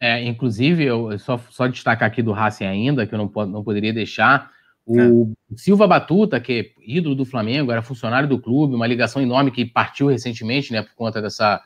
[0.00, 3.92] É, inclusive, eu só, só destacar aqui do Racing ainda, que eu não, não poderia
[3.92, 4.50] deixar,
[4.86, 5.56] o é.
[5.56, 9.64] Silva Batuta, que é ídolo do Flamengo, era funcionário do clube, uma ligação enorme que
[9.64, 11.62] partiu recentemente, né, por conta dessa,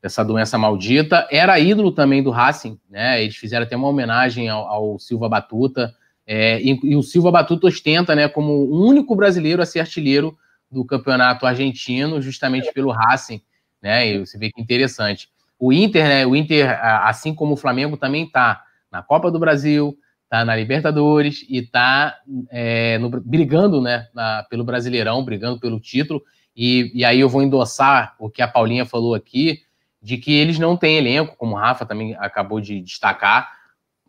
[0.00, 3.22] dessa doença maldita, era ídolo também do Racing, né?
[3.22, 5.94] Eles fizeram até uma homenagem ao, ao Silva Batuta,
[6.26, 10.36] é, e, e, o Silva Batuta ostenta, né, como o único brasileiro a ser artilheiro
[10.70, 13.42] do campeonato argentino, justamente pelo Racing,
[13.80, 14.06] né?
[14.06, 15.28] E você vê que interessante.
[15.58, 16.26] O Inter, né?
[16.26, 16.68] O Inter,
[17.04, 19.96] assim como o Flamengo, também está na Copa do Brasil,
[20.32, 22.16] tá na Libertadores e tá
[22.50, 26.22] é, brigando, né, na, pelo Brasileirão, brigando pelo título.
[26.56, 29.60] E, e, aí eu vou endossar o que a Paulinha falou aqui,
[30.00, 33.46] de que eles não têm elenco, como o Rafa também acabou de destacar,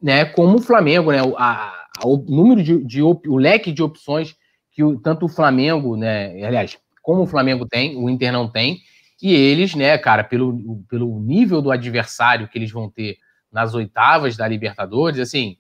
[0.02, 4.34] né, como o Flamengo, né, a, a, o número de, de o leque de opções
[4.72, 8.80] que o, tanto o Flamengo, né, aliás, como o Flamengo tem, o Inter não tem,
[9.22, 13.18] e eles, né, cara, pelo, pelo nível do adversário que eles vão ter
[13.52, 15.58] nas oitavas da Libertadores, assim,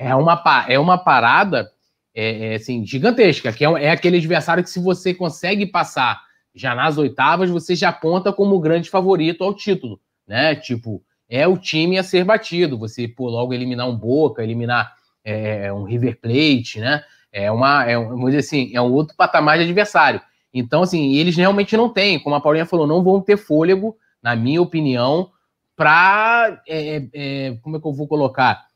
[0.00, 1.70] é uma, é uma parada
[2.14, 6.22] é, é assim, gigantesca, que é, é aquele adversário que se você consegue passar
[6.54, 10.54] já nas oitavas, você já aponta como grande favorito ao título, né?
[10.54, 12.78] Tipo, é o time a ser batido.
[12.78, 17.04] Você, pô, logo eliminar um Boca, eliminar é, um River Plate, né?
[17.30, 20.20] É uma, é, vamos dizer assim, é um outro patamar de adversário.
[20.52, 24.34] Então, assim, eles realmente não têm, como a Paulinha falou, não vão ter fôlego, na
[24.34, 25.30] minha opinião,
[25.76, 28.69] para, é, é, é, como é que eu vou colocar?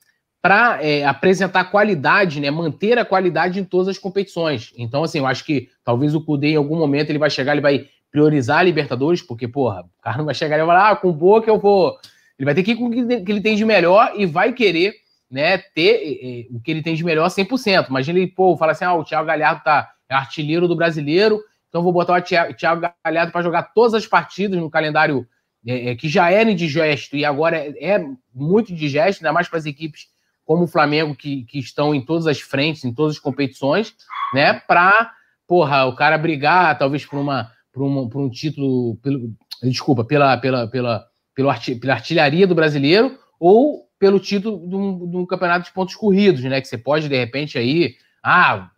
[0.44, 2.50] Para é, apresentar qualidade, né?
[2.50, 4.74] Manter a qualidade em todas as competições.
[4.76, 7.62] Então, assim, eu acho que talvez o Cudê, em algum momento, ele vai chegar, ele
[7.62, 10.96] vai priorizar a Libertadores, porque, porra, o cara não vai chegar e vai falar, ah,
[10.96, 11.96] com boca eu vou.
[12.38, 14.92] Ele vai ter que ir com o que ele tem de melhor e vai querer
[15.30, 17.88] né, ter o que ele tem de melhor 100%.
[17.88, 21.82] Imagina ele, pô, fala assim, ah, o Thiago Galhardo tá é artilheiro do brasileiro, então
[21.82, 25.26] vou botar o Thiago Galhardo para jogar todas as partidas no calendário
[25.66, 29.58] é, é, que já era indigesto e agora é, é muito indigesto, ainda mais para
[29.58, 30.08] as equipes
[30.44, 33.94] como o Flamengo, que, que estão em todas as frentes, em todas as competições,
[34.32, 35.12] né, para,
[35.46, 39.32] porra, o cara brigar, talvez por uma, por, uma, por um título, pelo,
[39.62, 45.66] desculpa, pela, pela, pela, pela, pela artilharia do brasileiro, ou pelo título do, do campeonato
[45.66, 46.60] de pontos corridos, né?
[46.60, 48.70] Que você pode, de repente, aí, ah,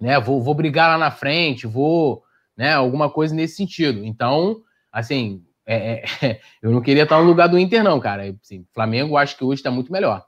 [0.00, 2.22] né, vou, vou brigar lá na frente, vou,
[2.56, 4.04] né, alguma coisa nesse sentido.
[4.04, 8.34] Então, assim, é, é, eu não queria estar no lugar do Inter, não, cara.
[8.42, 10.24] Assim, Flamengo, acho que hoje está muito melhor.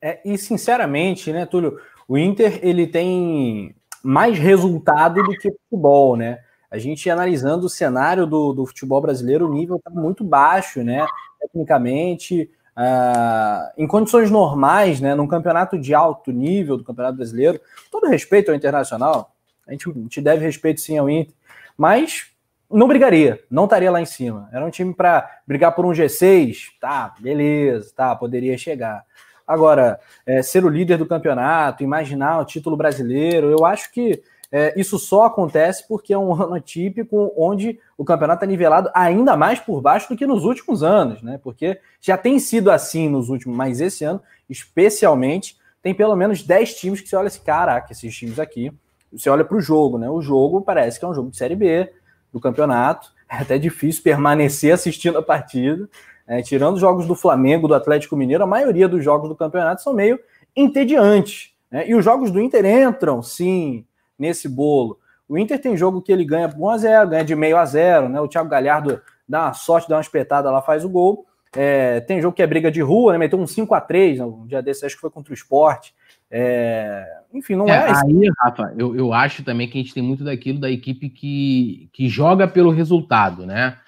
[0.00, 6.40] É, e, sinceramente, né, Túlio, o Inter, ele tem mais resultado do que futebol, né?
[6.70, 11.06] A gente analisando o cenário do, do futebol brasileiro, o nível está muito baixo, né?
[11.40, 18.06] Tecnicamente, Uh, em condições normais, né, num campeonato de alto nível do Campeonato Brasileiro, todo
[18.06, 19.34] respeito ao Internacional,
[19.66, 21.34] a gente, a gente deve respeito sim ao Inter,
[21.76, 22.30] mas
[22.70, 24.48] não brigaria, não estaria lá em cima.
[24.52, 29.04] Era um time para brigar por um G6, tá, beleza, tá, poderia chegar.
[29.48, 34.22] Agora, é, ser o líder do campeonato, imaginar o título brasileiro, eu acho que
[34.52, 39.36] é, isso só acontece porque é um ano atípico onde o campeonato é nivelado ainda
[39.36, 41.40] mais por baixo do que nos últimos anos, né?
[41.42, 46.74] Porque já tem sido assim nos últimos, mas esse ano, especialmente, tem pelo menos 10
[46.74, 48.70] times que você olha assim, caraca, esses times aqui,
[49.12, 50.10] você olha para o jogo, né?
[50.10, 51.90] O jogo parece que é um jogo de Série B
[52.30, 55.88] do campeonato, é até difícil permanecer assistindo a partida.
[56.28, 59.82] É, tirando os jogos do Flamengo, do Atlético Mineiro, a maioria dos jogos do campeonato
[59.82, 60.20] são meio
[60.54, 61.52] entediantes.
[61.70, 61.88] Né?
[61.88, 63.86] E os jogos do Inter entram, sim,
[64.18, 64.98] nesse bolo.
[65.26, 68.20] O Inter tem jogo que ele ganha por 1x0, ganha de meio a zero, né?
[68.20, 71.26] O Thiago Galhardo dá uma sorte, dá uma espetada lá, faz o gol.
[71.54, 73.18] É, tem jogo que é briga de rua, né?
[73.18, 75.94] Meteu um 5x3, um dia desse, acho que foi contra o esporte.
[76.30, 77.72] É, enfim, não é.
[77.72, 81.08] é aí, Rafa, eu, eu acho também que a gente tem muito daquilo da equipe
[81.08, 83.78] que, que joga pelo resultado, né?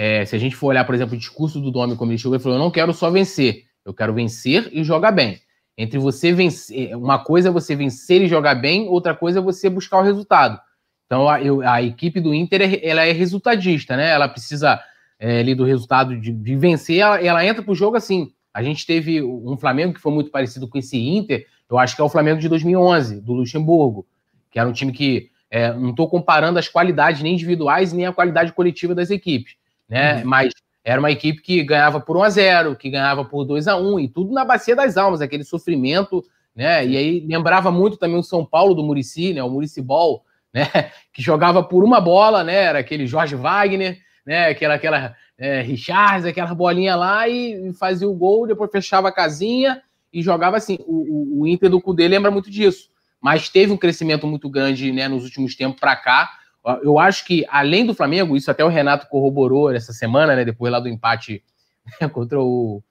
[0.00, 2.36] É, se a gente for olhar, por exemplo, o discurso do Domi, como ele chegou,
[2.36, 5.40] ele falou: Eu não quero só vencer, eu quero vencer e jogar bem.
[5.76, 9.68] Entre você vencer, uma coisa é você vencer e jogar bem, outra coisa é você
[9.68, 10.56] buscar o resultado.
[11.04, 14.10] Então a, eu, a equipe do Inter ela é resultadista, né?
[14.10, 14.80] Ela precisa
[15.18, 18.32] é, ali do resultado de, de vencer, ela, ela entra para o jogo assim.
[18.54, 22.00] A gente teve um Flamengo que foi muito parecido com esse Inter, eu acho que
[22.00, 24.06] é o Flamengo de 2011, do Luxemburgo,
[24.48, 28.12] que era um time que é, não estou comparando as qualidades nem individuais nem a
[28.12, 29.56] qualidade coletiva das equipes,
[29.88, 30.16] né?
[30.16, 30.24] Uhum.
[30.24, 30.52] Mas
[30.84, 34.00] era uma equipe que ganhava por 1 a 0 que ganhava por 2 a 1
[34.00, 36.24] e tudo na bacia das almas, aquele sofrimento,
[36.54, 36.86] né?
[36.86, 39.42] E aí lembrava muito também o São Paulo do Murici, né?
[39.42, 40.90] O Murici Ball, né?
[41.12, 42.54] Que jogava por uma bola, né?
[42.54, 44.48] Era aquele Jorge Wagner, né?
[44.48, 49.82] Aquela, aquela é, Richards, aquela bolinha lá e, fazia o gol, depois fechava a casinha
[50.12, 50.78] e jogava assim.
[50.86, 52.90] O, o, o Inter do Cudê lembra muito disso,
[53.20, 55.06] mas teve um crescimento muito grande, né?
[55.06, 56.37] Nos últimos tempos para cá
[56.82, 60.44] eu acho que, além do Flamengo, isso até o Renato corroborou essa semana, né?
[60.44, 61.42] Depois lá do empate
[62.00, 62.82] né, contra o,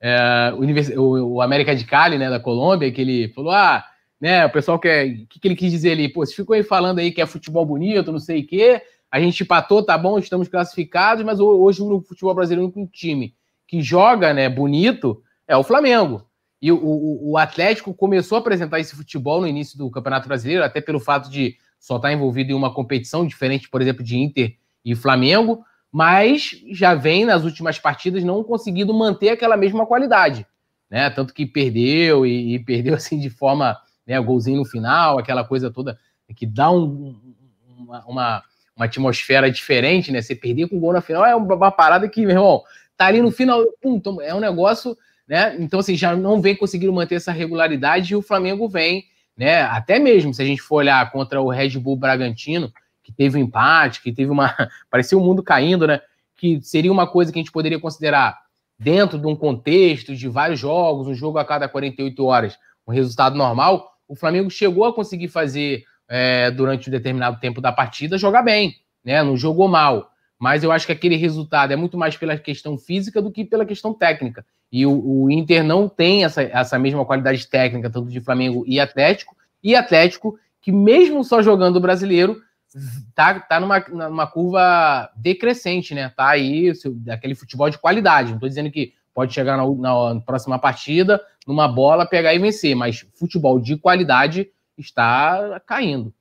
[0.00, 0.52] é,
[0.96, 2.30] o, o, América de Cali, né?
[2.30, 3.84] Da Colômbia, que ele falou: ah,
[4.20, 4.46] né?
[4.46, 5.06] O pessoal quer.
[5.06, 6.08] O que, que ele quis dizer ali?
[6.08, 8.82] Pô, você ficou aí falando aí que é futebol bonito, não sei o quê.
[9.10, 13.34] A gente empatou, tá bom, estamos classificados, mas hoje no futebol brasileiro, um time
[13.66, 16.24] que joga, né, bonito, é o Flamengo.
[16.62, 20.62] E o, o, o Atlético começou a apresentar esse futebol no início do Campeonato Brasileiro,
[20.62, 24.54] até pelo fato de só está envolvido em uma competição diferente, por exemplo, de Inter
[24.84, 30.46] e Flamengo, mas já vem nas últimas partidas não conseguindo manter aquela mesma qualidade,
[30.88, 31.08] né?
[31.08, 33.76] Tanto que perdeu e, e perdeu assim de forma,
[34.06, 35.98] né, golzinho no final, aquela coisa toda
[36.36, 37.18] que dá um,
[37.76, 38.44] uma, uma,
[38.76, 40.22] uma, atmosfera diferente, né?
[40.22, 42.62] Você perder com gol na final é uma, parada que, meu irmão,
[42.96, 44.96] tá ali no final, pum, é um negócio,
[45.26, 45.56] né?
[45.58, 49.06] Então assim, já não vem conseguindo manter essa regularidade e o Flamengo vem
[49.40, 49.62] né?
[49.62, 52.70] Até mesmo se a gente for olhar contra o Red Bull Bragantino,
[53.02, 54.54] que teve um empate, que teve uma.
[54.90, 56.02] parecia o mundo caindo, né?
[56.36, 58.38] Que seria uma coisa que a gente poderia considerar
[58.78, 63.34] dentro de um contexto de vários jogos, um jogo a cada 48 horas, um resultado
[63.34, 63.90] normal.
[64.06, 68.74] O Flamengo chegou a conseguir fazer é, durante um determinado tempo da partida jogar bem,
[69.02, 69.22] né?
[69.22, 70.10] Não jogou mal.
[70.38, 73.64] Mas eu acho que aquele resultado é muito mais pela questão física do que pela
[73.64, 74.44] questão técnica.
[74.72, 78.78] E o, o, Inter não tem essa, essa mesma qualidade técnica, tanto de Flamengo e
[78.78, 82.40] Atlético, e Atlético, que mesmo só jogando o brasileiro,
[83.14, 86.12] tá, tá numa, numa curva decrescente, né?
[86.16, 86.72] Tá aí
[87.10, 88.28] aquele futebol de qualidade.
[88.28, 92.38] Não estou dizendo que pode chegar na, na, na, próxima partida, numa bola, pegar e
[92.38, 94.48] vencer, mas futebol de qualidade
[94.78, 96.14] está caindo.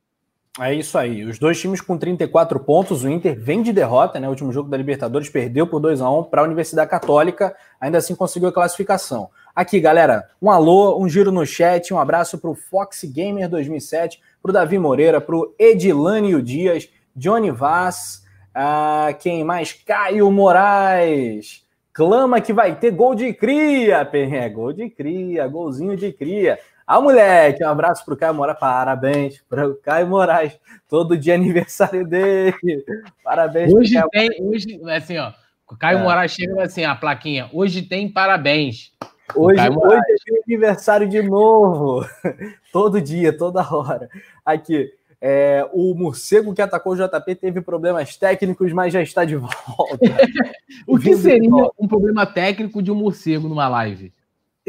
[0.62, 1.24] É isso aí.
[1.24, 3.04] Os dois times com 34 pontos.
[3.04, 4.28] O Inter vem de derrota, né?
[4.28, 7.56] O último jogo da Libertadores perdeu por 2 a 1 para a Universidade Católica.
[7.80, 9.30] Ainda assim conseguiu a classificação.
[9.56, 14.22] Aqui, galera, um alô, um giro no chat, um abraço para o Fox Gamer 2007,
[14.42, 18.24] para o Davi Moreira, para o Edilânio Dias, Johnny Vaz,
[18.54, 19.74] ah, quem mais?
[19.74, 21.66] Caio Moraes.
[21.94, 24.10] Clama que vai ter gol de cria,
[24.54, 26.60] gol de cria, golzinho de cria.
[26.92, 28.58] Ah, moleque, um abraço pro Caio Moraes.
[28.58, 30.60] Parabéns pro Caio Moraes.
[30.88, 32.84] Todo dia aniversário dele.
[33.24, 33.72] Parabéns.
[33.72, 35.32] Hoje tem, hoje, assim, ó.
[35.70, 36.02] O Caio é.
[36.02, 37.48] Moraes chega assim, a plaquinha.
[37.54, 38.92] Hoje tem parabéns.
[39.36, 40.02] Hoje, hoje
[40.32, 42.04] é aniversário de novo.
[42.74, 44.10] Todo dia, toda hora.
[44.44, 44.92] Aqui.
[45.22, 50.00] É, o morcego que atacou o JP teve problemas técnicos, mas já está de volta.
[50.88, 54.12] o que seria um problema técnico de um morcego numa live?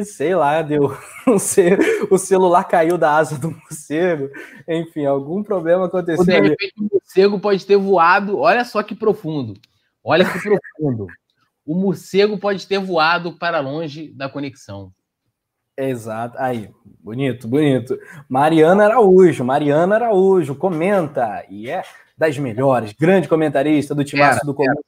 [0.05, 0.97] Sei lá, deu.
[2.11, 4.29] o celular caiu da asa do morcego.
[4.69, 6.25] Enfim, algum problema aconteceu.
[6.25, 8.39] De repente, o morcego pode ter voado.
[8.39, 9.55] Olha só que profundo.
[10.03, 11.07] Olha que profundo.
[11.67, 14.93] O morcego pode ter voado para longe da conexão.
[15.77, 16.37] Exato.
[16.39, 16.71] Aí,
[17.03, 17.99] bonito, bonito.
[18.29, 21.45] Mariana Araújo, Mariana Araújo, comenta.
[21.49, 21.83] E é
[22.17, 24.83] das melhores, grande comentarista do Timaço do Colômbia.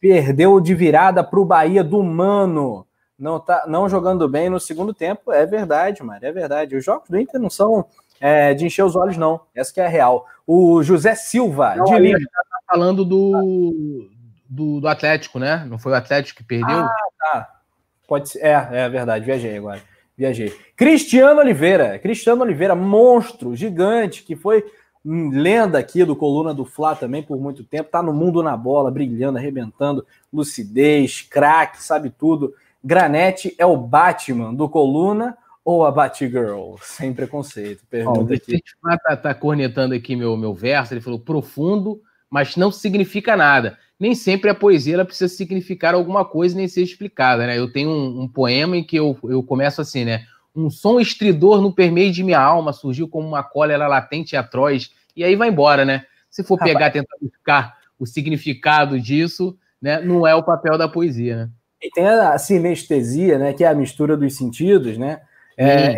[0.00, 2.86] Perdeu de virada para o Bahia do Mano
[3.20, 6.74] não tá não jogando bem no segundo tempo, é verdade, mano, é verdade.
[6.74, 7.86] Os jogos do Inter não são
[8.20, 9.40] é, de encher os olhos, não.
[9.54, 10.26] Essa que é a real.
[10.46, 12.18] O José Silva, não, de Lima.
[12.18, 14.08] Tá falando do,
[14.48, 15.64] do, do, Atlético, né?
[15.68, 16.78] Não foi o Atlético que perdeu?
[16.78, 17.60] Ah, tá.
[18.08, 18.40] Pode ser.
[18.40, 19.80] É, é verdade, viajei agora.
[20.16, 20.52] Viajei.
[20.76, 24.64] Cristiano Oliveira, Cristiano Oliveira, monstro, gigante, que foi
[25.04, 28.90] lenda aqui do Coluna do Fla também por muito tempo, tá no mundo na bola,
[28.90, 32.54] brilhando, arrebentando, lucidez, craque, sabe tudo.
[32.82, 36.76] Granete é o Batman do Coluna ou a Batgirl?
[36.80, 37.84] Sem preconceito.
[37.88, 38.62] Pergunta oh, aqui.
[39.04, 40.94] Tá, tá cornetando aqui meu, meu verso.
[40.94, 42.00] Ele falou profundo,
[42.30, 43.78] mas não significa nada.
[43.98, 47.58] Nem sempre a poesia ela precisa significar alguma coisa nem ser explicada, né?
[47.58, 50.24] Eu tenho um, um poema em que eu, eu começo assim, né?
[50.56, 54.90] Um som estridor no permeio de minha alma surgiu como uma cólera latente e atroz,
[55.14, 56.06] e aí vai embora, né?
[56.30, 56.92] Se for pegar, Rapaz.
[56.94, 60.00] tentar buscar o significado disso, né?
[60.00, 61.50] Não é o papel da poesia, né?
[61.82, 63.52] E tem a sinestesia, né?
[63.52, 65.22] Que é a mistura dos sentidos, né?
[65.56, 65.96] É,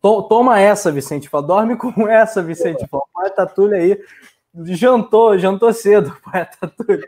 [0.00, 1.46] to, toma essa, Vicente Fala.
[1.46, 3.02] Dorme com essa, Vicente Fala.
[3.12, 3.98] Poeta Túlio aí
[4.64, 7.04] jantou, jantou cedo, poeta Túlio.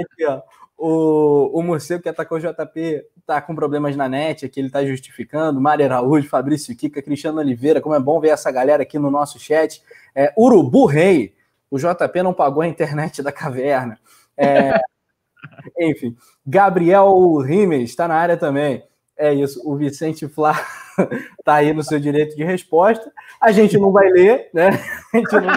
[0.00, 0.42] Aqui, ó.
[0.76, 4.84] O, o morcego que atacou o JP tá com problemas na net, aqui ele tá
[4.84, 5.60] justificando.
[5.60, 9.38] Mário Araújo, Fabrício Kika, Cristiano Oliveira, como é bom ver essa galera aqui no nosso
[9.38, 9.80] chat.
[10.14, 11.34] É, Urubu Rei,
[11.70, 13.98] o JP não pagou a internet da caverna.
[14.36, 14.80] É,
[15.78, 16.16] enfim,
[16.46, 18.84] Gabriel Rimes está na área também.
[19.16, 20.52] É isso, o Vicente Flá
[21.38, 23.12] está aí no seu direito de resposta.
[23.40, 24.70] A gente não vai ler, né?
[25.12, 25.56] A gente não...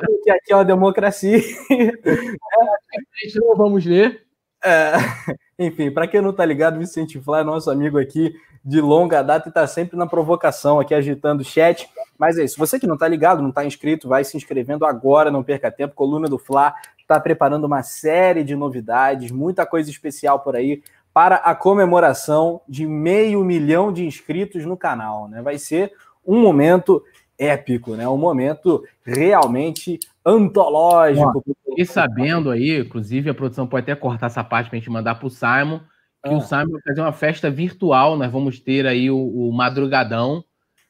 [0.00, 1.38] Porque aqui é uma democracia.
[1.38, 4.22] A gente não vamos ler.
[4.64, 4.92] É...
[5.58, 8.34] Enfim, para quem não está ligado, Vicente Flá é nosso amigo aqui
[8.64, 11.88] de longa data e está sempre na provocação aqui, agitando o chat.
[12.18, 12.58] Mas é isso.
[12.58, 15.94] Você que não está ligado, não está inscrito, vai se inscrevendo agora, não perca tempo.
[15.94, 20.82] Coluna do Fla está preparando uma série de novidades, muita coisa especial por aí
[21.14, 25.28] para a comemoração de meio milhão de inscritos no canal.
[25.28, 25.40] Né?
[25.40, 25.92] Vai ser
[26.26, 27.02] um momento
[27.38, 28.08] épico, né?
[28.08, 31.42] Um momento realmente antológico.
[31.76, 35.14] e sabendo aí, inclusive a produção pode até cortar essa parte para a gente mandar
[35.14, 35.80] para o Simon,
[36.24, 36.36] que ah.
[36.36, 38.16] o Simon vai fazer uma festa virtual.
[38.16, 40.44] Nós vamos ter aí o, o madrugadão,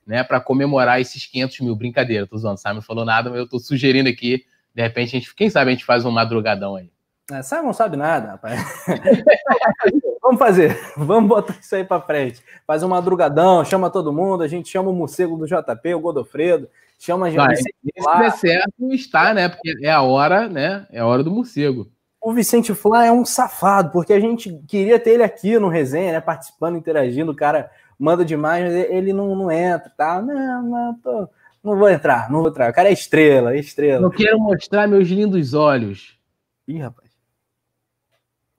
[0.07, 0.23] né?
[0.23, 1.77] Para comemorar esses 500 mil.
[1.77, 2.61] Brincadeira, tô zoando.
[2.61, 4.45] Simon falou nada, mas eu estou sugerindo aqui
[4.77, 6.91] de repente, a gente, quem sabe a gente faz um madrugadão aí.
[7.33, 8.61] É, Simon não sabe nada, rapaz.
[10.20, 12.43] vamos fazer, vamos botar isso aí para frente.
[12.66, 16.69] Faz um madrugadão, chama todo mundo, a gente chama o morcego do JP, o Godofredo,
[16.99, 17.57] chama a gente.
[17.57, 17.73] Se
[18.19, 19.49] der certo, está, né?
[19.49, 20.87] Porque é a hora, né?
[20.93, 21.91] É a hora do morcego.
[22.20, 26.12] O Vicente Flá é um safado, porque a gente queria ter ele aqui no resenha,
[26.12, 26.20] né?
[26.20, 30.20] Participando, interagindo, o cara manda demais, mas ele não, não entra, tá?
[30.20, 31.28] Não, não, tô,
[31.62, 32.70] não vou entrar, não vou entrar.
[32.70, 34.06] O cara é estrela, é estrela.
[34.06, 36.18] Eu quero mostrar meus lindos olhos.
[36.66, 37.10] Ih, rapaz.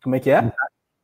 [0.04, 0.52] Como é que é?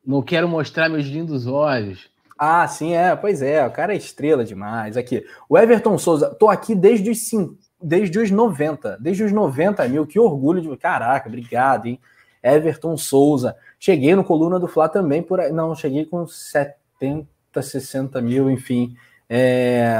[0.06, 2.12] Não quero mostrar meus lindos olhos.
[2.38, 3.16] Ah, sim, é.
[3.16, 4.98] Pois é, o cara é estrela demais.
[4.98, 8.98] Aqui, o Everton Souza, tô aqui desde os, sim, desde os 90.
[9.00, 10.78] Desde os 90 mil, que orgulho de.
[10.78, 12.00] Caraca, obrigado, hein?
[12.42, 13.56] Everton Souza.
[13.80, 15.52] Cheguei no Coluna do Fla também por aí.
[15.52, 17.28] Não, cheguei com 70,
[17.62, 18.96] 60 mil, enfim.
[19.30, 19.98] É,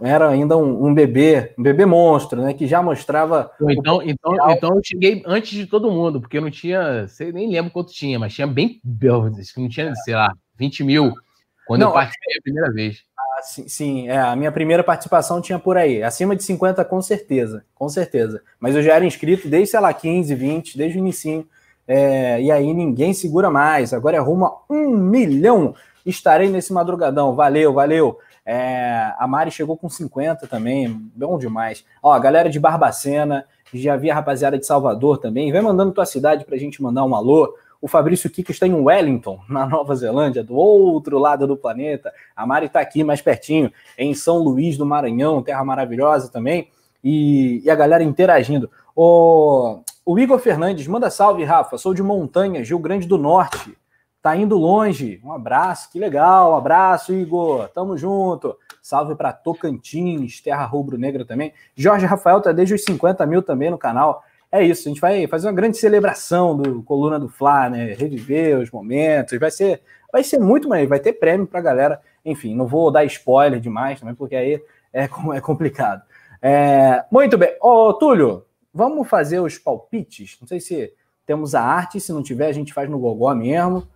[0.00, 2.52] era ainda um, um, bebê, um bebê monstro, né?
[2.52, 3.50] Que já mostrava.
[3.68, 7.50] Então, então, então eu cheguei antes de todo mundo, porque eu não tinha, sei, nem
[7.50, 8.80] lembro quanto tinha, mas tinha bem.
[9.56, 11.12] Não tinha, sei lá, 20 mil
[11.66, 13.02] quando não, eu participei a primeira vez.
[13.18, 16.00] Ah, sim, sim, é, a minha primeira participação tinha por aí.
[16.00, 18.40] Acima de 50, com certeza, com certeza.
[18.60, 21.46] Mas eu já era inscrito desde, sei lá, 15, 20, desde o início.
[21.88, 23.92] É, e aí ninguém segura mais.
[23.92, 25.74] Agora é rumo a um milhão.
[26.06, 27.34] Estarei nesse madrugadão.
[27.34, 28.18] Valeu, valeu.
[28.44, 31.84] É, a Mari chegou com 50 também, bom demais.
[32.00, 35.50] Ó, a galera de Barbacena, já vi a rapaziada de Salvador também.
[35.50, 37.52] Vem mandando tua cidade pra gente mandar um alô.
[37.82, 42.12] O Fabrício Kiko está em Wellington, na Nova Zelândia, do outro lado do planeta.
[42.36, 46.68] A Mari está aqui mais pertinho, em São Luís do Maranhão, terra maravilhosa também.
[47.02, 48.70] E, e a galera interagindo.
[48.94, 51.76] O, o Igor Fernandes, manda salve, Rafa.
[51.76, 53.76] Sou de Montanha, Rio Grande do Norte.
[54.26, 55.20] Tá indo longe.
[55.22, 56.50] Um abraço, que legal.
[56.50, 57.68] Um abraço, Igor.
[57.68, 58.56] Tamo junto.
[58.82, 61.52] Salve para Tocantins, terra rubro-negra também.
[61.76, 65.28] Jorge Rafael tá desde os 50 mil também no canal é isso, a gente vai
[65.28, 67.94] fazer uma grande celebração do Coluna do Fla, né?
[67.94, 69.80] Reviver os momentos, vai ser,
[70.12, 72.00] vai ser muito mais, vai ter prêmio pra galera.
[72.24, 74.60] Enfim, não vou dar spoiler demais também, porque aí
[74.92, 75.04] é,
[75.34, 76.02] é complicado.
[76.42, 77.56] É, muito bem.
[77.60, 78.44] Ô, Túlio,
[78.74, 80.36] vamos fazer os palpites?
[80.40, 80.92] Não sei se
[81.26, 83.86] temos a arte, se não tiver, a gente faz no Gogó mesmo.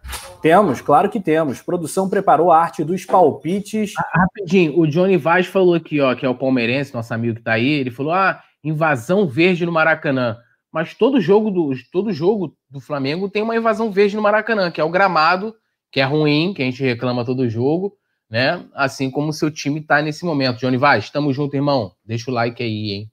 [0.40, 1.60] Temos, claro que temos.
[1.60, 3.92] Produção preparou a arte dos palpites.
[3.98, 7.42] Ah, rapidinho, o Johnny Vaz falou aqui, ó, que é o palmeirense, nosso amigo que
[7.42, 10.36] tá aí, ele falou: ah, invasão verde no Maracanã
[10.72, 14.80] mas todo jogo do todo jogo do Flamengo tem uma invasão verde no Maracanã, que
[14.80, 15.54] é o gramado,
[15.90, 17.96] que é ruim, que a gente reclama todo jogo,
[18.28, 18.64] né?
[18.74, 20.58] Assim como o seu time tá nesse momento.
[20.58, 21.92] Johnny Vaz, estamos junto, irmão.
[22.04, 23.10] Deixa o like aí, hein?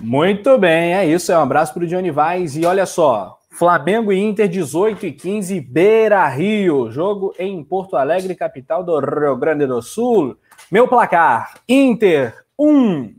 [0.00, 1.30] Muito bem, é isso.
[1.30, 2.56] É um abraço para o Johnny Vaz.
[2.56, 6.90] E olha só, Flamengo e Inter 18 e 15, Beira Rio.
[6.90, 10.36] Jogo em Porto Alegre, capital do Rio Grande do Sul.
[10.72, 13.14] Meu placar: Inter 1,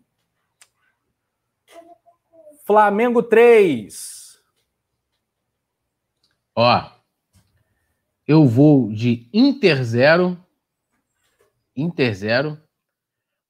[2.66, 4.38] Flamengo 3.
[6.54, 6.84] Ó,
[8.28, 10.38] eu vou de Inter 0.
[11.74, 12.62] Inter 0.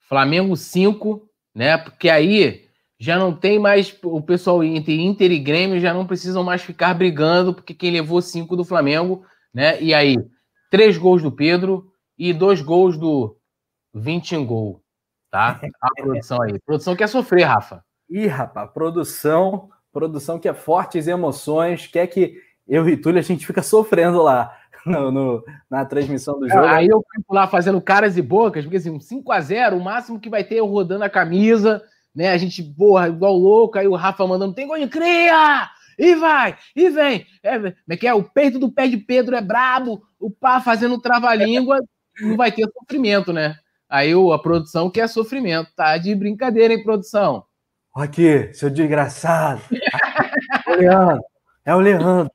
[0.02, 1.80] Flamengo 5, né?
[1.80, 2.65] Porque aí
[3.00, 3.96] já não tem mais.
[4.04, 8.22] O pessoal entre Inter e Grêmio já não precisam mais ficar brigando, porque quem levou
[8.22, 9.82] 5 do Flamengo, né?
[9.82, 10.18] E aí,
[10.70, 13.38] três gols do Pedro e dois gols do
[13.94, 14.82] 20 em gol.
[15.30, 15.60] Tá?
[15.82, 16.60] A produção aí.
[16.66, 17.84] Produção quer sofrer, Rafa.
[18.10, 23.46] Ih, rapaz, produção, produção que é fortes emoções, quer que eu e Túlio a gente
[23.46, 24.56] fica sofrendo lá
[24.86, 26.66] no, no na transmissão do jogo.
[26.66, 30.30] Aí eu fico lá fazendo caras e bocas, porque assim, um 5x0, o máximo que
[30.30, 31.84] vai ter eu rodando a camisa,
[32.16, 32.30] né?
[32.30, 35.70] A gente, porra, igual louco, aí o Rafa mandando, tem gol de cria!
[35.98, 37.26] E vai, e vem.
[37.42, 38.14] É, é que é?
[38.14, 41.80] O peito do pé de Pedro é brabo, o pá fazendo trava-língua,
[42.22, 43.56] não vai ter sofrimento, né?
[43.90, 47.46] Aí a produção quer sofrimento, tá de brincadeira, hein, produção?
[47.96, 49.62] Aqui, seu desgraçado.
[50.68, 51.24] é o Leandro.
[51.64, 52.32] É o Leandro.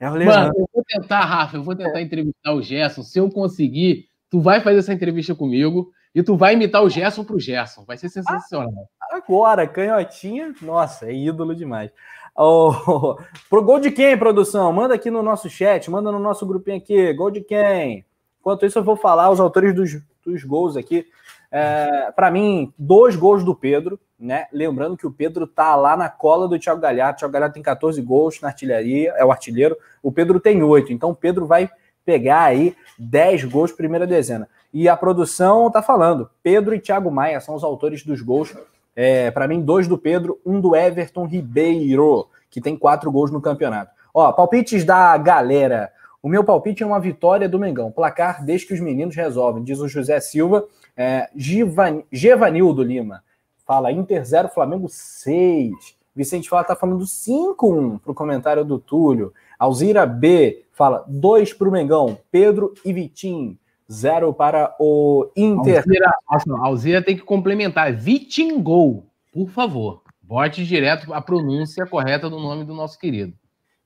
[0.00, 0.40] É o Leandro.
[0.40, 3.02] Mano, eu vou tentar, Rafa, eu vou tentar entrevistar o Gerson.
[3.02, 7.24] Se eu conseguir, tu vai fazer essa entrevista comigo e tu vai imitar o Gerson
[7.24, 7.84] pro Gerson.
[7.84, 8.88] Vai ser sensacional.
[9.10, 11.90] agora, canhotinha, nossa, é ídolo demais.
[12.36, 13.16] Oh,
[13.50, 14.72] pro gol de quem, produção?
[14.72, 17.12] Manda aqui no nosso chat, manda no nosso grupinho aqui.
[17.12, 18.04] Gol de quem?
[18.40, 21.06] Enquanto isso, eu vou falar os autores dos, dos gols aqui.
[21.50, 24.46] É, para mim, dois gols do Pedro, né?
[24.52, 27.16] Lembrando que o Pedro tá lá na cola do Thiago Galhardo.
[27.16, 29.76] O Thiago Galhardo tem 14 gols na artilharia, é o artilheiro.
[30.02, 30.92] O Pedro tem 8.
[30.92, 31.70] Então o Pedro vai
[32.04, 34.48] pegar aí 10 gols primeira dezena.
[34.72, 38.54] E a produção tá falando, Pedro e Thiago Maia são os autores dos gols.
[38.96, 43.40] É, para mim, dois do Pedro, um do Everton Ribeiro, que tem quatro gols no
[43.40, 43.92] campeonato.
[44.12, 45.92] Ó, palpites da galera.
[46.22, 47.92] O meu palpite é uma vitória do Mengão.
[47.92, 50.64] Placar desde que os meninos resolvem, diz o José Silva.
[50.96, 53.22] É, Givan, Gevanildo Lima
[53.66, 55.72] fala Inter 0, Flamengo 6.
[56.14, 59.32] Vicente fala, tá falando 5-1 pro comentário do Túlio.
[59.64, 63.58] Alzira B fala 2 pro Mengão, Pedro e Vitinho.
[63.90, 65.78] 0 para o Inter.
[65.78, 66.12] Alzira,
[66.60, 67.92] Alzira tem que complementar.
[67.92, 70.02] Vitingol, por favor.
[70.22, 73.34] Bote direto a pronúncia correta do nome do nosso querido.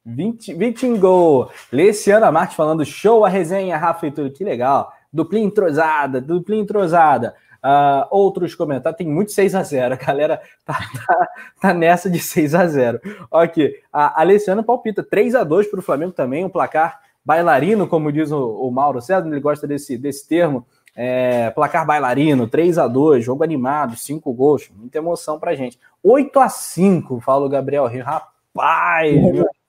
[0.04, 1.50] Vitingol.
[1.72, 4.32] Leciana Marques falando show a resenha, Rafa e Túlio.
[4.32, 4.92] Que legal.
[5.12, 7.34] Duplinha entrosada, duplinha entrosada.
[7.64, 11.28] Uh, outros comentários, tem muito 6 a 0 A galera tá, tá,
[11.60, 13.00] tá nessa de 6 a 0
[13.32, 18.12] Ok, a Alessiana palpita 3 a 2 para o Flamengo também, um placar bailarino, como
[18.12, 20.64] diz o, o Mauro César, ele gosta desse, desse termo.
[20.96, 25.78] É, placar bailarino, 3 a 2 jogo animado, 5 gols, muita emoção pra gente.
[26.02, 28.04] 8 a 5 fala o Gabriel Rio.
[28.04, 29.14] Rapaz!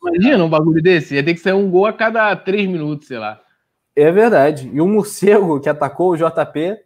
[0.01, 3.19] Imagina um bagulho desse, ia ter que sair um gol a cada 3 minutos, sei
[3.19, 3.39] lá.
[3.95, 4.71] É verdade.
[4.73, 6.77] E o morcego que atacou o JP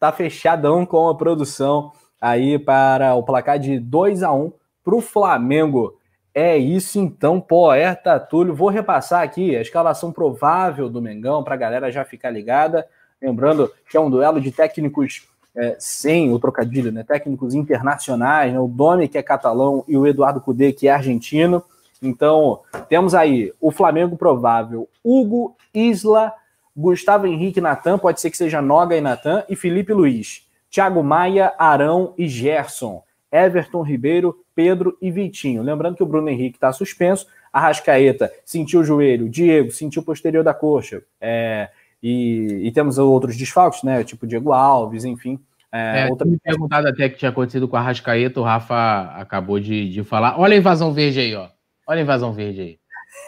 [0.00, 4.52] tá fechadão com a produção aí para o placar de 2 a 1
[4.82, 5.96] para o Flamengo.
[6.34, 8.54] É isso então, poeta Túlio.
[8.54, 12.86] Vou repassar aqui a escalação provável do Mengão para a galera já ficar ligada.
[13.20, 17.02] Lembrando que é um duelo de técnicos é, sem o trocadilho, né?
[17.02, 18.58] Técnicos internacionais, né?
[18.58, 21.62] o Domi, que é catalão, e o Eduardo Cudê, que é argentino.
[22.00, 26.32] Então, temos aí o Flamengo provável, Hugo, Isla,
[26.76, 30.46] Gustavo Henrique Natan, pode ser que seja Noga e Natan, e Felipe Luiz.
[30.70, 33.02] Thiago Maia, Arão e Gerson.
[33.32, 35.62] Everton Ribeiro, Pedro e Vitinho.
[35.62, 37.26] Lembrando que o Bruno Henrique está suspenso.
[37.52, 41.02] Arrascaeta sentiu o joelho, Diego sentiu o posterior da coxa.
[41.20, 41.68] É,
[42.02, 44.04] e, e, temos outros desfalques, né?
[44.04, 45.38] Tipo Diego Alves, enfim.
[45.72, 46.26] É, é outra...
[46.26, 50.02] me perguntado até o que tinha acontecido com a Arrascaeta, o Rafa acabou de, de
[50.02, 50.38] falar.
[50.38, 51.48] Olha a invasão verde aí, ó.
[51.86, 52.78] Olha a invasão verde aí.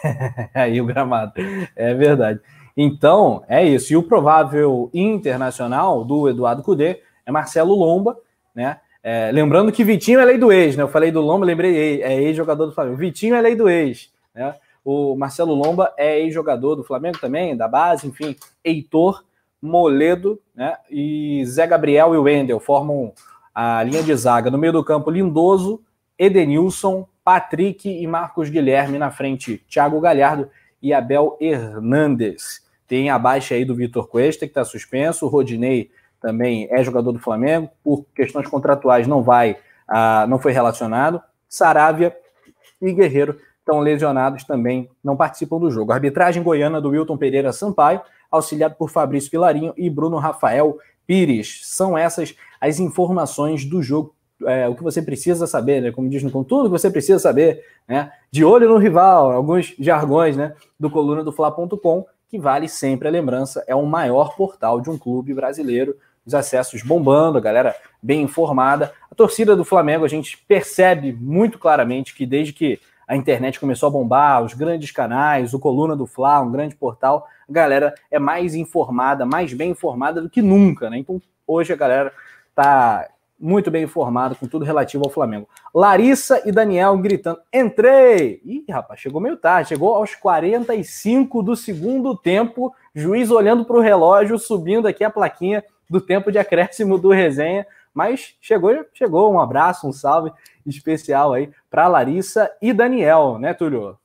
[0.53, 1.33] aí o gramado.
[1.75, 2.39] É verdade.
[2.75, 3.93] Então, é isso.
[3.93, 8.17] E o provável internacional do Eduardo Cudê é Marcelo Lomba,
[8.53, 8.79] né?
[9.03, 10.83] É, lembrando que Vitinho é lei do ex, né?
[10.83, 12.97] Eu falei do Lomba, lembrei, é ex-jogador do Flamengo.
[12.97, 14.55] Vitinho é lei do ex, né?
[14.83, 18.35] O Marcelo Lomba é ex-jogador do Flamengo também, da base, enfim.
[18.63, 19.23] Heitor,
[19.61, 20.77] Moledo, né?
[20.89, 23.13] E Zé Gabriel e Wendel formam
[23.53, 24.49] a linha de zaga.
[24.49, 25.81] No meio do campo, Lindoso,
[26.17, 30.49] Edenilson, Patrick e Marcos Guilherme na frente, Thiago Galhardo
[30.81, 32.62] e Abel Hernandes.
[32.93, 35.25] Tem a baixa aí do Vitor Cuesta, que está suspenso.
[35.25, 35.89] O Rodinei
[36.21, 37.67] também é jogador do Flamengo.
[37.83, 39.57] Por questões contratuais, não vai,
[39.87, 41.19] ah, não foi relacionado.
[41.49, 42.15] Saravia
[42.79, 45.91] e Guerreiro estão lesionados também, não participam do jogo.
[45.91, 47.99] Arbitragem goiana do Wilton Pereira Sampaio,
[48.29, 51.61] auxiliado por Fabrício Vilarinho e Bruno Rafael Pires.
[51.63, 54.13] São essas as informações do jogo.
[54.45, 55.91] É, o que você precisa saber, né?
[55.91, 58.11] Como diz no com tudo que você precisa saber, né?
[58.29, 60.53] De olho no rival, alguns jargões, né?
[60.79, 64.97] Do coluna do Fla.com que vale sempre a lembrança, é o maior portal de um
[64.97, 65.95] clube brasileiro,
[66.25, 68.91] os acessos bombando, a galera bem informada.
[69.11, 73.85] A torcida do Flamengo, a gente percebe muito claramente que desde que a internet começou
[73.85, 78.17] a bombar, os grandes canais, o Coluna do Fla, um grande portal, a galera é
[78.17, 80.97] mais informada, mais bem informada do que nunca, né?
[80.97, 82.11] Então, hoje a galera
[82.55, 83.07] tá
[83.43, 85.49] muito bem informado com tudo relativo ao Flamengo.
[85.75, 88.41] Larissa e Daniel gritando: entrei!
[88.45, 93.81] Ih, rapaz, chegou meio tarde, chegou aos 45 do segundo tempo, juiz olhando para o
[93.81, 97.67] relógio, subindo aqui a plaquinha do tempo de acréscimo do resenha.
[97.93, 99.33] Mas chegou, chegou.
[99.33, 100.31] Um abraço, um salve
[100.65, 103.97] especial aí para Larissa e Daniel, né, Túlio?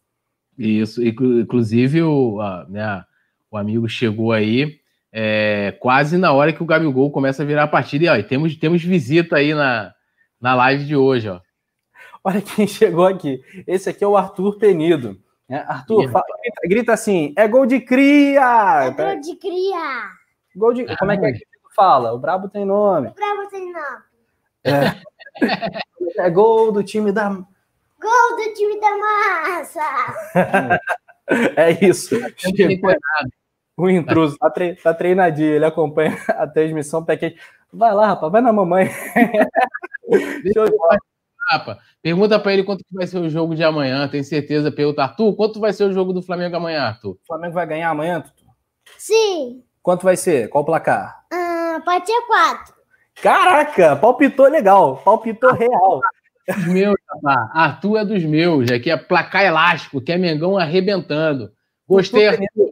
[0.59, 3.05] Isso, inclusive o, a, né,
[3.49, 4.81] o amigo chegou aí
[5.21, 8.05] é, quase na hora que o Gabigol começa a virar a partida.
[8.05, 9.93] E, ó, e temos, temos visita aí na,
[10.41, 11.29] na live de hoje.
[11.29, 11.41] Ó.
[12.23, 13.43] Olha quem chegou aqui.
[13.67, 15.21] Esse aqui é o Arthur Penido.
[15.51, 18.85] É, Arthur, fala, grita, grita, assim: é gol de cria!
[18.85, 20.11] É gol de cria!
[20.55, 22.13] Gol de, como é que é que fala?
[22.13, 23.09] O Brabo tem nome.
[23.09, 24.03] O Brabo tem nome.
[24.63, 24.95] É,
[26.23, 27.31] é gol do time da.
[27.31, 30.81] Gol do time da massa!
[31.57, 32.15] é isso.
[32.37, 32.93] Chegou,
[33.79, 37.35] o intruso tá, tre tá treinadinho, ele acompanha a transmissão pequena.
[37.73, 38.91] Vai lá, rapaz, vai na mamãe.
[40.43, 40.79] Deixa eu
[41.51, 44.07] Rapa, pergunta para ele quanto vai ser o jogo de amanhã.
[44.07, 47.13] Tem certeza, pergunta, Arthur, quanto vai ser o jogo do Flamengo amanhã, Arthur?
[47.13, 48.45] O Flamengo vai ganhar amanhã, Tutu?
[48.99, 49.63] Sim.
[49.83, 50.51] Quanto vai ser?
[50.51, 51.25] Qual o placar?
[51.33, 52.75] Ah, pode ser quatro.
[53.23, 56.01] Caraca, palpitou legal, palpitou real.
[56.47, 57.51] Dos meus, rapaz.
[57.55, 61.51] Arthur é dos meus, aqui é placar elástico, que é Mengão arrebentando.
[61.87, 62.71] Gostei, Arthur.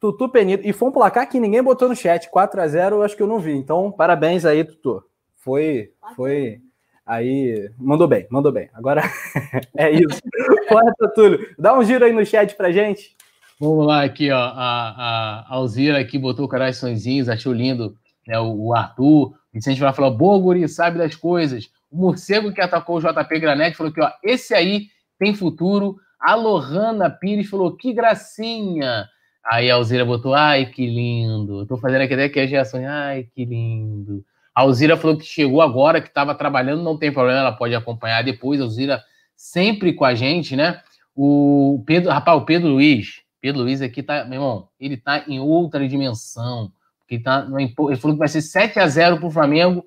[0.00, 0.66] Tutu Penido.
[0.66, 2.28] E foi um placar que ninguém botou no chat.
[2.30, 3.52] 4 a 0 eu acho que eu não vi.
[3.52, 5.04] Então, parabéns aí, Tutu.
[5.36, 5.92] Foi.
[6.16, 6.60] Foi.
[7.04, 8.70] Aí, mandou bem, mandou bem.
[8.72, 9.02] Agora
[9.76, 10.20] é isso.
[10.68, 13.16] Poeta Túlio, dá um giro aí no chat pra gente.
[13.60, 14.38] Vamos lá, aqui, ó.
[14.38, 17.94] A, a Alzira aqui botou coraçõezinhos, achou lindo
[18.26, 19.34] né, o, o Arthur.
[19.52, 21.68] Vicente vai falar, boa, guri, sabe das coisas.
[21.90, 24.86] O morcego que atacou o JP Granete falou que, ó, esse aí
[25.18, 25.96] tem futuro.
[26.18, 29.06] A Lohana Pires falou, que gracinha.
[29.44, 31.66] Aí a Alzira botou, ai, que lindo.
[31.66, 34.24] Tô fazendo aqui até que as reações, ai, que lindo.
[34.54, 38.22] A Alzira falou que chegou agora, que estava trabalhando, não tem problema, ela pode acompanhar
[38.22, 38.60] depois.
[38.60, 39.02] A Alzira
[39.36, 40.82] sempre com a gente, né?
[41.14, 45.40] O Pedro, rapaz, o Pedro Luiz, Pedro Luiz aqui tá, meu irmão, ele tá em
[45.40, 46.72] outra dimensão.
[47.08, 49.84] Que tá, ele falou que vai ser 7 a 0 para o Flamengo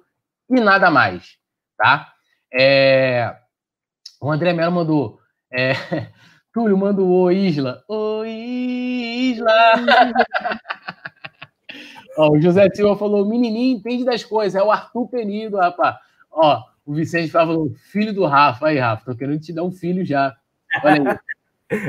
[0.50, 1.38] e nada mais,
[1.78, 2.12] tá?
[2.54, 3.34] É,
[4.20, 5.20] o André Melo mandou.
[5.52, 5.74] É,
[6.54, 7.84] Túlio manda o Isla.
[7.88, 9.74] Ô Isla!
[12.16, 15.96] Ó, o José Silva falou: menininho entende das coisas, é o Arthur Penido, rapaz.
[16.32, 18.68] Ó, o Vicente falou: filho do Rafa.
[18.68, 20.36] Aí, Rafa, tô querendo te dar um filho já.
[20.84, 21.18] Olha aí.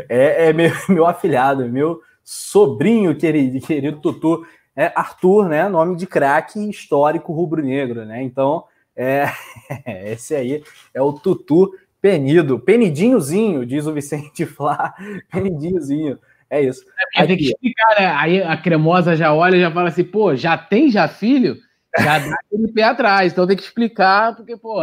[0.08, 4.46] É, é meu, meu afilhado, meu sobrinho querido, querido Tutu.
[4.74, 5.68] É Arthur, né?
[5.68, 8.22] Nome de craque histórico rubro-negro, né?
[8.22, 8.64] Então,
[8.96, 9.26] é,
[10.10, 10.64] esse aí
[10.94, 11.70] é o Tutu
[12.04, 12.58] Penido.
[12.58, 14.94] Penidinhozinho, diz o Vicente Flá.
[15.32, 16.18] Penidinhozinho.
[16.50, 16.84] É isso.
[17.16, 18.06] É, tem que explicar, né?
[18.08, 21.56] Aí a cremosa já olha e já fala assim, pô, já tem já filho?
[21.98, 23.32] Já dá aquele pé atrás.
[23.32, 24.82] Então tem que explicar, porque, pô,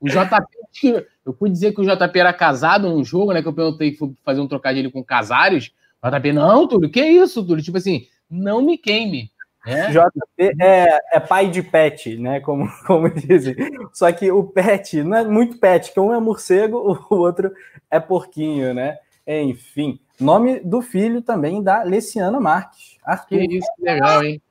[0.00, 1.06] o JP.
[1.26, 3.42] Eu fui dizer que o JP era casado num jogo, né?
[3.42, 5.72] Que eu perguntei que fui fazer um trocadilho com casários.
[6.02, 7.62] O JP, não, Túlio, que isso, Túlio?
[7.62, 9.30] Tipo assim, não me queime.
[9.66, 9.90] É?
[9.90, 12.40] JP é, é, pai de pet, né?
[12.40, 13.54] Como, como dizem.
[13.92, 16.78] Só que o pet não é muito pet, que um é morcego,
[17.10, 17.52] o outro
[17.90, 18.98] é porquinho, né?
[19.26, 22.98] Enfim, nome do filho também da Leciana Marques.
[23.04, 23.38] Arthur.
[23.38, 24.42] Que isso, que legal, hein?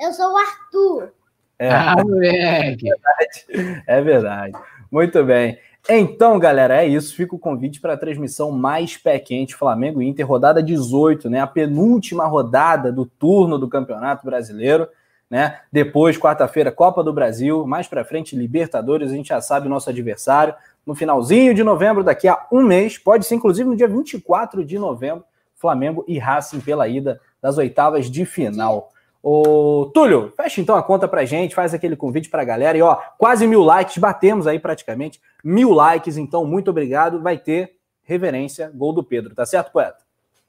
[0.00, 1.12] Eu sou o Arthur.
[1.58, 2.88] É, ah, moleque.
[2.88, 3.84] É verdade.
[3.86, 4.52] É verdade.
[4.90, 5.58] Muito bem.
[5.88, 7.14] Então, galera, é isso.
[7.14, 11.40] Fica o convite para a transmissão mais pé quente Flamengo Inter, rodada 18, né?
[11.40, 14.88] A penúltima rodada do turno do Campeonato Brasileiro,
[15.28, 15.58] né?
[15.72, 19.90] Depois, quarta-feira, Copa do Brasil, mais para frente, Libertadores, a gente já sabe o nosso
[19.90, 20.54] adversário.
[20.86, 24.78] No finalzinho de novembro, daqui a um mês, pode ser inclusive no dia 24 de
[24.78, 25.24] novembro,
[25.56, 28.92] Flamengo e Racing pela ida das oitavas de final.
[29.22, 32.76] Ô, Túlio, fecha então a conta pra gente, faz aquele convite pra galera.
[32.76, 37.22] E ó, quase mil likes, batemos aí praticamente mil likes, então muito obrigado.
[37.22, 39.98] Vai ter reverência, gol do Pedro, tá certo, poeta?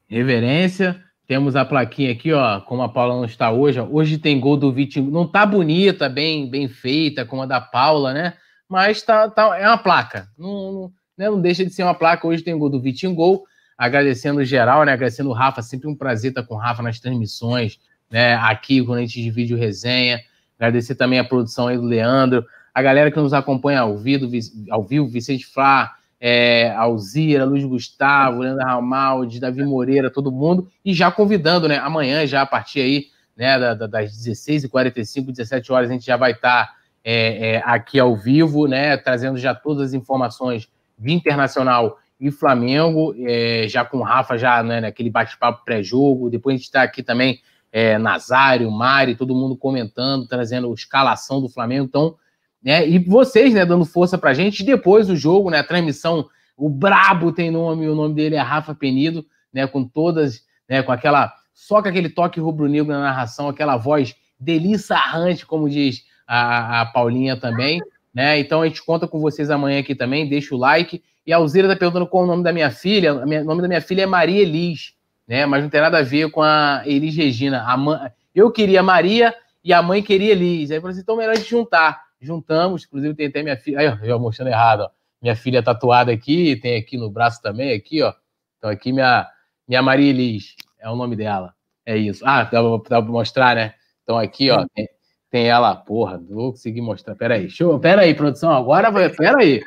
[0.08, 3.80] Reverência, temos a plaquinha aqui, ó, como a Paula não está hoje.
[3.80, 3.88] Ó.
[3.92, 8.12] Hoje tem gol do Vitinho, não tá bonita, bem, bem feita, como a da Paula,
[8.12, 8.34] né?
[8.68, 11.30] Mas tá, tá é uma placa, não, né?
[11.30, 12.26] não deixa de ser uma placa.
[12.26, 13.44] Hoje tem gol do Vitinho Gol,
[13.78, 14.94] agradecendo geral, né?
[14.94, 17.80] Agradecendo o Rafa, sempre um prazer estar com o Rafa nas transmissões
[18.14, 20.22] né, aqui quando a gente divide o resenha.
[20.60, 24.30] Agradecer também a produção aí do Leandro, a galera que nos acompanha ao vivo,
[24.70, 30.94] ao vivo Vicente Flá, é, Alzira, Luiz Gustavo, Leandro Ramaldi, Davi Moreira, todo mundo, e
[30.94, 36.06] já convidando, né, amanhã, já a partir aí, né, das 16h45, 17 horas, a gente
[36.06, 36.74] já vai estar tá,
[37.04, 40.70] é, é, aqui ao vivo, né, trazendo já todas as informações
[41.00, 46.54] de Internacional e Flamengo, é, já com o Rafa, já né, naquele bate-papo pré-jogo, depois
[46.54, 47.42] a gente está aqui também
[47.74, 51.86] é, Nazário, Mari, todo mundo comentando, trazendo a escalação do Flamengo.
[51.86, 52.16] Então,
[52.64, 54.64] né, e vocês, né, dando força pra gente.
[54.64, 58.76] Depois do jogo, né, a transmissão, o Brabo tem nome, o nome dele é Rafa
[58.76, 63.76] Penido, né, com todas, né, com aquela, só com aquele toque rubro-negro na narração, aquela
[63.76, 67.82] voz deliciarrante, como diz a, a Paulinha também,
[68.14, 68.40] né?
[68.40, 71.02] Então a gente conta com vocês amanhã aqui também, deixa o like.
[71.26, 73.14] E a Alzira tá perguntando qual é o nome da minha filha.
[73.14, 74.94] O nome da minha filha é Maria Elis
[75.34, 75.48] né?
[75.48, 77.64] Mas não tem nada a ver com a Elis Regina.
[77.64, 79.34] A mãe, eu queria Maria
[79.64, 80.70] e a mãe queria Elis.
[80.70, 82.04] Aí eu falei assim, então melhor a gente juntar.
[82.22, 83.80] Juntamos, inclusive tem até minha filha.
[83.80, 84.90] Aí, ó, eu mostrando errado, ó.
[85.20, 88.14] Minha filha tatuada aqui, tem aqui no braço também, aqui, ó.
[88.60, 89.28] Então aqui minha,
[89.68, 91.56] minha Maria Elis, é o nome dela.
[91.84, 92.24] É isso.
[92.28, 93.74] Ah, dá, dá pra mostrar, né?
[94.04, 94.88] Então aqui, ó, tem,
[95.32, 97.16] tem ela, porra, não vou conseguir mostrar.
[97.16, 97.48] Pera aí.
[97.82, 99.10] Pera aí, produção, agora vai.
[99.10, 99.64] Pera aí.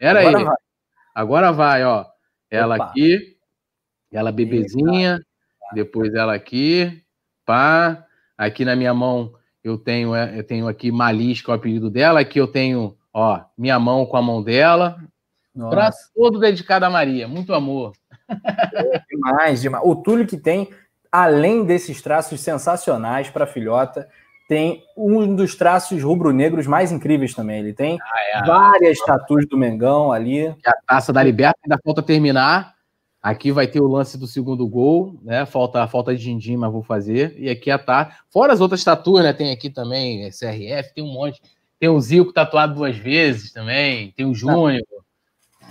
[0.00, 0.44] Agora.
[0.44, 0.54] Vai.
[1.14, 2.06] Agora vai, ó.
[2.50, 2.84] Ela Opa.
[2.86, 3.36] aqui,
[4.12, 5.20] ela bebezinha,
[5.72, 7.02] depois ela aqui,
[7.44, 8.04] pá.
[8.36, 11.90] Aqui na minha mão eu tenho, é, eu tenho aqui Malis, que é o apelido
[11.90, 12.20] dela.
[12.20, 14.96] Aqui eu tenho, ó, minha mão com a mão dela.
[15.68, 17.28] Para todo dedicado a Maria.
[17.28, 17.92] Muito amor.
[18.28, 19.84] É, demais, demais.
[19.84, 20.70] O Túlio que tem,
[21.10, 24.08] além desses traços sensacionais para filhota,
[24.48, 27.60] tem um dos traços rubro-negros mais incríveis também.
[27.60, 28.46] Ele tem ah, é.
[28.46, 30.46] várias tatuas do Mengão ali.
[30.46, 32.74] A taça da Liberta ainda falta terminar.
[33.22, 35.44] Aqui vai ter o lance do segundo gol, né?
[35.44, 37.34] Falta falta de din mas vou fazer.
[37.38, 38.16] E aqui a tá.
[38.30, 39.32] Fora as outras tatuas, né?
[39.34, 41.40] Tem aqui também é, CRF, tem um monte.
[41.78, 44.12] Tem o Zico tatuado duas vezes também.
[44.12, 44.82] Tem o Júnior.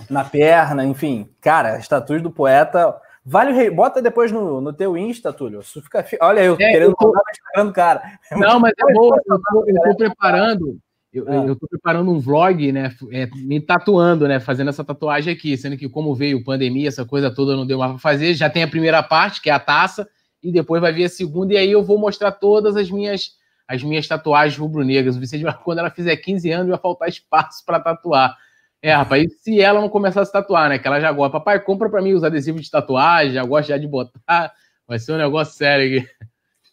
[0.08, 1.28] Na, na, perna, enfim.
[1.40, 2.96] Cara, as tatuas do poeta.
[3.24, 3.68] Vale o rei.
[3.68, 5.60] Bota depois no, no teu Insta, Túlio.
[5.62, 6.06] Fica.
[6.20, 7.72] Olha, eu é, querendo eu tô...
[7.72, 8.02] cara.
[8.32, 9.10] Não, mas é bom.
[9.14, 10.78] Eu tô, eu tô preparando.
[11.12, 11.46] Eu, ah.
[11.46, 12.94] eu tô preparando um vlog, né?
[13.10, 14.38] É, me tatuando, né?
[14.38, 17.90] Fazendo essa tatuagem aqui, sendo que, como veio pandemia, essa coisa toda não deu mais
[17.92, 18.34] para fazer.
[18.34, 20.08] Já tem a primeira parte, que é a taça,
[20.42, 23.84] e depois vai vir a segunda, e aí eu vou mostrar todas as minhas as
[23.84, 25.16] minhas tatuagens rubro-negras.
[25.16, 28.36] O Vicente, quando ela fizer 15 anos, vai faltar espaço para tatuar.
[28.82, 30.78] É, rapaz, e se ela não começar a se tatuar, né?
[30.78, 31.38] Que ela já gosta.
[31.38, 34.52] Papai, compra para mim os adesivos de tatuagem, já gosta já de botar.
[34.88, 36.08] Vai ser um negócio sério aqui.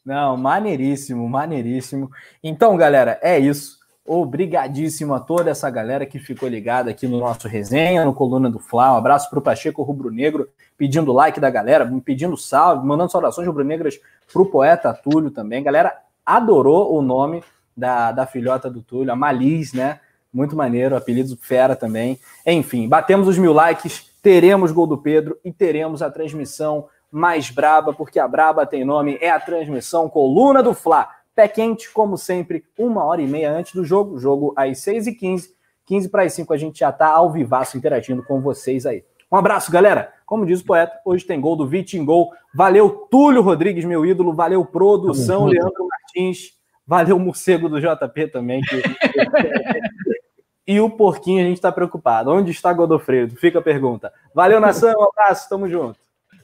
[0.03, 2.09] Não, maneiríssimo, maneiríssimo.
[2.41, 3.76] Então, galera, é isso.
[4.07, 8.57] Obrigadíssimo a toda essa galera que ficou ligada aqui no nosso resenha, no Coluna do
[8.57, 8.93] Fla.
[8.93, 10.47] Um abraço para o Pacheco Rubro Negro,
[10.77, 13.99] pedindo like da galera, pedindo salve, mandando saudações rubro-negras
[14.31, 15.61] para o poeta Túlio também.
[15.61, 15.93] Galera,
[16.25, 17.43] adorou o nome
[17.75, 19.99] da, da filhota do Túlio, a Malis, né?
[20.31, 22.17] Muito maneiro, apelido fera também.
[22.45, 27.93] Enfim, batemos os mil likes, teremos gol do Pedro e teremos a transmissão mais braba,
[27.93, 31.09] porque a braba tem nome, é a transmissão Coluna do Fla.
[31.37, 35.49] Pé quente, como sempre, uma hora e meia antes do jogo, jogo às 6h15,
[35.85, 39.03] 15 para as 5 a gente já está ao vivaço interagindo com vocês aí.
[39.31, 40.11] Um abraço, galera.
[40.25, 42.31] Como diz o poeta, hoje tem gol do Vitingol.
[42.55, 44.33] Valeu, Túlio Rodrigues, meu ídolo.
[44.33, 46.53] Valeu, produção, Leandro Martins.
[46.87, 48.61] Valeu, morcego do JP também.
[48.63, 48.81] Que...
[50.65, 52.31] e o porquinho, a gente está preocupado.
[52.31, 53.35] Onde está Godofredo?
[53.35, 54.11] Fica a pergunta.
[54.33, 54.91] Valeu, nação.
[54.97, 55.47] Um abraço.
[55.47, 55.99] Tamo junto.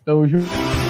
[0.05, 0.82] Tamo junto.